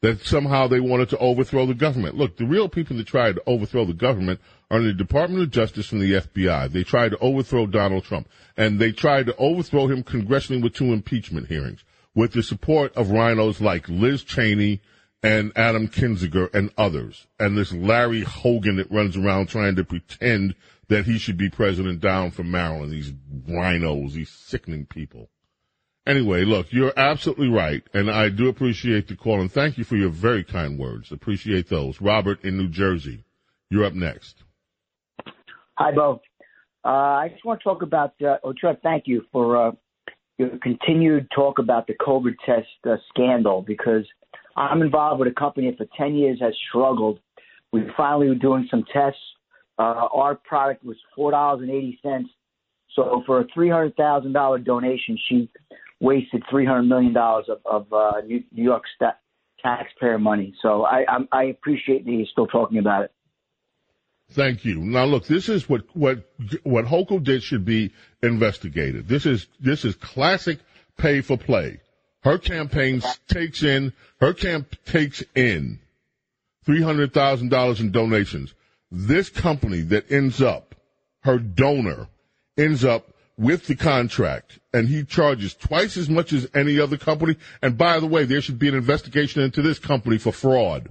[0.00, 2.16] that somehow they wanted to overthrow the government.
[2.16, 5.92] Look, the real people that tried to overthrow the government are the Department of Justice
[5.92, 6.72] and the FBI.
[6.72, 10.92] They tried to overthrow Donald Trump, and they tried to overthrow him congressionally with two
[10.92, 11.84] impeachment hearings,
[12.16, 14.80] with the support of rhinos like Liz Cheney
[15.22, 20.54] and Adam Kinzinger and others, and this Larry Hogan that runs around trying to pretend
[20.88, 22.92] that he should be president down from Maryland.
[22.92, 23.12] These
[23.48, 25.28] rhinos, these sickening people.
[26.06, 29.96] Anyway, look, you're absolutely right, and I do appreciate the call, and thank you for
[29.96, 31.12] your very kind words.
[31.12, 32.00] Appreciate those.
[32.00, 33.24] Robert in New Jersey,
[33.68, 34.42] you're up next.
[35.74, 36.20] Hi, Bo.
[36.84, 39.72] Uh, I just want to talk about, uh, oh, Trev, thank you for uh,
[40.38, 44.06] your continued talk about the COVID test uh, scandal because
[44.56, 47.20] I'm involved with a company that for 10 years has struggled.
[47.72, 49.20] We finally were doing some tests.
[49.78, 52.24] Uh, our product was $4.80.
[52.94, 55.48] So for a $300,000 donation, she
[56.00, 59.16] wasted $300 million of, of uh, New New York sta-
[59.62, 60.54] taxpayer money.
[60.60, 63.12] So I, I, I appreciate that you're still talking about it.
[64.32, 64.78] Thank you.
[64.78, 66.24] Now, look, this is what what
[66.62, 69.08] what Hochul did should be investigated.
[69.08, 70.60] This is this is classic
[70.96, 71.80] pay for play.
[72.22, 75.80] Her campaign takes in her camp takes in
[76.64, 78.54] three hundred thousand dollars in donations.
[78.90, 80.74] This company that ends up
[81.20, 82.08] her donor
[82.56, 87.36] ends up with the contract, and he charges twice as much as any other company.
[87.62, 90.90] And by the way, there should be an investigation into this company for fraud.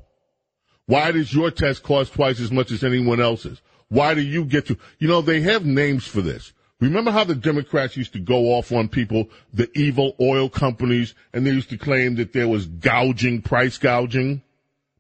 [0.88, 3.62] Why does your test cost twice as much as anyone else's?
[3.90, 6.54] Why do you get to, you know, they have names for this.
[6.80, 11.46] Remember how the Democrats used to go off on people, the evil oil companies, and
[11.46, 14.42] they used to claim that there was gouging, price gouging?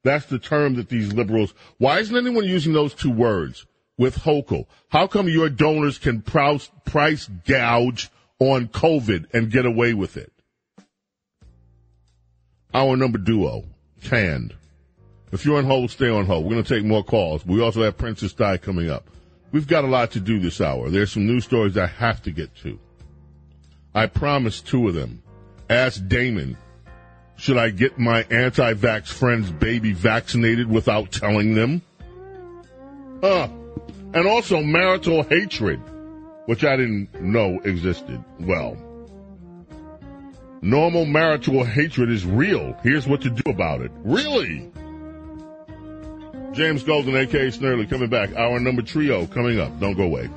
[0.03, 3.65] That's the term that these liberals, why isn't anyone using those two words
[3.97, 4.65] with Hochul?
[4.89, 10.33] How come your donors can price, price gouge on COVID and get away with it?
[12.73, 13.63] Our number duo,
[14.03, 14.53] canned.
[15.31, 16.43] If you're on hold, stay on hold.
[16.43, 17.45] We're going to take more calls.
[17.45, 19.09] We also have Princess Di coming up.
[19.51, 20.89] We've got a lot to do this hour.
[20.89, 22.79] There's some news stories I have to get to.
[23.95, 25.23] I promised two of them.
[25.69, 26.57] Ask Damon,
[27.35, 31.81] should I get my anti-vax friend's baby vaccinated without telling them?
[33.21, 33.47] Huh.
[34.13, 35.79] And also marital hatred,
[36.45, 38.23] which I didn't know existed.
[38.39, 38.77] Well,
[40.61, 42.77] normal marital hatred is real.
[42.83, 43.91] Here's what to do about it.
[44.03, 44.71] Really?
[46.53, 48.35] James Golden, aka Snerdley, coming back.
[48.35, 49.79] Our number trio coming up.
[49.79, 50.29] Don't go away.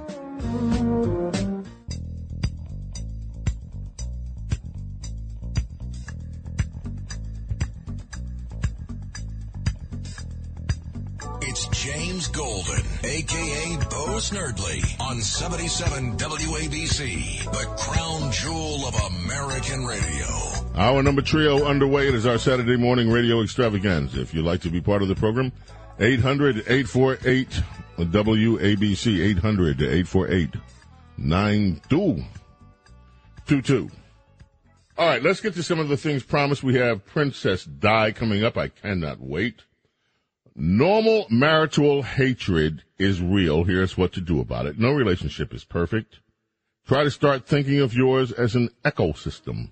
[11.43, 20.27] It's James Golden, aka Bo Snerdley, on 77 WABC, the crown jewel of American radio.
[20.75, 22.09] Our number trio underway.
[22.09, 24.21] It is our Saturday morning radio extravaganza.
[24.21, 25.53] If you'd like to be part of the program,
[26.03, 27.63] 800-848
[27.99, 29.35] WABC,
[31.19, 33.91] 800-848-9222.
[34.99, 36.65] All right, let's get to some of the things promised.
[36.65, 38.59] We have Princess Di coming up.
[38.59, 39.63] I cannot wait.
[40.57, 43.63] Normal marital hatred is real.
[43.63, 44.81] Here's what to do about it.
[44.81, 46.19] No relationship is perfect.
[46.85, 49.71] Try to start thinking of yours as an ecosystem.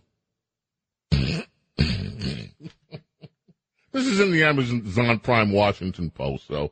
[3.93, 6.47] This is in the Amazon Prime Washington Post.
[6.47, 6.71] So,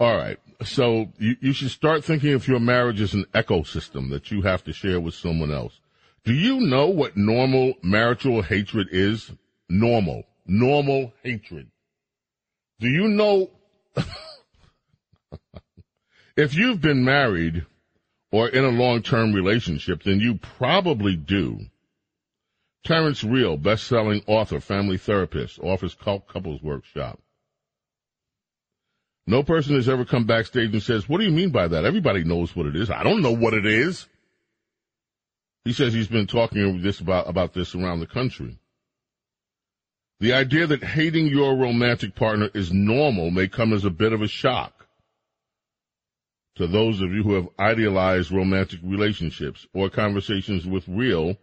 [0.00, 0.38] all right.
[0.64, 4.64] So you, you should start thinking of your marriage as an ecosystem that you have
[4.64, 5.78] to share with someone else.
[6.24, 9.30] Do you know what normal marital hatred is?
[9.68, 10.24] Normal.
[10.46, 11.70] Normal hatred.
[12.80, 13.50] Do you know
[16.36, 17.64] if you've been married
[18.32, 21.60] or in a long-term relationship, then you probably do.
[22.86, 27.18] Terrence Real, best-selling author, family therapist, offers couples workshop.
[29.26, 31.84] No person has ever come backstage and says, what do you mean by that?
[31.84, 32.88] Everybody knows what it is.
[32.88, 34.06] I don't know what it is.
[35.64, 38.56] He says he's been talking this about, about this around the country.
[40.20, 44.22] The idea that hating your romantic partner is normal may come as a bit of
[44.22, 44.86] a shock
[46.54, 51.36] to those of you who have idealized romantic relationships or conversations with real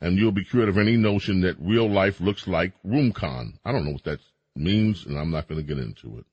[0.00, 3.58] and you'll be cured of any notion that real life looks like rom-com.
[3.64, 4.20] I don't know what that
[4.56, 6.26] means, and I'm not going to get into it.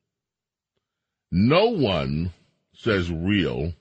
[1.32, 2.34] No one
[2.74, 3.74] says real.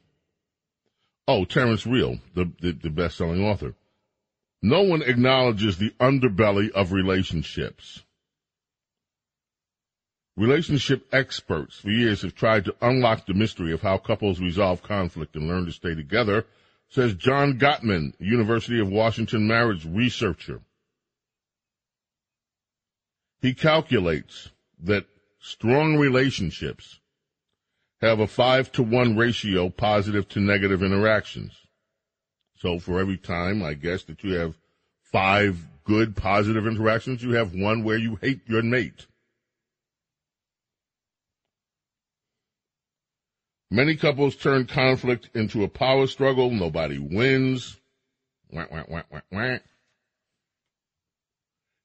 [1.28, 3.74] Oh, Terrence Real, the, the, the best-selling author.
[4.62, 8.02] No one acknowledges the underbelly of relationships.
[10.36, 15.34] Relationship experts for years have tried to unlock the mystery of how couples resolve conflict
[15.34, 16.44] and learn to stay together
[16.88, 20.60] says John Gottman, University of Washington marriage researcher.
[23.40, 24.50] He calculates
[24.82, 25.06] that
[25.40, 27.00] strong relationships
[28.00, 31.52] have a five to one ratio positive to negative interactions.
[32.58, 34.56] So for every time, I guess, that you have
[35.00, 39.06] five good positive interactions, you have one where you hate your mate.
[43.70, 46.50] Many couples turn conflict into a power struggle.
[46.50, 47.78] Nobody wins.
[48.50, 49.02] Wah, wah,
[49.32, 49.58] wah.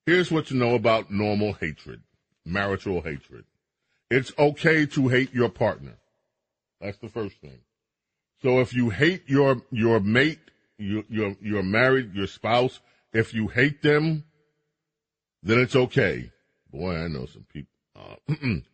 [0.06, 2.02] Here's what to know about normal hatred,
[2.46, 3.46] marital hatred.
[4.10, 5.98] It's okay to hate your partner.
[6.80, 7.60] That's the first thing.
[8.42, 10.40] So if you hate your, your mate,
[10.78, 12.80] you, you're, you're married, your spouse,
[13.14, 14.26] if you hate them,
[15.44, 16.32] then it's okay.
[16.72, 17.72] Boy, I know some people.
[17.96, 18.36] Uh,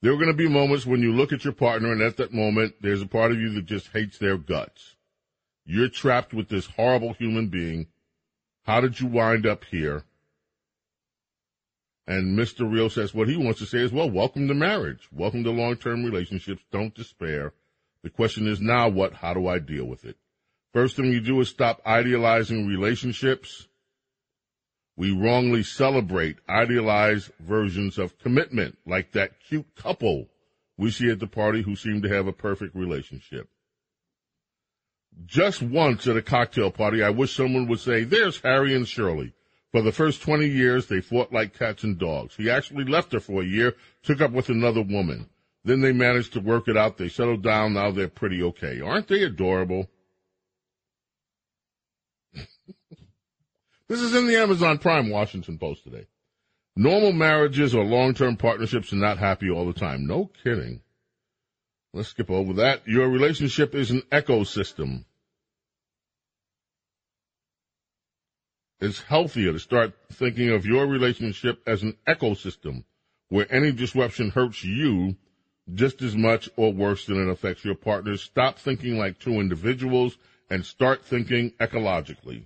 [0.00, 2.32] There are going to be moments when you look at your partner and at that
[2.32, 4.94] moment, there's a part of you that just hates their guts.
[5.64, 7.88] You're trapped with this horrible human being.
[8.64, 10.04] How did you wind up here?
[12.06, 12.70] And Mr.
[12.70, 15.08] Real says what he wants to say is, well, welcome to marriage.
[15.12, 16.62] Welcome to long-term relationships.
[16.70, 17.52] Don't despair.
[18.02, 19.14] The question is now what?
[19.14, 20.16] How do I deal with it?
[20.72, 23.67] First thing you do is stop idealizing relationships
[24.98, 30.26] we wrongly celebrate idealized versions of commitment, like that cute couple
[30.76, 33.48] we see at the party who seem to have a perfect relationship.
[35.24, 39.34] Just once at a cocktail party, I wish someone would say, there's Harry and Shirley.
[39.70, 42.34] For the first 20 years, they fought like cats and dogs.
[42.34, 45.28] He actually left her for a year, took up with another woman.
[45.64, 46.98] Then they managed to work it out.
[46.98, 47.74] They settled down.
[47.74, 48.80] Now they're pretty okay.
[48.80, 49.88] Aren't they adorable?
[53.88, 56.06] This is in the Amazon Prime Washington Post today.
[56.76, 60.06] Normal marriages or long-term partnerships are not happy all the time.
[60.06, 60.82] No kidding.
[61.94, 62.86] Let's skip over that.
[62.86, 65.06] Your relationship is an ecosystem.
[68.80, 72.84] It's healthier to start thinking of your relationship as an ecosystem
[73.30, 75.16] where any disruption hurts you
[75.72, 78.18] just as much or worse than it affects your partner.
[78.18, 80.16] Stop thinking like two individuals
[80.50, 82.44] and start thinking ecologically.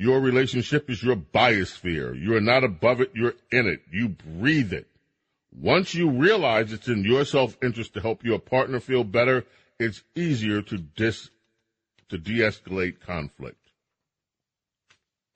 [0.00, 2.18] Your relationship is your biosphere.
[2.18, 3.82] You are not above it, you're in it.
[3.92, 4.86] You breathe it.
[5.52, 9.44] Once you realize it's in your self-interest to help your partner feel better,
[9.78, 11.28] it's easier to dis,
[12.08, 13.58] to de-escalate conflict.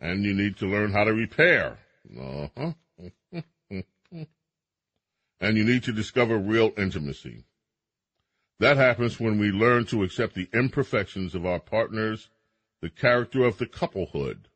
[0.00, 1.76] And you need to learn how to repair.
[2.18, 2.72] Uh-huh.
[5.42, 7.44] and you need to discover real intimacy.
[8.60, 12.30] That happens when we learn to accept the imperfections of our partners,
[12.80, 14.48] the character of the couplehood,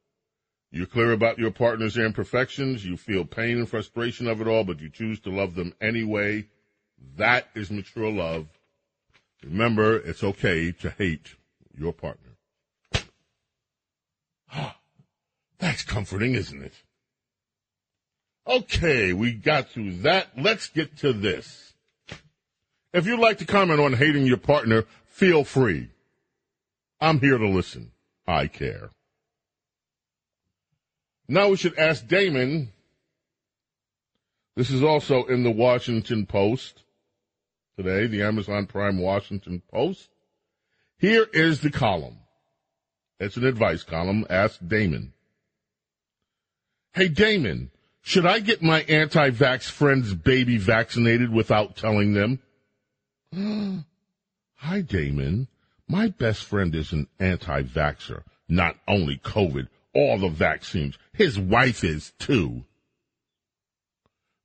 [0.70, 2.84] you're clear about your partner's imperfections.
[2.84, 6.46] You feel pain and frustration of it all, but you choose to love them anyway.
[7.16, 8.46] That is mature love.
[9.42, 11.36] Remember, it's okay to hate
[11.76, 12.32] your partner.
[15.58, 16.74] That's comforting, isn't it?
[18.46, 20.28] Okay, we got through that.
[20.36, 21.74] Let's get to this.
[22.92, 25.90] If you'd like to comment on hating your partner, feel free.
[27.00, 27.92] I'm here to listen.
[28.26, 28.90] I care.
[31.28, 32.72] Now we should ask Damon.
[34.56, 36.82] This is also in the Washington Post
[37.76, 40.08] today, the Amazon Prime Washington Post.
[40.98, 42.16] Here is the column.
[43.20, 44.26] It's an advice column.
[44.30, 45.12] Ask Damon.
[46.94, 52.40] Hey, Damon, should I get my anti-vax friend's baby vaccinated without telling them?
[54.56, 55.46] Hi, Damon.
[55.86, 58.22] My best friend is an anti-vaxxer.
[58.48, 60.98] Not only COVID, all the vaccines.
[61.12, 62.64] His wife is too.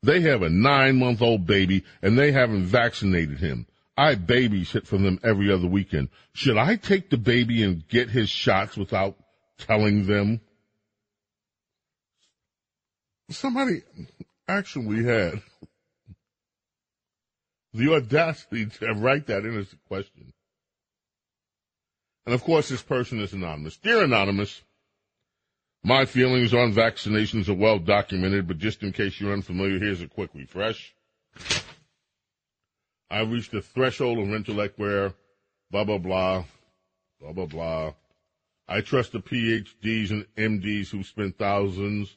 [0.01, 3.67] They have a nine month old baby and they haven't vaccinated him.
[3.95, 6.09] I babysit for them every other weekend.
[6.33, 9.15] Should I take the baby and get his shots without
[9.57, 10.41] telling them?
[13.29, 13.83] Somebody
[14.47, 15.41] actually had
[17.73, 20.33] the audacity to write that in as a question.
[22.25, 23.77] And of course, this person is anonymous.
[23.77, 24.61] Dear Anonymous,
[25.83, 30.07] my feelings on vaccinations are well documented, but just in case you're unfamiliar, here's a
[30.07, 30.95] quick refresh.
[33.09, 35.13] I've reached the threshold of intellect where
[35.69, 36.45] blah, blah, blah,
[37.19, 37.93] blah, blah, blah.
[38.67, 42.15] I trust the PhDs and MDs who spent thousands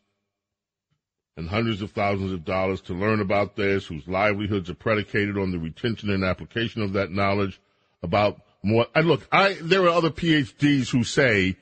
[1.37, 5.51] and hundreds of thousands of dollars to learn about this, whose livelihoods are predicated on
[5.51, 7.61] the retention and application of that knowledge
[8.03, 8.87] about more.
[8.95, 11.57] And look, I, there are other PhDs who say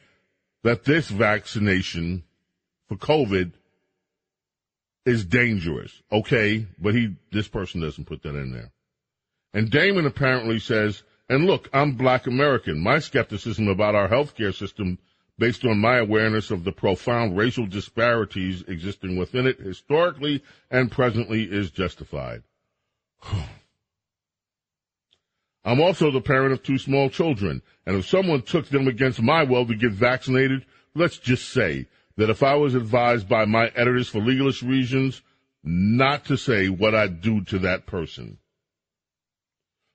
[0.64, 2.24] that this vaccination
[2.88, 3.52] for COVID
[5.06, 6.02] is dangerous.
[6.10, 6.66] Okay.
[6.78, 8.72] But he, this person doesn't put that in there.
[9.52, 12.82] And Damon apparently says, and look, I'm black American.
[12.82, 14.98] My skepticism about our healthcare system
[15.38, 21.44] based on my awareness of the profound racial disparities existing within it historically and presently
[21.44, 22.42] is justified.
[25.64, 29.42] I'm also the parent of two small children, and if someone took them against my
[29.42, 31.86] will to get vaccinated, let's just say
[32.16, 35.22] that if I was advised by my editors for legalist reasons
[35.62, 38.38] not to say what I'd do to that person.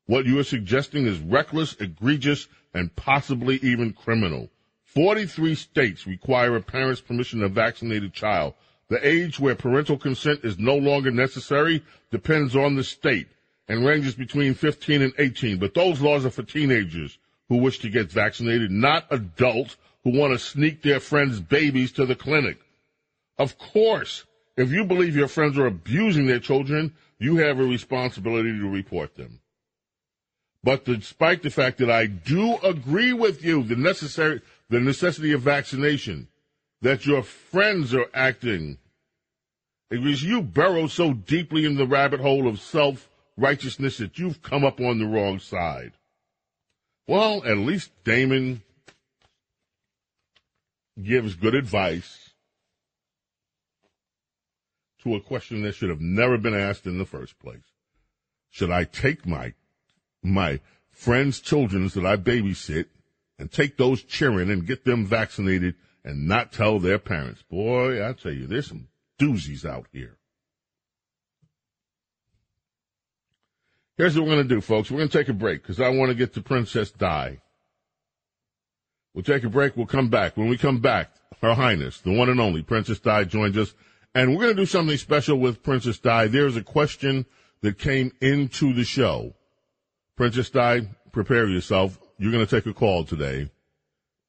[0.07, 4.49] What you are suggesting is reckless, egregious, and possibly even criminal.
[4.85, 8.55] 43 states require a parent's permission to vaccinate a child.
[8.89, 13.27] The age where parental consent is no longer necessary depends on the state
[13.69, 15.59] and ranges between 15 and 18.
[15.59, 20.33] But those laws are for teenagers who wish to get vaccinated, not adults who want
[20.33, 22.57] to sneak their friends' babies to the clinic.
[23.37, 24.25] Of course,
[24.57, 29.15] if you believe your friends are abusing their children, you have a responsibility to report
[29.15, 29.39] them.
[30.63, 35.41] But despite the fact that I do agree with you, the necessary, the necessity of
[35.41, 36.27] vaccination,
[36.81, 38.77] that your friends are acting,
[39.89, 43.09] because you burrow so deeply in the rabbit hole of self
[43.39, 45.93] righteousness that you've come up on the wrong side.
[47.07, 48.61] Well, at least Damon
[51.01, 52.31] gives good advice
[55.03, 57.63] to a question that should have never been asked in the first place.
[58.49, 59.53] Should I take my
[60.21, 60.59] my
[60.91, 62.85] friends' children that I babysit
[63.37, 67.41] and take those children and get them vaccinated and not tell their parents.
[67.43, 70.18] Boy, I tell you, there's some doozies out here.
[73.99, 74.89] Here's what we're going to do, folks.
[74.89, 77.41] We're going to take a break because I want to get to Princess Di.
[79.13, 79.76] We'll take a break.
[79.76, 80.38] We'll come back.
[80.38, 81.11] When we come back,
[81.41, 83.73] Her Highness, the one and only Princess Di joins us.
[84.15, 86.27] And we're going to do something special with Princess Di.
[86.27, 87.26] There's a question
[87.59, 89.34] that came into the show
[90.15, 91.99] Princess Di, prepare yourself.
[92.17, 93.51] You're going to take a call today.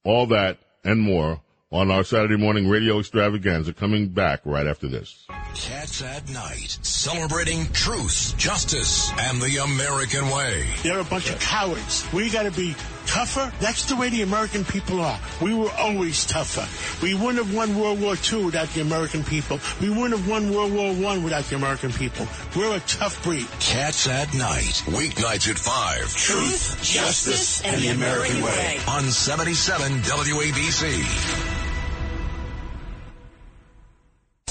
[0.03, 1.39] All that and more
[1.71, 5.25] on our Saturday morning radio extravaganza coming back right after this.
[5.55, 10.65] Cats at Night, celebrating truth, justice, and the American way.
[10.83, 12.05] They're a bunch of cowards.
[12.11, 12.75] We got to be
[13.05, 13.51] tougher.
[13.59, 15.19] That's the way the American people are.
[15.41, 16.67] We were always tougher.
[17.05, 19.59] We wouldn't have won World War II without the American people.
[19.79, 22.27] We wouldn't have won World War I without the American people.
[22.55, 23.47] We're a tough breed.
[23.59, 26.15] Cats at Night, weeknights at 5.
[26.15, 28.79] Truth, justice, and the American way.
[28.87, 31.60] On 77 WABC.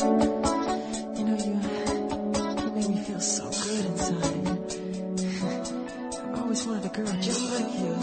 [0.01, 1.60] You know, you,
[2.72, 4.48] you me feel so good inside.
[6.24, 7.94] I always wanted a girl just like you.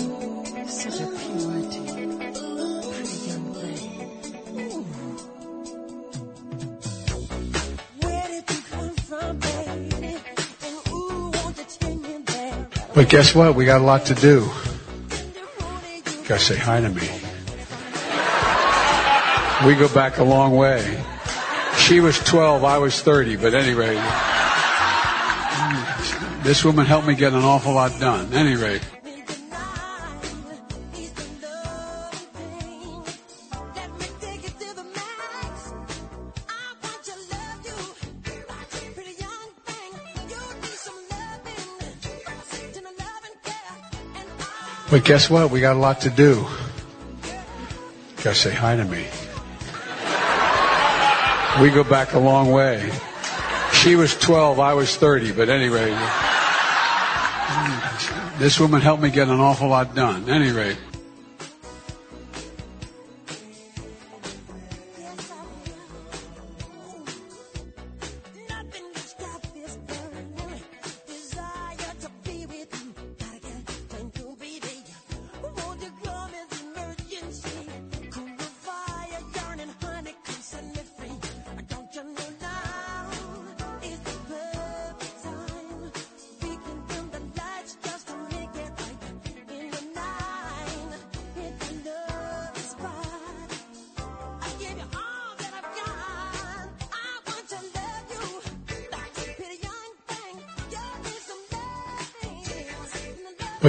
[0.67, 1.07] Such a.
[1.07, 1.39] Pretty
[3.27, 3.81] young you
[4.53, 4.77] you?
[12.93, 13.55] But guess what?
[13.55, 14.47] We got a lot to do.
[16.27, 17.09] Gotta say hi to me.
[19.65, 21.03] We go back a long way.
[21.87, 23.95] She was 12, I was 30, but anyway.
[26.43, 28.33] This woman helped me get an awful lot done.
[28.33, 28.81] Anyway.
[44.91, 45.51] But guess what?
[45.51, 46.45] We got a lot to do.
[48.17, 49.07] Gotta say hi to me.
[51.61, 52.91] We go back a long way.
[53.73, 55.89] She was 12, I was 30, but anyway.
[58.37, 60.29] This woman helped me get an awful lot done.
[60.29, 60.77] Anyway.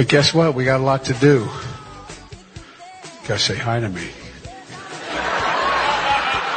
[0.09, 0.55] Guess what?
[0.55, 1.47] We got a lot to do.
[3.27, 4.09] Gotta say hi to me.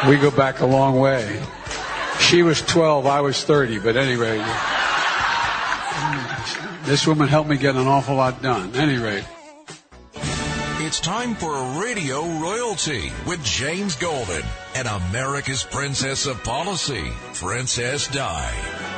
[0.09, 1.41] We go back a long way.
[2.19, 4.39] She was 12, I was 30, but anyway.
[6.85, 8.75] This woman helped me get an awful lot done.
[8.75, 9.23] Anyway.
[10.85, 14.43] It's time for Radio Royalty with James Golden
[14.75, 18.92] and America's Princess of Policy, Princess Di.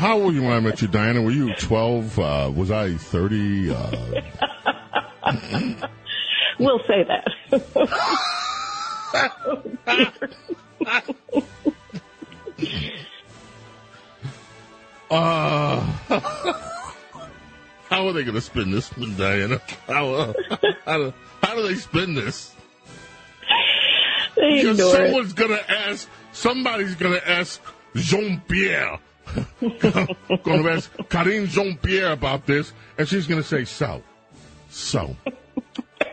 [0.00, 1.20] How old were you when I met you, Diana?
[1.20, 2.18] Were you 12?
[2.18, 3.70] Uh, was I 30?
[3.70, 4.22] Uh,
[6.58, 7.26] We'll say that.
[15.10, 15.80] uh,
[17.90, 19.60] how are they going to spin this, Diana?
[19.86, 20.32] How, uh,
[20.86, 21.12] how, do,
[21.42, 22.54] how do they spin this?
[24.36, 27.60] They Because someone's going to ask, somebody's going to ask
[27.94, 28.98] Jean Pierre.
[29.60, 34.02] Going to ask Karine Jean Pierre about this, and she's going to say, So,
[34.68, 35.16] so,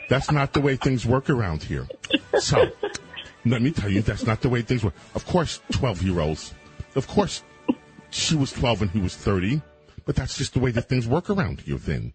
[0.10, 1.88] that's not the way things work around here.
[2.40, 2.70] So,
[3.46, 4.94] let me tell you, that's not the way things work.
[5.16, 6.54] Of course, 12 year olds,
[6.96, 7.44] of course,
[8.10, 9.62] she was 12 and he was 30,
[10.06, 12.14] but that's just the way that things work around here then.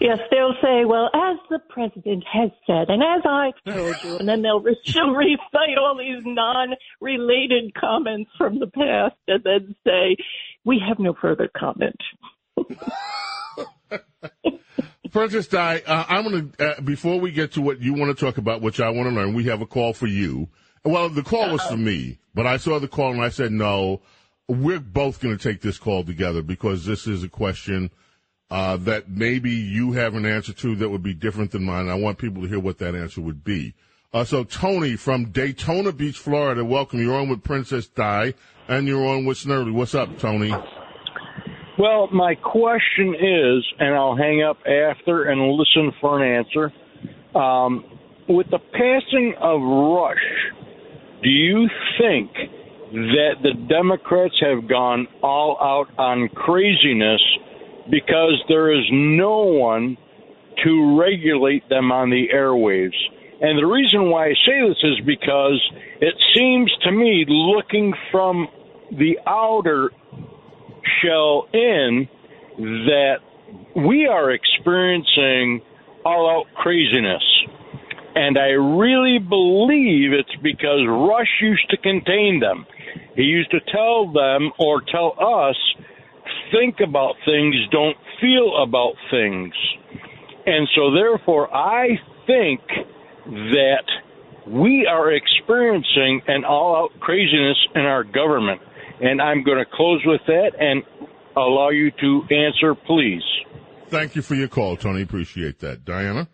[0.00, 4.26] Yes, they'll say, well, as the president has said, and as I told you, and
[4.26, 10.16] then they'll re- she'll recite all these non-related comments from the past and then say,
[10.64, 12.00] we have no further comment.
[15.12, 18.24] Princess Di, uh, I'm going to, uh, before we get to what you want to
[18.24, 20.48] talk about, which I want to learn, we have a call for you.
[20.82, 24.00] Well, the call was for me, but I saw the call and I said, no,
[24.48, 27.90] we're both going to take this call together because this is a question
[28.50, 31.88] uh, that maybe you have an answer to that would be different than mine.
[31.88, 33.74] I want people to hear what that answer would be.
[34.12, 37.00] Uh, so, Tony from Daytona Beach, Florida, welcome.
[37.00, 38.34] You're on with Princess Di,
[38.66, 39.72] and you're on with Snerdley.
[39.72, 40.52] What's up, Tony?
[41.78, 46.72] Well, my question is, and I'll hang up after and listen for an answer.
[47.38, 47.84] Um,
[48.28, 50.18] with the passing of Rush,
[51.22, 51.68] do you
[52.00, 52.32] think
[52.92, 57.20] that the Democrats have gone all out on craziness
[57.90, 59.96] because there is no one
[60.64, 62.96] to regulate them on the airwaves?
[63.40, 65.60] And the reason why I say this is because
[66.00, 68.48] it seems to me, looking from
[68.90, 69.90] the outer
[71.02, 72.08] shell in
[72.58, 73.16] that
[73.74, 75.62] we are experiencing
[76.04, 77.22] all out craziness.
[78.14, 82.66] And I really believe it's because Rush used to contain them.
[83.14, 85.56] He used to tell them or tell us,
[86.52, 89.54] think about things, don't feel about things.
[90.46, 92.60] And so therefore, I think
[93.26, 93.84] that
[94.46, 98.60] we are experiencing an all out craziness in our government.
[99.00, 100.82] And I'm going to close with that and
[101.36, 103.22] allow you to answer, please.
[103.88, 105.02] Thank you for your call, Tony.
[105.02, 105.84] Appreciate that.
[105.84, 106.28] Diana?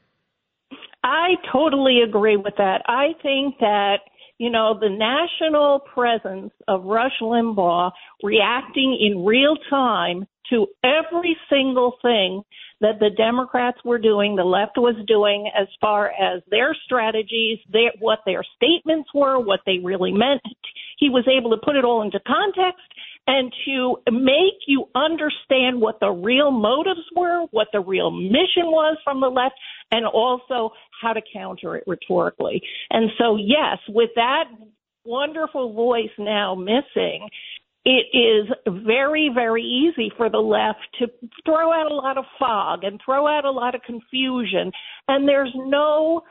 [1.05, 2.83] I totally agree with that.
[2.87, 3.99] I think that,
[4.39, 7.91] you know, the national presence of Rush Limbaugh
[8.23, 12.43] reacting in real time to every single thing
[12.81, 17.93] that the Democrats were doing, the left was doing as far as their strategies, their,
[18.01, 20.43] what their statements were, what they really meant.
[20.99, 22.85] He was able to put it all into context
[23.27, 28.97] and to make you understand what the real motives were, what the real mission was
[29.05, 29.55] from the left,
[29.91, 30.71] and also
[31.03, 32.63] how to counter it rhetorically.
[32.91, 34.45] And so, yes, with that
[35.05, 37.29] wonderful voice now missing,
[37.85, 38.49] it is
[38.85, 41.07] very, very easy for the left to
[41.45, 44.73] throw out a lot of fog and throw out a lot of confusion.
[45.07, 46.23] And there's no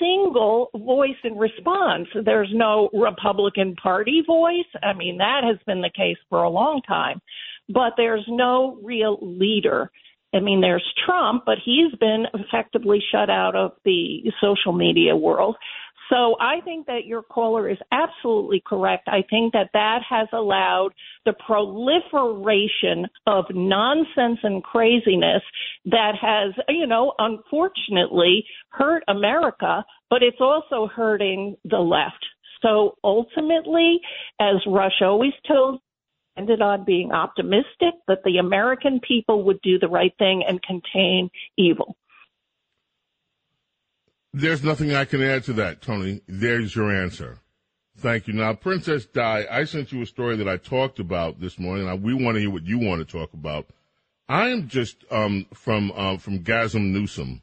[0.00, 2.08] single voice in response.
[2.24, 4.66] There's no Republican Party voice.
[4.82, 7.20] I mean, that has been the case for a long time.
[7.68, 9.90] But there's no real leader.
[10.34, 15.56] I mean, there's Trump, but he's been effectively shut out of the social media world.
[16.10, 19.06] So I think that your caller is absolutely correct.
[19.06, 20.90] I think that that has allowed
[21.24, 25.42] the proliferation of nonsense and craziness
[25.86, 32.26] that has, you know, unfortunately hurt America, but it's also hurting the left.
[32.60, 34.00] So ultimately,
[34.40, 35.80] as Rush always told
[36.36, 41.30] ended on being optimistic that the American people would do the right thing and contain
[41.56, 41.96] evil.
[44.32, 46.20] There's nothing I can add to that, Tony.
[46.28, 47.38] There's your answer.
[47.98, 48.32] Thank you.
[48.34, 51.86] Now, Princess Di, I sent you a story that I talked about this morning.
[51.86, 53.66] Now, we want to hear what you want to talk about.
[54.28, 57.42] I am just um, from uh, from Gasm Newsom.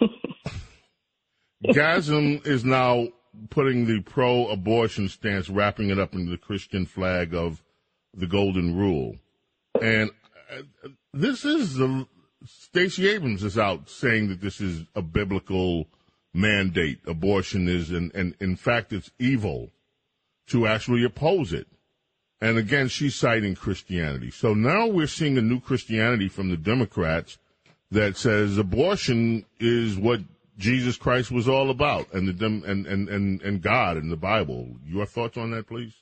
[1.66, 3.08] Gasm is now
[3.50, 7.62] putting the pro-abortion stance, wrapping it up in the Christian flag of
[8.14, 9.16] the Golden Rule,
[9.82, 10.10] and
[10.52, 10.62] uh,
[11.12, 12.06] this is the
[12.44, 15.86] Stacey Abrams is out saying that this is a biblical
[16.32, 17.00] mandate.
[17.06, 19.70] Abortion is, and, and in fact, it's evil
[20.48, 21.66] to actually oppose it.
[22.40, 24.30] And again, she's citing Christianity.
[24.30, 27.36] So now we're seeing a new Christianity from the Democrats
[27.90, 30.20] that says abortion is what
[30.56, 34.76] Jesus Christ was all about, and the and, and and and God and the Bible.
[34.86, 35.94] Your thoughts on that, please?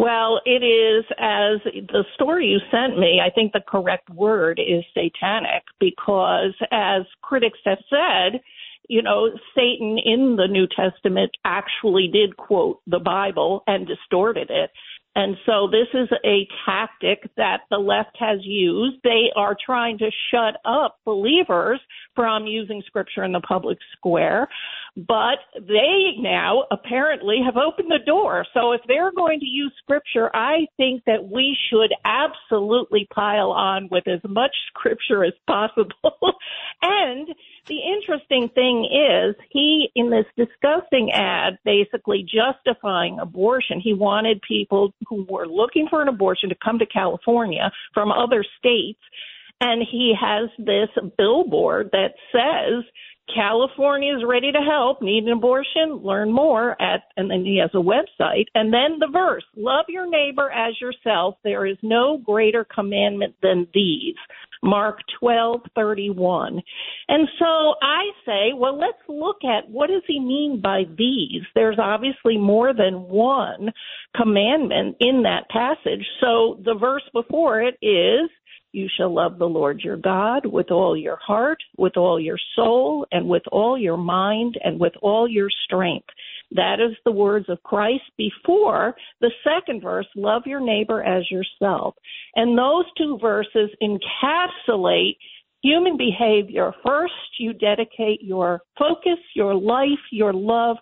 [0.00, 4.82] Well, it is as the story you sent me, I think the correct word is
[4.94, 8.40] satanic because as critics have said,
[8.88, 14.70] you know, Satan in the New Testament actually did quote the Bible and distorted it.
[15.16, 18.96] And so this is a tactic that the left has used.
[19.02, 21.80] They are trying to shut up believers
[22.14, 24.48] from using scripture in the public square,
[24.96, 28.44] but they now apparently have opened the door.
[28.54, 33.88] So if they're going to use scripture, I think that we should absolutely pile on
[33.90, 35.94] with as much scripture as possible.
[36.82, 37.28] and
[37.66, 44.92] the interesting thing is he in this disgusting ad basically justifying abortion he wanted people
[45.08, 49.00] who were looking for an abortion to come to california from other states
[49.60, 50.88] and he has this
[51.18, 52.84] billboard that says
[53.34, 55.02] California is ready to help.
[55.02, 56.00] Need an abortion?
[56.02, 58.46] Learn more at, and then he has a website.
[58.54, 61.36] And then the verse, love your neighbor as yourself.
[61.44, 64.16] There is no greater commandment than these.
[64.62, 66.60] Mark 12:31.
[67.08, 71.42] And so I say, well, let's look at what does he mean by these?
[71.54, 73.72] There's obviously more than one
[74.16, 76.06] commandment in that passage.
[76.20, 78.30] So the verse before it is
[78.72, 83.06] you shall love the Lord your God with all your heart, with all your soul,
[83.10, 86.08] and with all your mind, and with all your strength.
[86.52, 91.94] That is the words of Christ before the second verse, love your neighbor as yourself.
[92.34, 95.16] And those two verses encapsulate
[95.62, 96.72] human behavior.
[96.84, 100.76] First, you dedicate your focus, your life, your love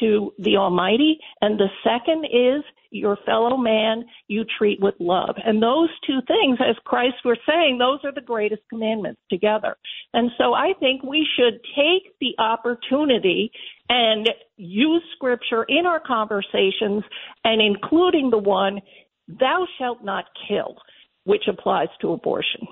[0.00, 1.18] to the Almighty.
[1.40, 5.34] And the second is your fellow man you treat with love.
[5.44, 9.76] And those two things, as Christ was saying, those are the greatest commandments together.
[10.12, 13.50] And so I think we should take the opportunity
[13.88, 17.02] and use scripture in our conversations
[17.42, 18.80] and including the one,
[19.26, 20.76] thou shalt not kill,
[21.24, 22.68] which applies to abortion.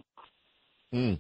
[0.95, 1.19] Mm.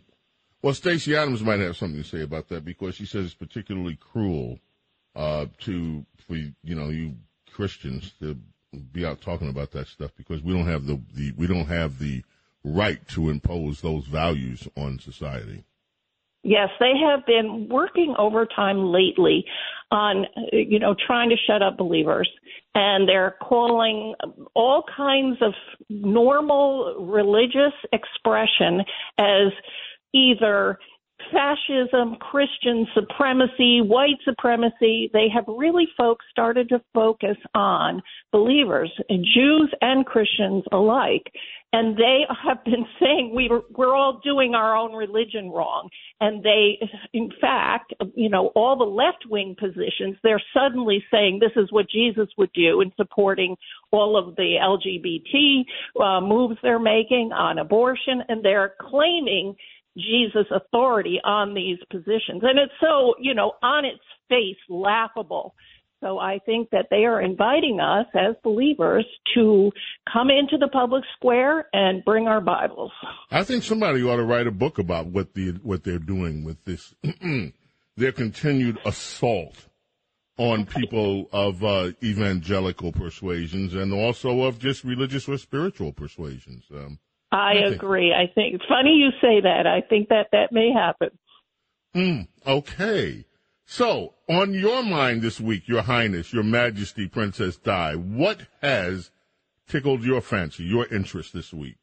[0.62, 3.96] Well, Stacey Abrams might have something to say about that because she says it's particularly
[3.96, 4.60] cruel
[5.16, 7.16] uh, to for you know you
[7.52, 8.38] Christians to
[8.93, 11.99] be out talking about that stuff because we don't have the, the we don't have
[11.99, 12.23] the
[12.65, 15.65] right to impose those values on society.
[16.44, 19.44] Yes, they have been working overtime lately
[19.93, 22.28] on, you know, trying to shut up believers.
[22.74, 24.15] And they're calling
[24.55, 25.53] all kinds of
[25.89, 28.81] normal religious expression
[29.19, 29.53] as
[30.12, 30.78] either
[31.31, 39.73] fascism, Christian supremacy, white supremacy, they have really, folks, started to focus on believers, Jews
[39.81, 41.31] and Christians alike.
[41.74, 45.89] And they have been saying we were, we're all doing our own religion wrong.
[46.20, 46.78] And they,
[47.12, 51.89] in fact, you know, all the left wing positions, they're suddenly saying this is what
[51.90, 53.57] Jesus would do in supporting
[53.90, 55.65] all of the LGBT
[56.01, 58.23] uh, moves they're making on abortion.
[58.28, 59.57] And they're claiming
[59.97, 62.43] Jesus' authority on these positions.
[62.43, 65.55] And it's so, you know, on its face laughable.
[66.01, 69.70] So I think that they are inviting us as believers to
[70.12, 72.90] come into the public square and bring our Bibles.
[73.31, 76.64] I think somebody ought to write a book about what the what they're doing with
[76.64, 76.93] this
[77.97, 79.69] their continued assault
[80.39, 86.64] on people of uh, evangelical persuasions and also of just religious or spiritual persuasions.
[86.74, 86.98] Um,
[87.32, 88.12] I agree.
[88.12, 89.66] I think funny you say that.
[89.66, 91.10] I think that that may happen.
[91.96, 93.24] Mm, okay.
[93.64, 99.10] So, on your mind this week, Your Highness, Your Majesty, Princess Di, what has
[99.66, 101.76] tickled your fancy, your interest this week?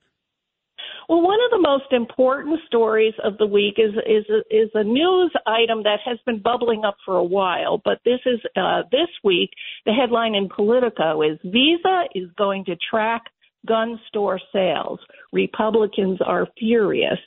[1.08, 5.34] Well, one of the most important stories of the week is is is a news
[5.48, 9.50] item that has been bubbling up for a while, but this is uh, this week.
[9.88, 13.24] The headline in Politico is Visa is going to track
[13.68, 15.00] gun store sales.
[15.34, 17.20] Republicans are furious,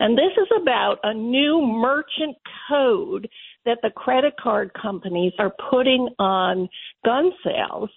[0.00, 2.36] and this is about a new merchant
[2.68, 3.28] code
[3.64, 6.68] that the credit card companies are putting on
[7.04, 7.90] gun sales.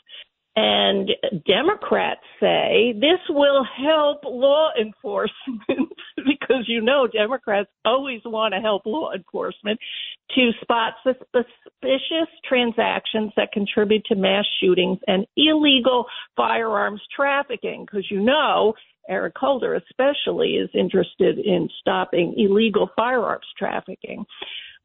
[0.59, 1.11] And
[1.45, 5.29] Democrats say this will help law enforcement
[6.17, 9.79] because you know Democrats always want to help law enforcement
[10.33, 16.05] to spot suspicious transactions that contribute to mass shootings and illegal
[16.35, 18.73] firearms trafficking because you know
[19.07, 24.25] Eric Holder especially is interested in stopping illegal firearms trafficking.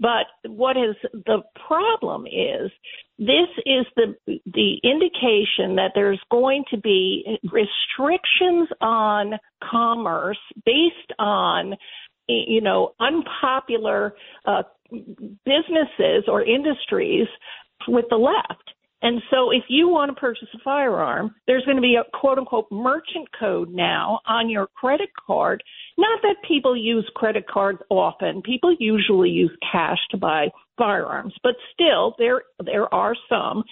[0.01, 2.71] But what is the problem is
[3.19, 9.35] this is the the indication that there's going to be restrictions on
[9.71, 11.75] commerce based on
[12.29, 14.15] you know unpopular
[14.47, 17.29] uh, businesses or industries
[17.89, 18.73] with the left.
[19.03, 22.39] And so if you want to purchase a firearm, there's going to be a quote
[22.39, 25.63] unquote merchant code now on your credit card.
[25.99, 28.43] Not that people use credit cards often.
[28.43, 30.49] People usually use cash to buy
[30.79, 33.65] firearms, but still there there are some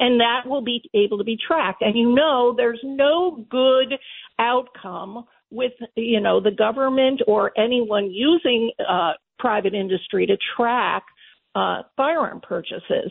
[0.00, 1.82] and that will be able to be tracked.
[1.82, 3.94] And you know there's no good
[4.38, 11.04] outcome with you know the government or anyone using uh private industry to track
[11.54, 13.10] uh, firearm purchases.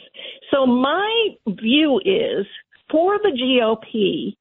[0.51, 2.45] So my view is
[2.89, 4.35] for the GOP,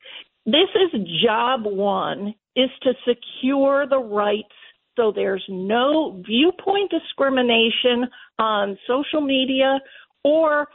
[0.44, 4.54] this is job one is to secure the rights
[4.96, 8.06] so there's no viewpoint discrimination
[8.38, 9.78] on social media
[10.24, 10.68] or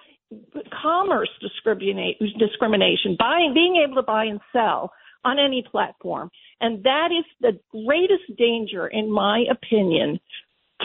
[0.82, 4.92] commerce discrimination, buying, being able to buy and sell
[5.26, 6.30] on any platform.
[6.62, 10.20] And that is the greatest danger, in my opinion,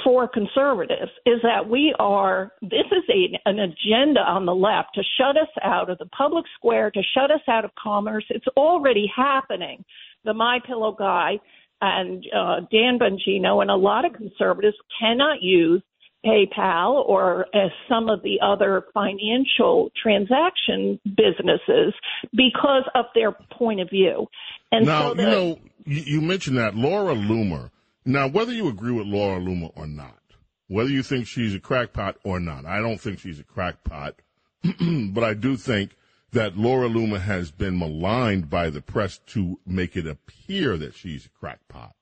[0.05, 5.03] for conservatives is that we are this is a, an agenda on the left to
[5.19, 8.25] shut us out of the public square to shut us out of commerce.
[8.31, 9.85] It's already happening.
[10.25, 11.39] The my pillow guy
[11.81, 15.83] and uh, dan bongino and a lot of conservatives cannot use
[16.25, 21.95] paypal or uh, some of the other financial transaction businesses
[22.33, 24.27] because of their point of view.
[24.73, 26.75] And now, so the, you know, you, you mentioned that.
[26.75, 27.71] Laura Loomer.
[28.07, 30.21] Now, whether you agree with Laura Loomer or not,
[30.69, 34.23] whether you think she's a crackpot or not, I don't think she's a crackpot,
[35.13, 35.97] but I do think
[36.31, 41.27] that Laura Loomer has been maligned by the press to make it appear that she's
[41.27, 41.95] a crackpot.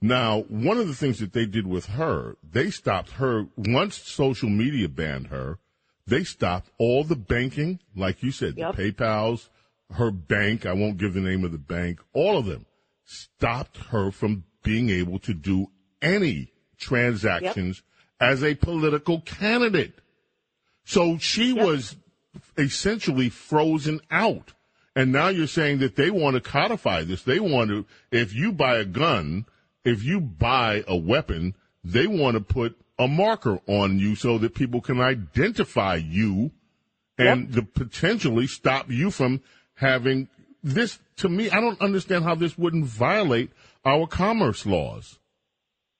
[0.00, 4.48] Now, one of the things that they did with her, they stopped her once social
[4.48, 5.58] media banned her.
[6.06, 8.76] They stopped all the banking, like you said, Yep.
[8.76, 9.50] the PayPal's,
[9.92, 10.66] her bank.
[10.66, 12.00] I won't give the name of the bank.
[12.12, 12.66] All of them
[13.04, 15.68] stopped her from being able to do
[16.02, 17.82] any transactions
[18.20, 19.94] as a political candidate.
[20.84, 21.96] So she was
[22.56, 24.52] essentially frozen out.
[24.96, 27.22] And now you're saying that they want to codify this.
[27.22, 29.46] They want to, if you buy a gun,
[29.84, 31.54] if you buy a weapon,
[31.84, 36.50] they want to put a marker on you so that people can identify you
[37.16, 39.40] and the potentially stop you from
[39.74, 40.28] having
[40.62, 40.98] this.
[41.18, 43.50] To me, I don't understand how this wouldn't violate
[43.88, 45.18] our commerce laws.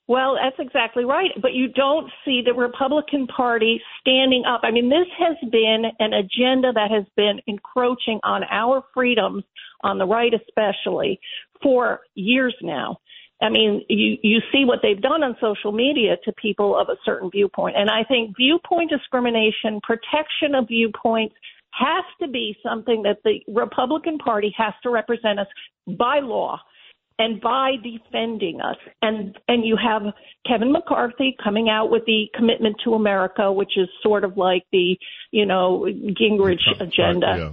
[0.09, 1.31] Well, that's exactly right.
[1.41, 4.61] But you don't see the Republican Party standing up.
[4.63, 9.45] I mean, this has been an agenda that has been encroaching on our freedoms,
[9.83, 11.21] on the right especially,
[11.63, 12.97] for years now.
[13.41, 16.97] I mean, you, you see what they've done on social media to people of a
[17.05, 17.77] certain viewpoint.
[17.77, 21.37] And I think viewpoint discrimination, protection of viewpoints
[21.73, 25.47] has to be something that the Republican Party has to represent us
[25.87, 26.59] by law
[27.19, 28.77] and by defending us.
[29.03, 30.03] And and you have
[30.47, 34.97] Kevin McCarthy coming out with the commitment to America, which is sort of like the
[35.31, 37.53] you know Gingrich agenda.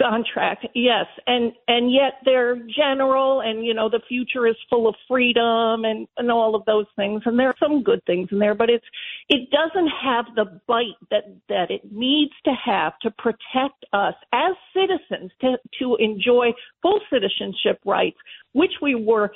[0.00, 4.94] Contract, yes, and and yet they're general, and you know the future is full of
[5.08, 8.54] freedom and and all of those things, and there are some good things in there,
[8.54, 8.84] but it's
[9.28, 14.54] it doesn't have the bite that that it needs to have to protect us as
[14.72, 18.18] citizens to to enjoy full citizenship rights,
[18.52, 19.32] which we were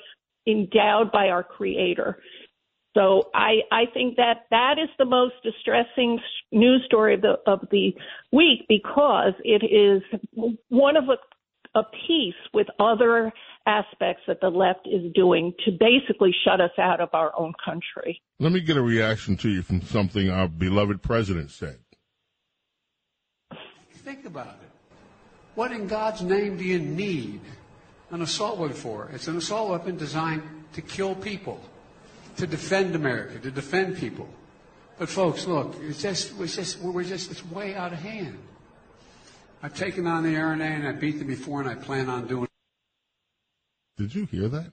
[0.47, 2.19] endowed by our Creator.
[2.95, 6.21] So I, I think that that is the most distressing
[6.51, 7.95] news story of the of the
[8.33, 10.03] week because it is
[10.69, 11.17] one of a
[11.75, 13.33] a piece with other
[13.67, 18.21] aspects that the left is doing to basically shut us out of our own country.
[18.39, 21.79] Let me get a reaction to you from something our beloved president said.
[23.95, 24.71] Think about it.
[25.55, 27.41] What in God's name do you need
[28.11, 29.09] an assault weapon for?
[29.13, 30.43] It's an assault weapon designed
[30.73, 31.61] to kill people,
[32.37, 34.29] to defend America, to defend people.
[34.99, 38.39] But folks, look, it's just, it's just, we're just, it's way out of hand.
[39.63, 42.49] I've taken on the NRA and I beat them before and I plan on doing
[43.97, 44.73] Did you hear that?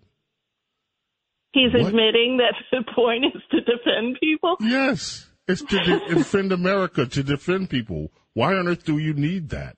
[1.54, 1.88] He's What?
[1.88, 4.58] admitting that the point is to defend people.
[4.60, 5.28] Yes.
[5.48, 8.12] It's to de- defend America, to defend people.
[8.34, 9.78] Why on earth do you need that?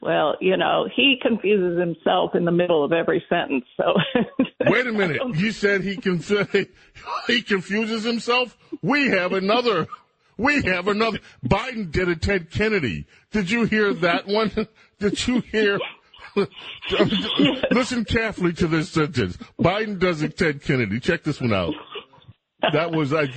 [0.00, 3.64] Well, you know, he confuses himself in the middle of every sentence.
[3.76, 3.94] So
[4.66, 5.20] Wait a minute.
[5.34, 6.50] You said he conf-
[7.26, 8.56] he confuses himself?
[8.82, 9.86] We have another.
[10.38, 11.18] We have another.
[11.42, 13.06] Biden did a Ted Kennedy.
[13.30, 14.52] Did you hear that one?
[14.98, 15.78] Did you hear?
[17.70, 19.38] Listen carefully to this sentence.
[19.58, 21.00] Biden does a Ted Kennedy.
[21.00, 21.72] Check this one out.
[22.60, 23.28] That was I.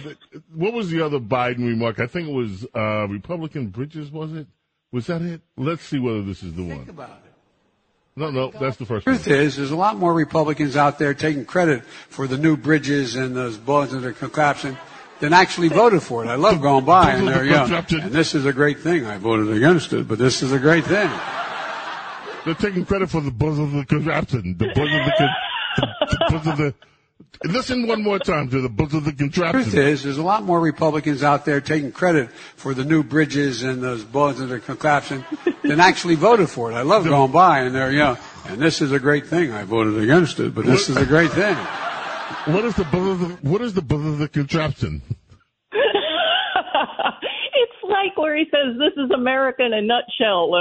[0.54, 2.02] What was the other Biden remark?
[2.02, 4.12] I think it was uh, Republican bridges.
[4.12, 4.48] Was it?
[4.92, 5.42] Was that it?
[5.56, 6.78] Let's see whether this is the one.
[6.78, 7.30] Think about it.
[8.16, 9.16] No, no, that's the first one.
[9.16, 13.16] Truth is, there's a lot more Republicans out there taking credit for the new bridges
[13.16, 14.78] and those bullets that are collapsing
[15.20, 16.28] than actually voted for it.
[16.28, 17.72] I love going by and they're young.
[17.72, 19.06] And this is a great thing.
[19.06, 21.10] I voted against it, but this is a great thing.
[22.46, 24.58] They're taking credit for the buzz of the contraption.
[24.58, 25.36] The buzz of the, con-
[25.78, 26.76] the, the buzz of the.
[27.44, 29.64] Listen one more time to the buzz of the contraption.
[29.64, 33.64] Truth is, there's a lot more Republicans out there taking credit for the new bridges
[33.64, 35.24] and those bullets that are collapsing
[35.64, 36.76] than actually voted for it.
[36.76, 39.54] I love going by and they're you know, And this is a great thing.
[39.54, 41.56] I voted against it, but this is a great thing.
[42.46, 45.02] What is the buzz of the, what is the buzz of the contraption?
[45.72, 45.84] it's
[47.84, 50.50] like where he says, "This is America in a nutshell."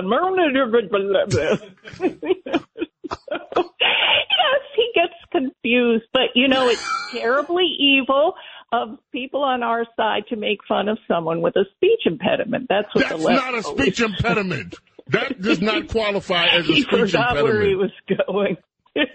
[3.11, 8.35] Yes, he gets confused, but you know it's terribly evil
[8.73, 12.67] of people on our side to make fun of someone with a speech impediment.
[12.69, 14.75] That's what That's the left That's not a always speech impediment.
[15.09, 17.01] That does not qualify as a speech impediment.
[17.01, 17.91] he speech forgot where he was
[18.27, 18.57] going.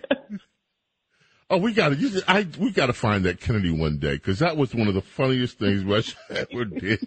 [1.50, 2.24] Oh, we got to.
[2.28, 5.04] I we got to find that Kennedy one day because that was one of the
[5.04, 7.06] funniest things Rush ever did.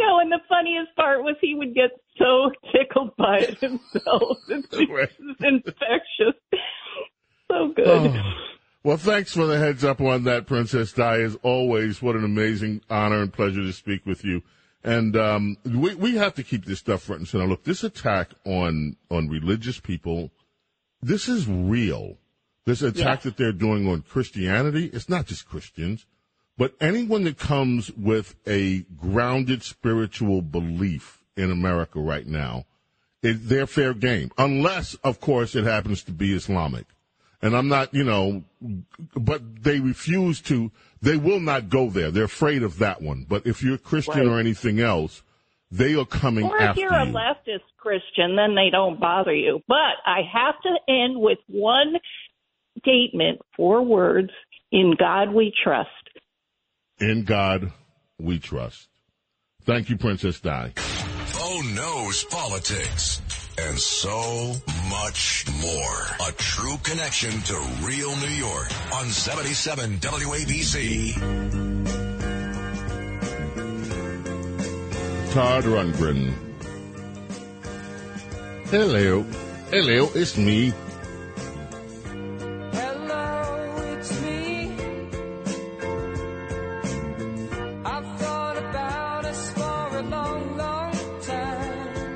[0.00, 4.38] Know, and the funniest part was he would get so tickled by it himself.
[4.48, 4.66] It's,
[5.40, 6.40] infectious.
[7.48, 7.86] So good.
[7.86, 8.32] Oh.
[8.82, 11.20] Well, thanks for the heads up on that, Princess Di.
[11.20, 14.42] As always, what an amazing honor and pleasure to speak with you.
[14.82, 17.46] And um, we we have to keep this stuff front and center.
[17.46, 20.30] Look, this attack on on religious people,
[21.02, 22.16] this is real.
[22.64, 26.06] This attack that they're doing on Christianity, it's not just Christians,
[26.60, 32.66] but anyone that comes with a grounded spiritual belief in America right now,
[33.22, 34.30] it, they're fair game.
[34.36, 36.84] Unless, of course, it happens to be Islamic.
[37.40, 38.44] And I'm not, you know,
[39.16, 40.70] but they refuse to,
[41.00, 42.10] they will not go there.
[42.10, 43.24] They're afraid of that one.
[43.26, 44.36] But if you're Christian Right.
[44.36, 45.22] or anything else,
[45.70, 47.14] they are coming Or if after you're a you.
[47.14, 49.62] leftist Christian, then they don't bother you.
[49.66, 51.94] But I have to end with one
[52.80, 54.28] statement, four words,
[54.70, 55.88] in God we trust.
[57.00, 57.72] In God
[58.18, 58.88] we trust.
[59.64, 60.72] Thank you, Princess Di.
[60.76, 63.20] Oh, Bo knows politics
[63.58, 64.54] and so
[64.88, 66.28] much more.
[66.28, 71.14] A true connection to real New York on 77 WABC.
[75.32, 76.34] Todd Rundgren.
[78.66, 79.22] Hello.
[79.70, 80.72] Hello, it's me.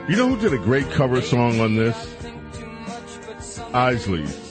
[0.06, 2.14] You know who did a great cover song on this?
[3.72, 4.43] Isley's.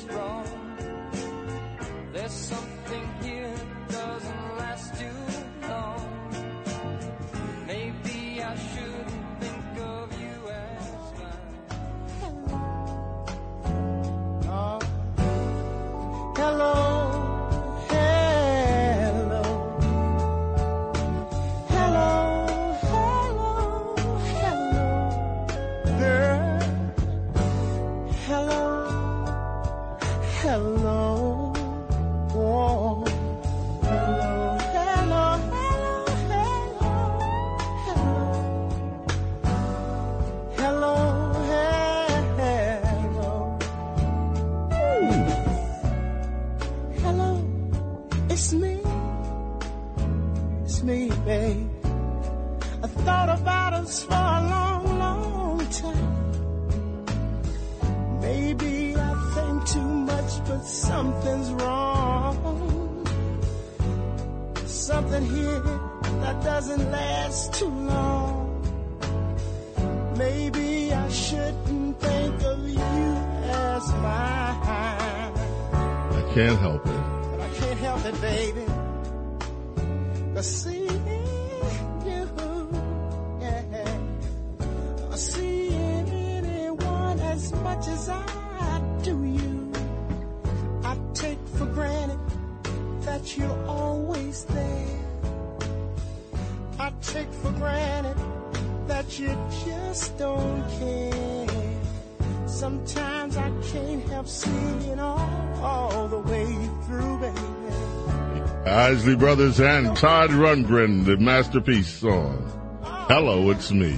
[109.16, 112.50] Brothers and Todd Rundgren, the masterpiece song.
[112.84, 113.98] Hello, it's me.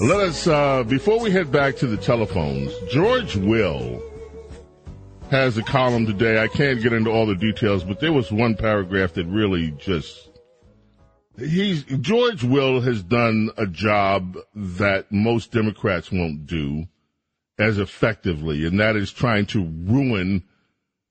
[0.00, 4.02] Let us, uh, before we head back to the telephones, George Will
[5.30, 6.42] has a column today.
[6.42, 10.30] I can't get into all the details, but there was one paragraph that really just,
[11.38, 16.86] he's, George Will has done a job that most Democrats won't do
[17.58, 20.44] as effectively, and that is trying to ruin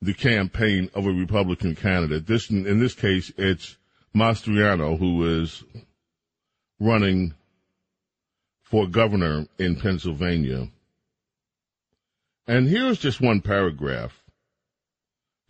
[0.05, 2.27] the campaign of a Republican candidate.
[2.27, 3.75] This, in this case, it's
[4.15, 5.63] Mastriano who is
[6.79, 7.33] running
[8.61, 10.69] for governor in Pennsylvania.
[12.47, 14.23] And here's just one paragraph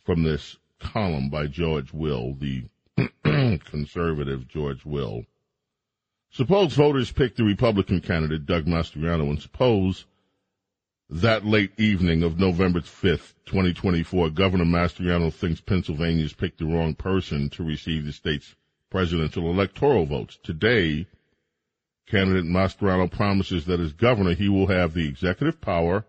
[0.05, 2.63] from this column by George Will, the
[3.65, 5.25] conservative George Will.
[6.31, 10.05] Suppose voters pick the Republican candidate, Doug Mastriano, and suppose
[11.09, 17.49] that late evening of November 5th, 2024, Governor Mastriano thinks Pennsylvania's picked the wrong person
[17.51, 18.55] to receive the state's
[18.89, 20.39] presidential electoral votes.
[20.43, 21.05] Today,
[22.07, 26.05] candidate Mastriano promises that as governor, he will have the executive power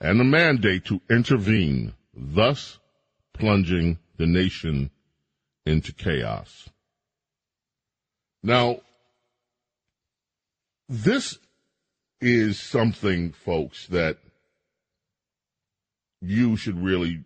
[0.00, 2.78] and the mandate to intervene, thus
[3.32, 4.90] plunging the nation
[5.64, 6.68] into chaos.
[8.42, 8.80] Now,
[10.88, 11.38] this
[12.20, 14.18] is something, folks, that
[16.28, 17.24] you should really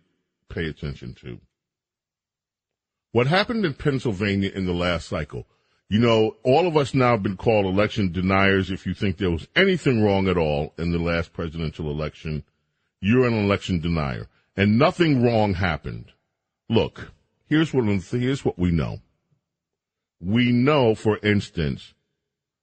[0.49, 1.39] pay attention to.
[3.11, 5.45] What happened in Pennsylvania in the last cycle?
[5.89, 8.71] You know, all of us now have been called election deniers.
[8.71, 12.43] If you think there was anything wrong at all in the last presidential election,
[13.01, 14.27] you're an election denier.
[14.55, 16.13] And nothing wrong happened.
[16.69, 17.11] Look,
[17.47, 18.99] here's what, here's what we know.
[20.21, 21.93] We know, for instance,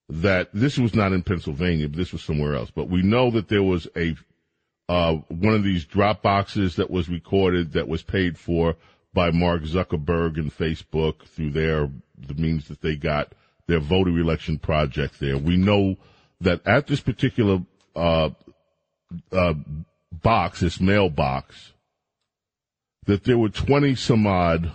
[0.08, 2.70] that this was not in Pennsylvania, but this was somewhere else.
[2.70, 4.16] But we know that there was a
[4.88, 8.76] uh, one of these drop boxes that was recorded that was paid for
[9.12, 13.32] by Mark Zuckerberg and Facebook through their the means that they got
[13.66, 15.38] their voter election project there.
[15.38, 15.96] We know
[16.40, 17.60] that at this particular
[17.94, 18.30] uh,
[19.32, 19.54] uh,
[20.10, 21.72] box, this mailbox,
[23.06, 24.72] that there were twenty some odd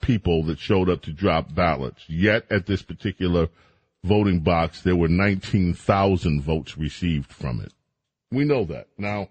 [0.00, 2.04] people that showed up to drop ballots.
[2.08, 3.48] Yet at this particular
[4.04, 7.72] voting box, there were nineteen thousand votes received from it.
[8.30, 9.28] We know that now.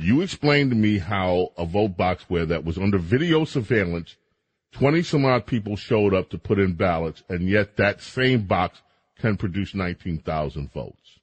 [0.00, 4.14] You explained to me how a vote box where that was under video surveillance,
[4.72, 8.80] 20 some odd people showed up to put in ballots, and yet that same box
[9.18, 11.18] can produce 19,000 votes.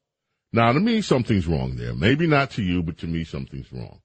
[0.51, 1.95] Now, to me, something's wrong there.
[1.95, 4.01] Maybe not to you, but to me, something's wrong.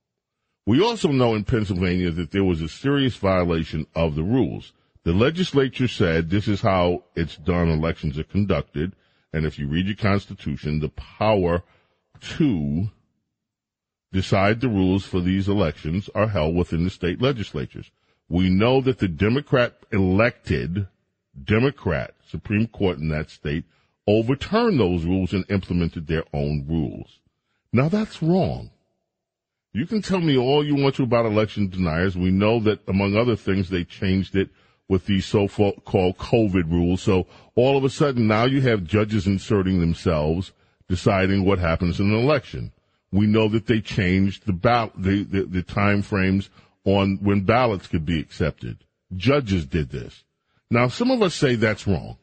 [0.67, 4.73] We also know in Pennsylvania that there was a serious violation of the rules.
[5.03, 8.95] The legislature said this is how it's done, elections are conducted,
[9.33, 11.65] and if you read your constitution, the power
[12.37, 12.91] to
[14.13, 17.91] decide the rules for these elections are held within the state legislatures.
[18.29, 20.87] We know that the Democrat elected
[21.43, 23.65] Democrat Supreme Court in that state
[24.07, 27.19] overturned those rules and implemented their own rules.
[27.73, 28.71] Now that's wrong.
[29.73, 32.17] You can tell me all you want to about election deniers.
[32.17, 34.51] We know that among other things, they changed it
[34.89, 37.03] with these so-called COVID rules.
[37.03, 40.51] So all of a sudden now you have judges inserting themselves,
[40.89, 42.73] deciding what happens in an election.
[43.13, 46.49] We know that they changed the, ball- the, the, the time frames
[46.85, 48.79] on when ballots could be accepted.
[49.15, 50.25] Judges did this.
[50.71, 52.17] Now, some of us say that's wrong.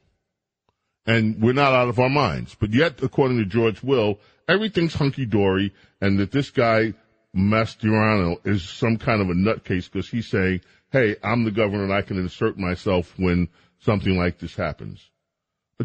[1.05, 2.55] And we're not out of our minds.
[2.59, 6.93] But yet, according to George Will, everything's hunky dory and that this guy,
[7.35, 11.93] Mastriano, is some kind of a nutcase because he's saying, hey, I'm the governor and
[11.93, 13.49] I can insert myself when
[13.79, 15.09] something like this happens.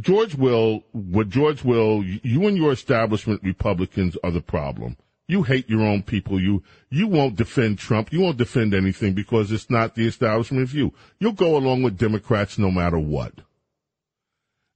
[0.00, 4.96] George Will, what George Will, you and your establishment Republicans are the problem.
[5.28, 6.40] You hate your own people.
[6.40, 8.12] You, you won't defend Trump.
[8.12, 10.92] You won't defend anything because it's not the establishment view.
[11.18, 13.34] You'll go along with Democrats no matter what.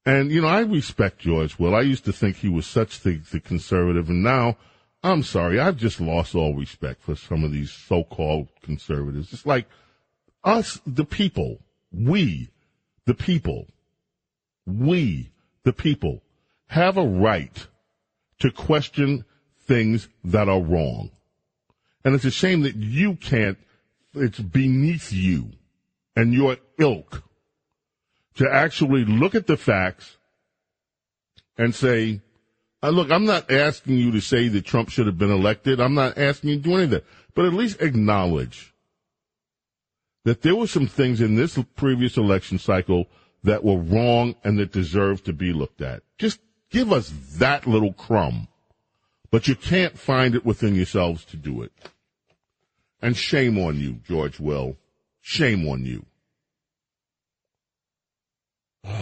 [0.04, 1.74] And, you know, I respect George Will.
[1.74, 4.56] I used to think he was such the, the conservative and now
[5.02, 9.32] I'm sorry, I've just lost all respect for some of these so-called conservatives.
[9.32, 9.66] It's like
[10.42, 11.60] us, the people,
[11.92, 12.50] we,
[13.04, 13.66] the people,
[14.66, 15.30] we,
[15.62, 16.22] the people,
[16.66, 17.66] have a right
[18.40, 19.24] to question
[19.60, 21.10] things that are wrong.
[22.04, 23.58] And it's a shame that you can't,
[24.14, 25.52] it's beneath you
[26.14, 27.22] and your ilk
[28.36, 30.16] to actually look at the facts
[31.58, 32.20] and say,
[32.82, 35.80] uh, look, I'm not asking you to say that Trump should have been elected.
[35.80, 37.04] I'm not asking you to do any of that.
[37.34, 38.74] But at least acknowledge
[40.24, 43.06] that there were some things in this previous election cycle
[43.44, 46.02] that were wrong and that deserve to be looked at.
[46.18, 46.40] Just
[46.70, 48.48] give us that little crumb.
[49.30, 51.72] But you can't find it within yourselves to do it.
[53.02, 54.76] And shame on you, George Will.
[55.20, 56.06] Shame on you.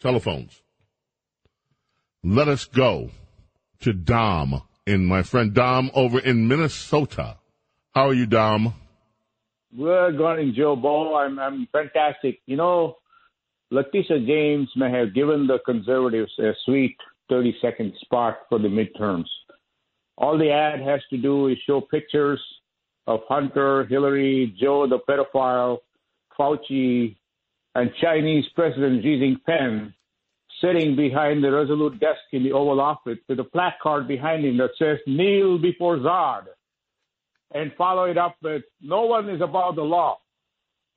[0.00, 0.62] Telephones.
[2.22, 3.10] Let us go
[3.80, 7.36] to Dom and my friend Dom over in Minnesota.
[7.94, 8.74] How are you, Dom?
[9.76, 11.16] Good morning, Joe Ball.
[11.16, 12.40] I'm I'm fantastic.
[12.46, 12.96] You know,
[13.74, 16.96] Letitia James may have given the conservatives a sweet
[17.28, 19.26] 30 second spot for the midterms.
[20.16, 22.40] All the ad has to do is show pictures
[23.08, 25.78] of Hunter, Hillary, Joe the pedophile,
[26.38, 27.16] Fauci,
[27.74, 29.92] and Chinese President Xi Jinping
[30.60, 34.70] sitting behind the resolute desk in the Oval Office with a placard behind him that
[34.78, 36.44] says "Kneel before Zod,"
[37.52, 40.18] and follow it up with "No one is above the law."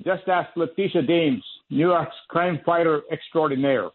[0.06, 3.90] Just ask Letitia James, New York's crime fighter extraordinaire.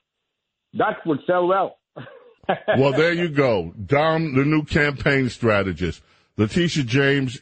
[0.74, 1.78] That would sell well.
[2.78, 3.72] well, there you go.
[3.86, 6.02] Dom, the new campaign strategist.
[6.36, 7.40] Letitia James,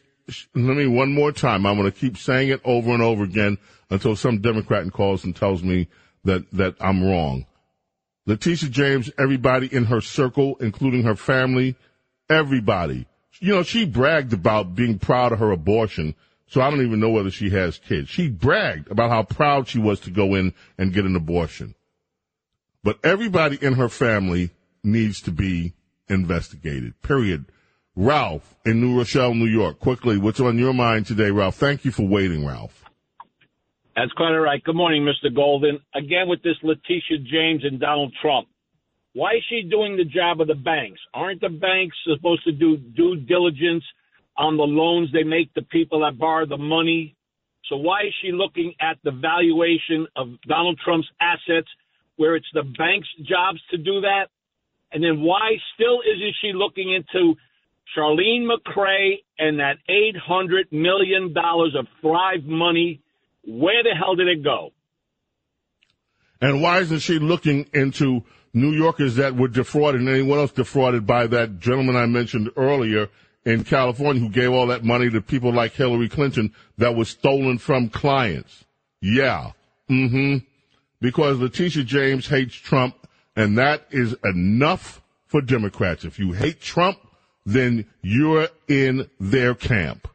[0.53, 1.65] let me one more time.
[1.65, 3.57] I'm going to keep saying it over and over again
[3.89, 5.87] until some Democrat calls and tells me
[6.23, 7.45] that, that I'm wrong.
[8.25, 11.75] Letitia James, everybody in her circle, including her family,
[12.29, 13.07] everybody.
[13.39, 16.15] You know, she bragged about being proud of her abortion,
[16.51, 18.09] so I don't even know whether she has kids.
[18.09, 21.75] She bragged about how proud she was to go in and get an abortion.
[22.83, 24.49] But everybody in her family
[24.83, 25.75] needs to be
[26.09, 27.45] investigated, period.
[27.95, 29.79] Ralph in New Rochelle, New York.
[29.79, 31.55] Quickly, what's on your mind today, Ralph?
[31.55, 32.83] Thank you for waiting, Ralph.
[33.95, 34.61] That's quite all right.
[34.61, 35.33] Good morning, Mr.
[35.33, 35.79] Golden.
[35.95, 38.49] Again with this Letitia James and Donald Trump.
[39.13, 40.99] Why is she doing the job of the banks?
[41.13, 43.85] Aren't the banks supposed to do due diligence
[44.41, 47.15] on the loans they make to people that borrow the money?
[47.69, 51.69] So why is she looking at the valuation of Donald Trump's assets
[52.17, 54.25] where it's the bank's jobs to do that?
[54.91, 57.35] And then why still isn't she looking into
[57.95, 62.99] Chirlane McCray and that $800 million of Thrive money?
[63.45, 64.71] Where the hell did it go?
[66.41, 71.05] And why isn't she looking into New Yorkers that were defrauded and anyone else defrauded
[71.05, 73.07] by that gentleman I mentioned earlier
[73.45, 77.57] in California who gave all that money to people like Hillary Clinton that was stolen
[77.57, 78.65] from clients?
[79.01, 79.51] Yeah.
[79.89, 80.45] Mm-hmm.
[80.99, 82.95] Because Letitia James hates Trump
[83.35, 86.03] and that is enough for Democrats.
[86.03, 86.97] If you hate Trump,
[87.45, 90.07] then you're in their camp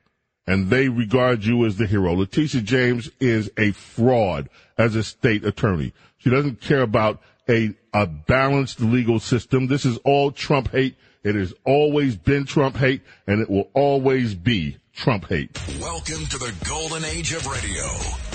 [0.47, 2.15] and they regard you as the hero.
[2.15, 4.49] Letitia James is a fraud
[4.79, 5.93] as a state attorney.
[6.19, 9.67] She doesn't care about a, a balanced legal system.
[9.67, 10.97] This is all Trump hate.
[11.27, 15.51] It has always been Trump hate and it will always be Trump hate.
[15.81, 17.83] Welcome to the golden age of radio.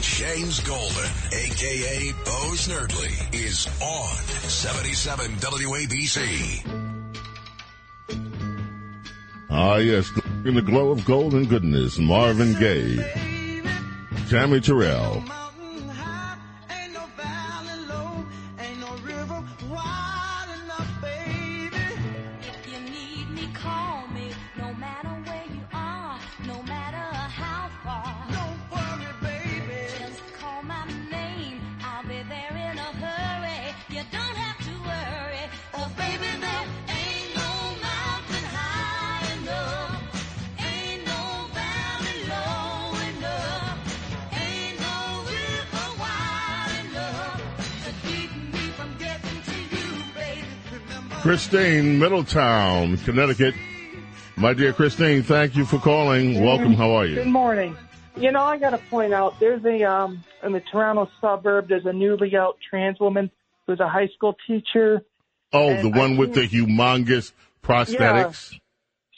[0.02, 4.18] James Golden, aka Bo Snerdley, is on
[4.50, 6.20] 77 WABC.
[9.50, 10.12] Ah, yes,
[10.44, 12.98] in the glow of golden goodness, Marvin Gaye,
[14.30, 15.24] Tammy Terrell.
[51.22, 53.54] Christine, Middletown, Connecticut.
[54.38, 56.44] My dear Christine, thank you for calling.
[56.44, 56.74] Welcome.
[56.74, 57.14] How are you?
[57.14, 57.78] Good morning.
[58.16, 61.68] You know, I got to point out there's a um in the Toronto suburb.
[61.70, 63.30] There's a newly out trans woman
[63.68, 65.04] who's a high school teacher.
[65.54, 67.34] Oh, the one I with the humongous
[67.64, 68.60] prosthetics.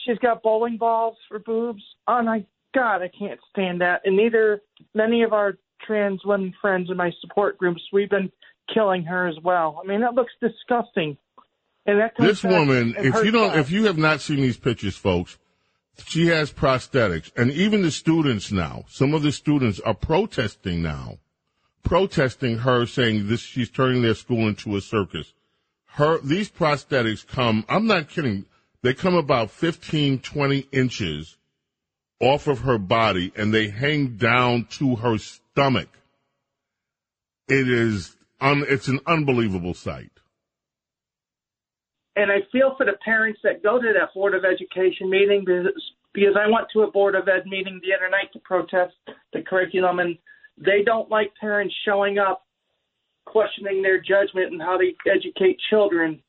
[0.04, 1.82] She's got bowling balls for boobs.
[2.06, 4.02] Oh my God, I can't stand that.
[4.04, 4.60] And neither
[4.94, 8.30] many of our trans women friends in my support groups, we've been
[8.72, 9.80] killing her as well.
[9.82, 11.16] I mean, that looks disgusting.
[12.18, 15.38] This woman, if you don't, if you have not seen these pictures, folks,
[16.06, 21.18] she has prosthetics, and even the students now, some of the students are protesting now,
[21.82, 23.40] protesting her saying this.
[23.40, 25.34] She's turning their school into a circus.
[25.86, 27.64] Her these prosthetics come.
[27.68, 28.46] I'm not kidding.
[28.82, 31.38] They come about 15, 20 inches
[32.20, 35.88] off of her body, and they hang down to her stomach.
[37.48, 40.10] It is, un, it's an unbelievable sight.
[42.16, 45.66] And I feel for the parents that go to that Board of Education meeting because,
[46.12, 48.94] because I went to a Board of Ed meeting the other night to protest
[49.32, 50.16] the curriculum, and
[50.56, 52.44] they don't like parents showing up
[53.24, 56.22] questioning their judgment and how they educate children.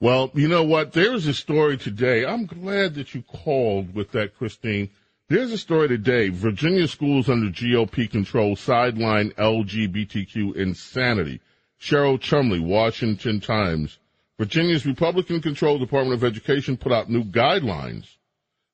[0.00, 0.92] Well, you know what?
[0.92, 2.24] There's a story today.
[2.24, 4.90] I'm glad that you called with that, Christine.
[5.28, 6.28] There's a story today.
[6.28, 11.40] Virginia schools under GOP control sideline LGBTQ insanity.
[11.80, 13.98] Cheryl Chumley, Washington Times.
[14.38, 18.16] Virginia's Republican controlled Department of Education put out new guidelines.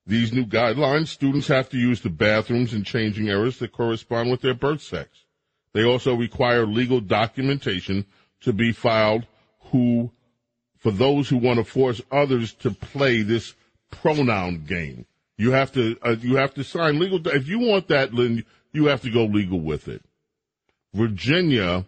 [0.06, 4.40] These new guidelines, students have to use the bathrooms and changing areas that correspond with
[4.40, 5.24] their birth sex.
[5.72, 8.06] They also require legal documentation
[8.40, 9.26] to be filed
[9.70, 10.10] who
[10.78, 13.54] for those who want to force others to play this
[13.90, 15.04] pronoun game.
[15.36, 17.26] You have to uh, you have to sign legal.
[17.28, 20.02] If you want that, Lynn, you have to go legal with it.
[20.92, 21.86] Virginia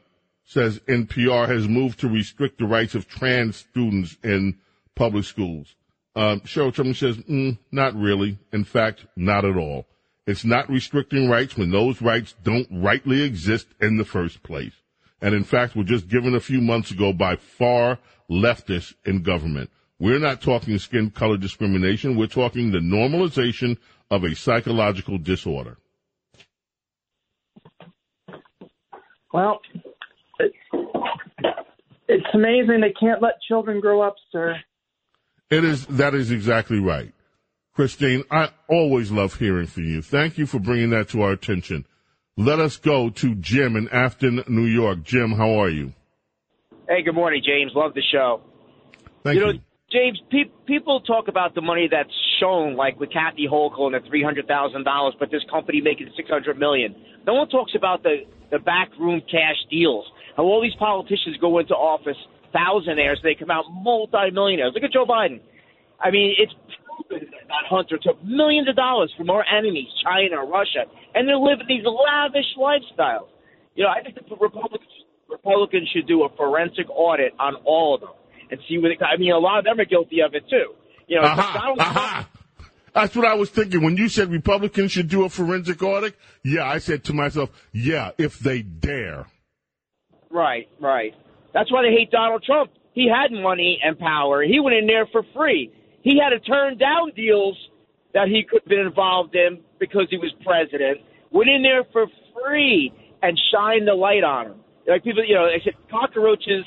[0.53, 4.59] says NPR has moved to restrict the rights of trans students in
[4.95, 5.75] public schools.
[6.15, 8.39] Um, Cheryl Truman says, mm, not really.
[8.53, 9.87] In fact, not at all.
[10.27, 14.75] It's not restricting rights when those rights don't rightly exist in the first place.
[15.21, 17.99] And in fact, were just given a few months ago by far
[18.31, 19.71] leftists in government.
[19.99, 22.17] We're not talking skin color discrimination.
[22.17, 23.79] We're talking the normalization
[24.11, 25.79] of a psychological disorder.
[29.33, 29.61] Well,
[32.13, 34.57] it's amazing they can't let children grow up, sir.
[35.51, 37.13] It is, that is exactly right.
[37.75, 40.03] Christine, I always love hearing from you.
[40.03, 41.87] Thank you for bringing that to our attention.
[42.37, 45.03] Let us go to Jim in Afton, New York.
[45.03, 45.93] Jim, how are you?
[46.89, 47.73] Hey, good morning, James.
[47.75, 48.43] Love the show.
[49.23, 49.47] Thank you.
[49.47, 49.53] you.
[49.55, 49.59] know,
[49.91, 52.11] James, pe- people talk about the money that's
[52.41, 56.11] shown, like with Kathy Hochul and the three hundred thousand dollars, but this company making
[56.17, 56.95] six hundred million.
[57.27, 60.07] No one talks about the the backroom cash deals.
[60.37, 62.17] How all these politicians go into office
[62.55, 64.73] thousandaires, they come out multi-millionaires.
[64.75, 65.41] Look at Joe Biden.
[66.01, 66.53] I mean, it's
[67.09, 71.67] proven that Hunter took millions of dollars from our enemies, China, Russia, and they're living
[71.69, 73.29] these lavish lifestyles.
[73.75, 74.91] You know, I think the Republicans
[75.31, 78.11] Republicans should do a forensic audit on all of them
[78.51, 78.91] and see what.
[78.91, 80.75] It, I mean, a lot of them are guilty of it too.
[81.09, 82.29] You know, Aha, Donald Trump.
[82.95, 83.83] That's what I was thinking.
[83.83, 88.11] When you said Republicans should do a forensic audit, yeah, I said to myself, yeah,
[88.19, 89.27] if they dare.
[90.33, 91.13] Right, right.
[91.53, 92.71] That's why they hate Donald Trump.
[92.95, 94.43] He had money and power.
[94.43, 95.71] He went in there for free.
[96.03, 97.57] He had to turn down deals
[98.15, 100.99] that he could have been involved in because he was president.
[101.31, 104.57] Went in there for free and shined the light on him.
[104.87, 106.65] Like people, you know, I said cockroaches.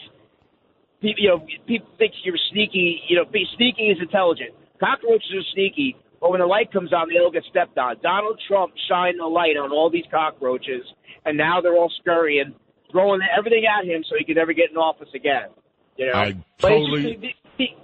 [1.01, 3.01] People, you know, people think you're sneaky.
[3.07, 4.51] You know, be sneaky is intelligent.
[4.79, 7.95] Cockroaches are sneaky, but when the light comes on, they don't get stepped on.
[8.01, 10.83] Donald Trump shined the light on all these cockroaches,
[11.25, 12.55] and now they're all scurrying,
[12.95, 15.49] throwing everything at him so he could never get in office again.
[15.97, 17.75] You know, I totally- the- the-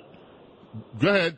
[0.99, 1.37] Go ahead.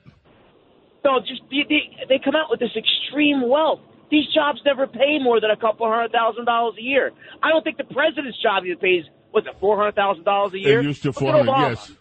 [1.04, 3.80] no, just they, they they come out with this extreme wealth.
[4.12, 7.12] These jobs never pay more than a couple hundred thousand dollars a year.
[7.42, 10.60] I don't think the president's job even pays what's it four hundred thousand dollars a
[10.60, 10.80] year.
[10.82, 11.92] It used to Look 400, yes.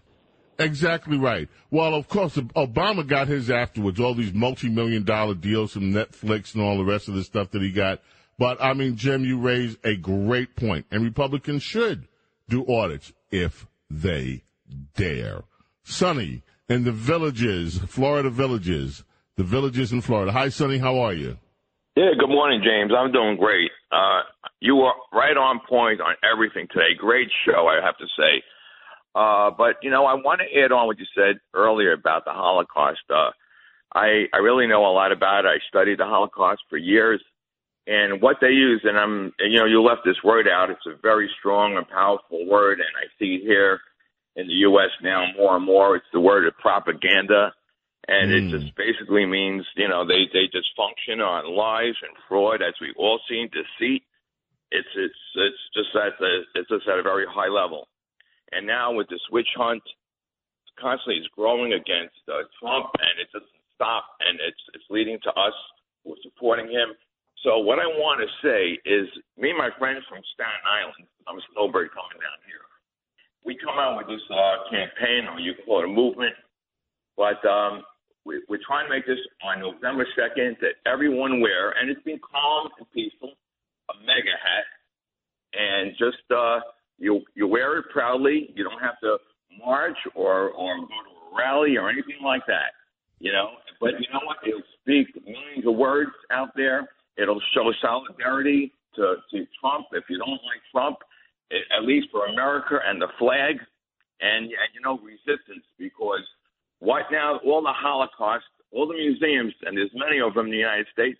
[0.58, 1.48] Exactly right.
[1.70, 6.62] Well, of course, Obama got his afterwards, all these multi-million dollar deals from Netflix and
[6.62, 8.00] all the rest of the stuff that he got.
[8.38, 12.08] But I mean, Jim, you raise a great point, and Republicans should
[12.48, 14.42] do audits if they
[14.96, 15.44] dare.
[15.84, 19.04] Sonny in the villages, Florida villages,
[19.36, 20.32] the villages in Florida.
[20.32, 21.38] Hi, Sonny, how are you?
[21.96, 22.92] Yeah, good morning, James.
[22.96, 23.70] I'm doing great.
[23.90, 24.22] Uh,
[24.60, 26.94] you are right on point on everything today.
[26.96, 28.42] Great show, I have to say.
[29.14, 32.32] Uh, but you know, I want to add on what you said earlier about the
[32.32, 33.02] Holocaust.
[33.10, 33.30] Uh,
[33.94, 35.48] I I really know a lot about it.
[35.48, 37.22] I studied the Holocaust for years,
[37.86, 38.82] and what they use.
[38.84, 40.70] And I'm, you know, you left this word out.
[40.70, 43.80] It's a very strong and powerful word, and I see it here
[44.36, 44.90] in the U.S.
[45.02, 45.96] now more and more.
[45.96, 47.52] It's the word of propaganda,
[48.08, 52.62] and it just basically means, you know, they they just function on lies and fraud,
[52.62, 54.02] as we've all seen, deceit.
[54.70, 57.88] It's it's it's just at the it's just at a very high level.
[58.52, 59.82] And now with this witch hunt,
[60.78, 65.30] constantly is growing against uh, Trump, and it doesn't stop, and it's it's leading to
[65.30, 65.56] us
[66.04, 66.96] who are supporting him.
[67.42, 71.38] So what I want to say is, me and my friends from Staten Island, I'm
[71.38, 72.62] a snowbird coming down here.
[73.44, 76.34] we come out with this uh, campaign, or you call it a movement,
[77.16, 77.82] but um,
[78.24, 82.20] we, we're trying to make this on November 2nd that everyone wear, and it's been
[82.22, 83.34] calm and peaceful,
[83.90, 84.66] a MAGA hat,
[85.54, 86.60] and just uh,
[86.98, 88.50] you you wear it proudly.
[88.54, 89.18] You don't have to
[89.58, 92.72] march or or go to a rally or anything like that.
[93.18, 94.38] You know, but you know what?
[94.46, 96.88] It'll speak millions of words out there.
[97.16, 99.86] It'll show solidarity to to Trump.
[99.92, 100.98] If you don't like Trump,
[101.52, 103.56] a- at least for America and the flag,
[104.20, 106.22] and, and you know resistance because
[106.78, 107.38] what now?
[107.44, 111.18] All the Holocaust, all the museums, and there's many of them in the United States.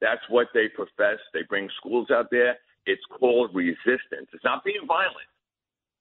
[0.00, 1.18] That's what they profess.
[1.32, 2.56] They bring schools out there.
[2.86, 4.28] It's called resistance.
[4.32, 5.28] It's not being violent,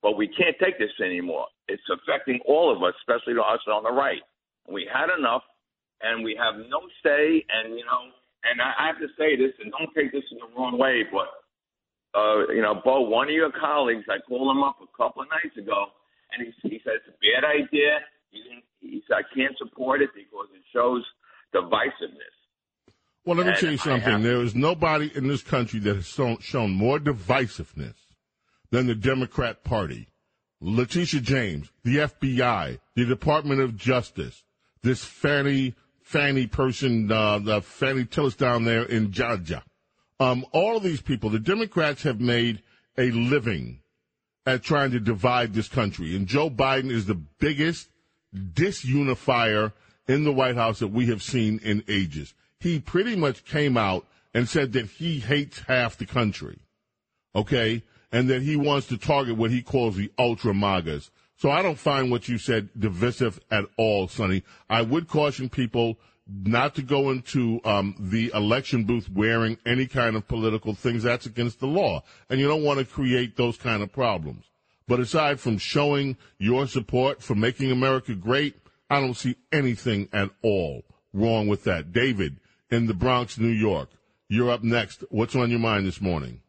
[0.01, 1.47] but we can't take this anymore.
[1.67, 4.21] It's affecting all of us, especially to us on the right.
[4.69, 5.41] We had enough,
[6.01, 7.43] and we have no say.
[7.49, 8.11] And you know,
[8.49, 11.03] and I, I have to say this, and don't take this in the wrong way,
[11.11, 11.29] but
[12.15, 15.27] uh, you know, Bo, one of your colleagues, I called him up a couple of
[15.29, 15.87] nights ago,
[16.31, 17.99] and he, he said it's a bad idea.
[18.31, 18.41] He,
[18.79, 21.03] he said I can't support it because it shows
[21.53, 22.35] divisiveness.
[23.25, 24.21] Well, let me And tell you something.
[24.21, 27.95] There is nobody in this country that has shown, shown more divisiveness
[28.71, 30.07] than the Democrat Party.
[30.61, 34.43] Letitia James, the FBI, the Department of Justice,
[34.83, 35.75] this Fani
[36.05, 39.63] Fani person, uh, the Fani Willis down there in Georgia.
[40.19, 42.61] Um, all of these people, the Democrats have made
[42.95, 43.81] a living
[44.45, 47.89] at trying to divide this country, and Joe Biden is the biggest
[48.35, 49.73] disunifier
[50.07, 52.35] in the White House that we have seen in ages.
[52.59, 56.59] He pretty much came out and said that he hates half the country,
[57.35, 61.09] okay, and that he wants to target what he calls the ultra magas.
[61.37, 64.43] So I don't find what you said divisive at all, Sonny.
[64.69, 65.97] I would caution people
[66.27, 71.03] not to go into um, the election booth wearing any kind of political things.
[71.03, 74.45] That's against the law, and you don't want to create those kind of problems.
[74.87, 78.55] But aside from showing your support for making America great,
[78.89, 80.83] I don't see anything at all
[81.13, 81.91] wrong with that.
[81.91, 82.37] David
[82.69, 83.89] in the Bronx, New York,
[84.27, 85.03] you're up next.
[85.09, 86.41] What's on your mind this morning?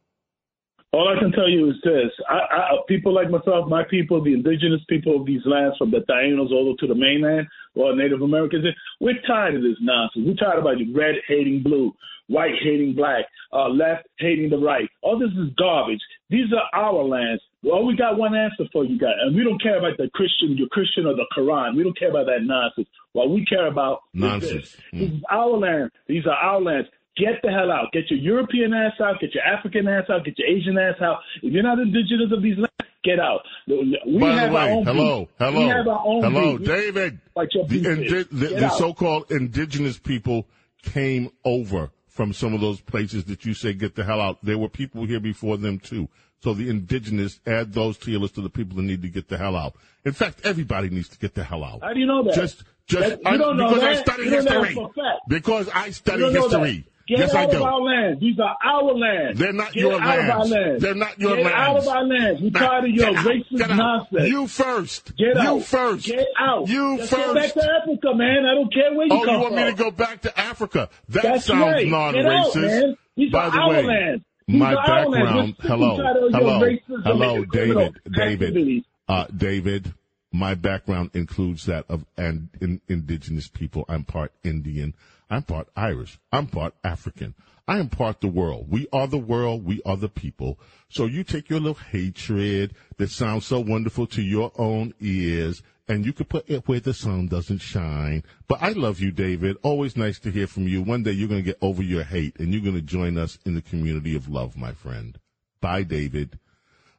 [0.92, 4.32] All I can tell you is this: I, I, people like myself, my people, the
[4.32, 7.94] indigenous people of these lands, from the Taínos all the way to the mainland, or
[7.94, 8.65] Native Americans,
[9.00, 10.24] we're tired of this nonsense.
[10.26, 11.92] We're tired about red hating blue,
[12.28, 14.89] white hating black, uh, left hating the right.
[15.02, 16.00] All this is garbage.
[16.31, 17.42] These are our lands.
[17.62, 20.56] Well, we got one answer for you guys, and we don't care about the Christian,
[20.56, 21.76] your Christian or the Quran.
[21.76, 22.89] We don't care about that nonsense.
[23.12, 24.52] What we care about is Nonsense.
[24.52, 24.76] this.
[24.92, 25.90] This is our land.
[26.06, 26.89] These are our lands.
[27.17, 27.93] Get the hell out.
[27.93, 29.20] Get your European ass out.
[29.20, 30.25] Get your African ass out.
[30.25, 31.19] Get your Asian ass out.
[31.43, 32.70] If you're not indigenous of these lands,
[33.05, 33.41] get out.
[33.67, 35.28] We By have the our own hello, beef.
[35.39, 36.67] hello, We have our own hello, beef.
[36.67, 37.20] David.
[37.35, 40.47] Like your The, indi- the, the so-called indigenous people
[40.83, 44.39] came over from some of those places that you say get the hell out.
[44.45, 46.09] There were people here before them too.
[46.43, 49.28] So the indigenous, add those to your list of the people that need to get
[49.28, 49.75] the hell out.
[50.05, 51.81] In fact, everybody needs to get the hell out.
[51.83, 52.35] How do you know that?
[52.35, 54.75] Just, just That- I- don't know because I study You don't know history.
[54.75, 55.20] that for a fact.
[55.28, 56.86] Because I study history.
[57.09, 58.20] Get yes, out I of our land.
[58.20, 59.39] These are our lands.
[59.39, 60.51] They're not Get your out Of our lands.
[60.51, 60.83] lands.
[60.83, 61.57] They're not your Get lands.
[61.57, 62.43] out of our lands.
[62.43, 64.28] We're Nah, tired of your get out, racist get nonsense.
[64.28, 65.17] You first.
[65.17, 65.62] Get You out.
[65.62, 66.07] first.
[66.07, 66.68] Get out.
[66.68, 67.35] You Let's first.
[67.35, 68.44] back to Africa, man.
[68.44, 69.65] I don't care where you Oh, come you want from.
[69.65, 70.89] me to go back to Africa?
[71.10, 71.86] That That's sounds right.
[71.86, 72.55] non-racist.
[72.55, 72.99] Get out.
[73.17, 74.25] These By are the our way, lands.
[74.49, 75.17] These my are our lands.
[75.17, 75.36] background.
[75.36, 79.94] We're sick and Hello, tired of your hello, hello, David, David, uh, David.
[80.33, 83.85] My background includes that of and in, indigenous people.
[83.89, 84.93] I'm part Indian.
[85.29, 86.19] I'm part Irish.
[86.33, 87.35] I'm part African.
[87.69, 88.71] I am part the world.
[88.71, 89.65] We are the world.
[89.65, 90.59] We are the people.
[90.89, 96.05] So you take your little hatred that sounds so wonderful to your own ears and
[96.05, 98.25] you could put it where the sun doesn't shine.
[98.49, 99.57] But I love you, David.
[99.63, 100.83] Always nice to hear from you.
[100.83, 103.39] One day you're going to get over your hate and you're going to join us
[103.45, 105.19] in the community of love, my friend.
[105.61, 106.39] Bye, David.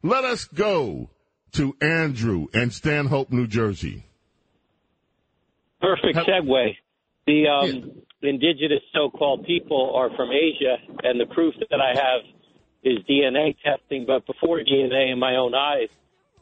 [0.03, 1.09] Let us go
[1.53, 4.05] to Andrew and Stanhope, New Jersey.
[5.81, 6.75] Perfect segue.
[7.25, 12.21] The um, indigenous so-called people are from Asia, and the proof that I have
[12.83, 14.05] is DNA testing.
[14.05, 15.89] But before DNA in my own eyes,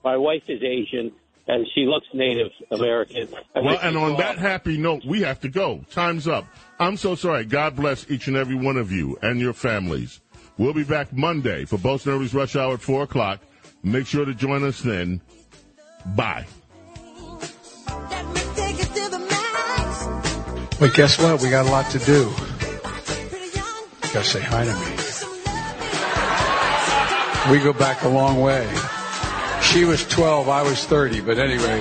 [0.04, 1.12] my wife is Asian,
[1.48, 3.28] and she looks Native American.
[3.56, 5.84] Well, and on that happy note, we have to go.
[5.92, 6.45] Time's up.
[6.80, 7.45] I'm so sorry.
[7.45, 10.22] God bless each and every one of you and your families.
[10.58, 13.42] We'll be back Monday for Bo Snerdley's Rush Hour at 4 o'clock.
[13.84, 15.22] Make sure to join us then.
[16.16, 16.45] Bye.
[20.80, 21.42] But guess what?
[21.42, 22.30] We got a lot to do.
[24.14, 24.95] Gotta say hi to me.
[27.52, 28.68] We go back a long way.
[29.62, 31.80] She was 12, I was 30, but anyway.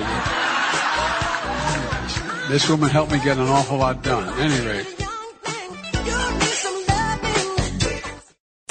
[2.49, 4.39] This woman helped me get an awful lot done.
[4.39, 5.04] Anyway.